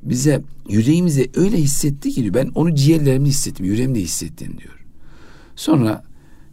bize 0.03 0.43
yüreğimize 0.69 1.27
öyle 1.35 1.57
hissetti 1.57 2.11
ki 2.11 2.23
diyor. 2.23 2.35
Ben 2.35 2.51
onu 2.55 2.75
ciğerlerimde 2.75 3.29
hissettim, 3.29 3.67
yüreğimde 3.67 4.01
hissettim 4.01 4.57
diyor. 4.59 4.86
Sonra 5.57 6.05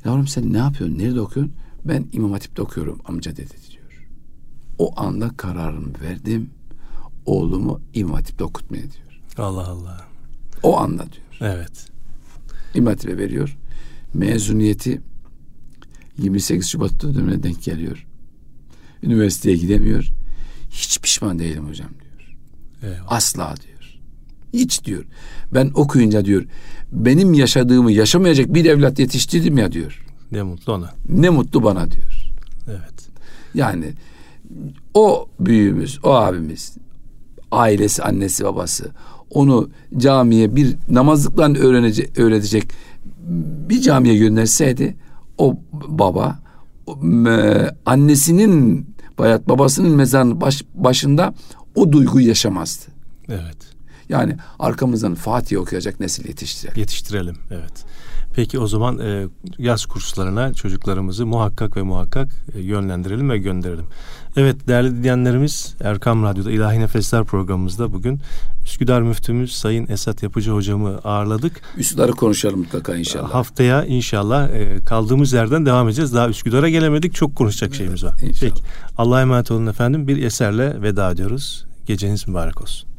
yavrum 0.06 0.28
sen 0.28 0.54
ne 0.54 0.58
yapıyorsun? 0.58 0.98
Nerede 0.98 1.22
okuyorsun? 1.22 1.56
Ben 1.86 2.08
İmam 2.14 2.32
Hatip'te 2.32 2.62
okuyorum 2.62 3.00
amca 3.06 3.32
dedi 3.36 3.54
diyor. 3.72 4.08
O 4.78 5.02
anda 5.02 5.30
kararımı 5.38 5.94
verdim. 6.02 6.50
Oğlumu 7.26 7.82
İmam 7.94 8.14
Hatip'te 8.14 8.44
okutmaya 8.44 8.82
diyor. 8.84 9.22
Allah 9.38 9.68
Allah. 9.68 10.08
O 10.64 10.78
anda 10.80 11.06
diyor. 11.12 11.54
Evet. 11.54 11.88
İmam 12.76 12.94
Hatip'e 12.94 13.18
veriyor. 13.18 13.58
Mezuniyeti 14.14 15.02
28 16.18 16.70
Şubat 16.70 17.02
dönemine 17.02 17.44
denk 17.44 17.64
geliyor. 17.64 18.08
Üniversiteye 19.04 19.58
gidemiyor. 19.58 20.12
Hiç 20.70 21.00
pişman 21.00 21.40
değilim 21.40 21.68
hocam 21.68 21.90
diyor. 21.90 22.38
Eyvallah. 22.84 23.12
Asla 23.12 23.56
diyor. 23.68 24.00
Hiç 24.54 24.84
diyor. 24.84 25.06
Ben 25.54 25.72
okuyunca 25.74 26.26
diyor 26.26 26.46
benim 26.94 27.34
yaşadığımı 27.34 27.92
yaşamayacak 27.92 28.54
bir 28.54 28.66
evlat 28.66 29.00
yetiştirdim 29.00 29.58
ya 29.58 29.72
diyor. 29.72 30.06
Ne 30.32 30.44
mutlu 30.44 30.74
ona. 30.74 30.90
Ne 31.10 31.30
mutlu 31.30 31.64
bana 31.64 31.92
diyor. 31.92 32.24
Evet. 32.68 33.10
Yani 33.54 33.94
o 34.94 35.30
büyüğümüz, 35.40 36.00
o 36.04 36.10
abimiz, 36.10 36.78
ailesi, 37.52 38.04
annesi, 38.04 38.44
babası 38.46 38.92
onu 39.30 39.70
camiye 39.98 40.56
bir 40.56 40.76
namazlıktan 40.90 41.56
öğrenecek, 41.56 42.20
öğretecek 42.20 42.64
bir 43.70 43.82
camiye 43.82 44.18
gönderseydi 44.18 44.96
o 45.38 45.58
baba 45.74 46.40
annesinin 47.86 48.88
bayat 49.18 49.50
babasının 49.50 49.96
mezarının 49.96 50.42
baş, 50.42 50.64
başında 50.76 51.34
o 51.76 51.92
duyguyu 51.92 52.28
yaşamazdı. 52.28 52.86
Evet. 53.30 53.73
Yani 54.10 54.38
arkamızdan 54.60 55.16
Fatih 55.16 55.60
okuyacak 55.60 56.00
nesil 56.00 56.28
yetiştirelim. 56.28 56.80
Yetiştirelim 56.80 57.36
evet. 57.52 57.86
Peki 58.36 58.60
o 58.60 58.68
zaman 58.68 59.00
e, 59.00 59.28
yaz 59.58 59.86
kurslarına 59.86 60.54
çocuklarımızı 60.54 61.26
muhakkak 61.26 61.78
ve 61.78 61.82
muhakkak 61.82 62.28
e, 62.56 62.60
yönlendirelim 62.62 63.30
ve 63.30 63.38
gönderelim. 63.38 63.86
Evet 64.38 64.68
değerli 64.68 64.92
dinleyenlerimiz 64.92 65.76
Erkam 65.84 66.24
Radyo'da 66.24 66.52
İlahi 66.52 66.80
Nefesler 66.80 67.24
programımızda 67.24 67.94
bugün 67.94 68.20
Üsküdar 68.66 69.02
Müftümüz 69.02 69.54
Sayın 69.54 69.88
Esat 69.90 70.24
Yapıcı 70.24 70.52
hocamı 70.52 71.00
ağırladık. 71.04 71.62
Üsküdar'ı 71.78 72.12
konuşalım 72.12 72.60
mutlaka 72.60 72.96
inşallah. 72.96 73.34
Haftaya 73.34 73.86
inşallah 73.86 74.50
e, 74.50 74.80
kaldığımız 74.86 75.34
yerden 75.34 75.66
devam 75.66 75.88
edeceğiz. 75.88 76.14
Daha 76.14 76.30
Üsküdar'a 76.30 76.70
gelemedik. 76.70 77.14
Çok 77.14 77.36
konuşacak 77.36 77.70
evet, 77.70 77.78
şeyimiz 77.78 78.04
var. 78.04 78.14
İnşallah. 78.22 78.52
Peki 78.52 78.64
Allah'a 78.98 79.22
emanet 79.22 79.52
olun 79.52 79.68
efendim. 79.68 80.08
Bir 80.08 80.24
eserle 80.24 80.82
veda 80.82 81.12
ediyoruz. 81.12 81.66
Geceniz 81.86 82.28
mübarek 82.28 82.62
olsun. 82.62 82.93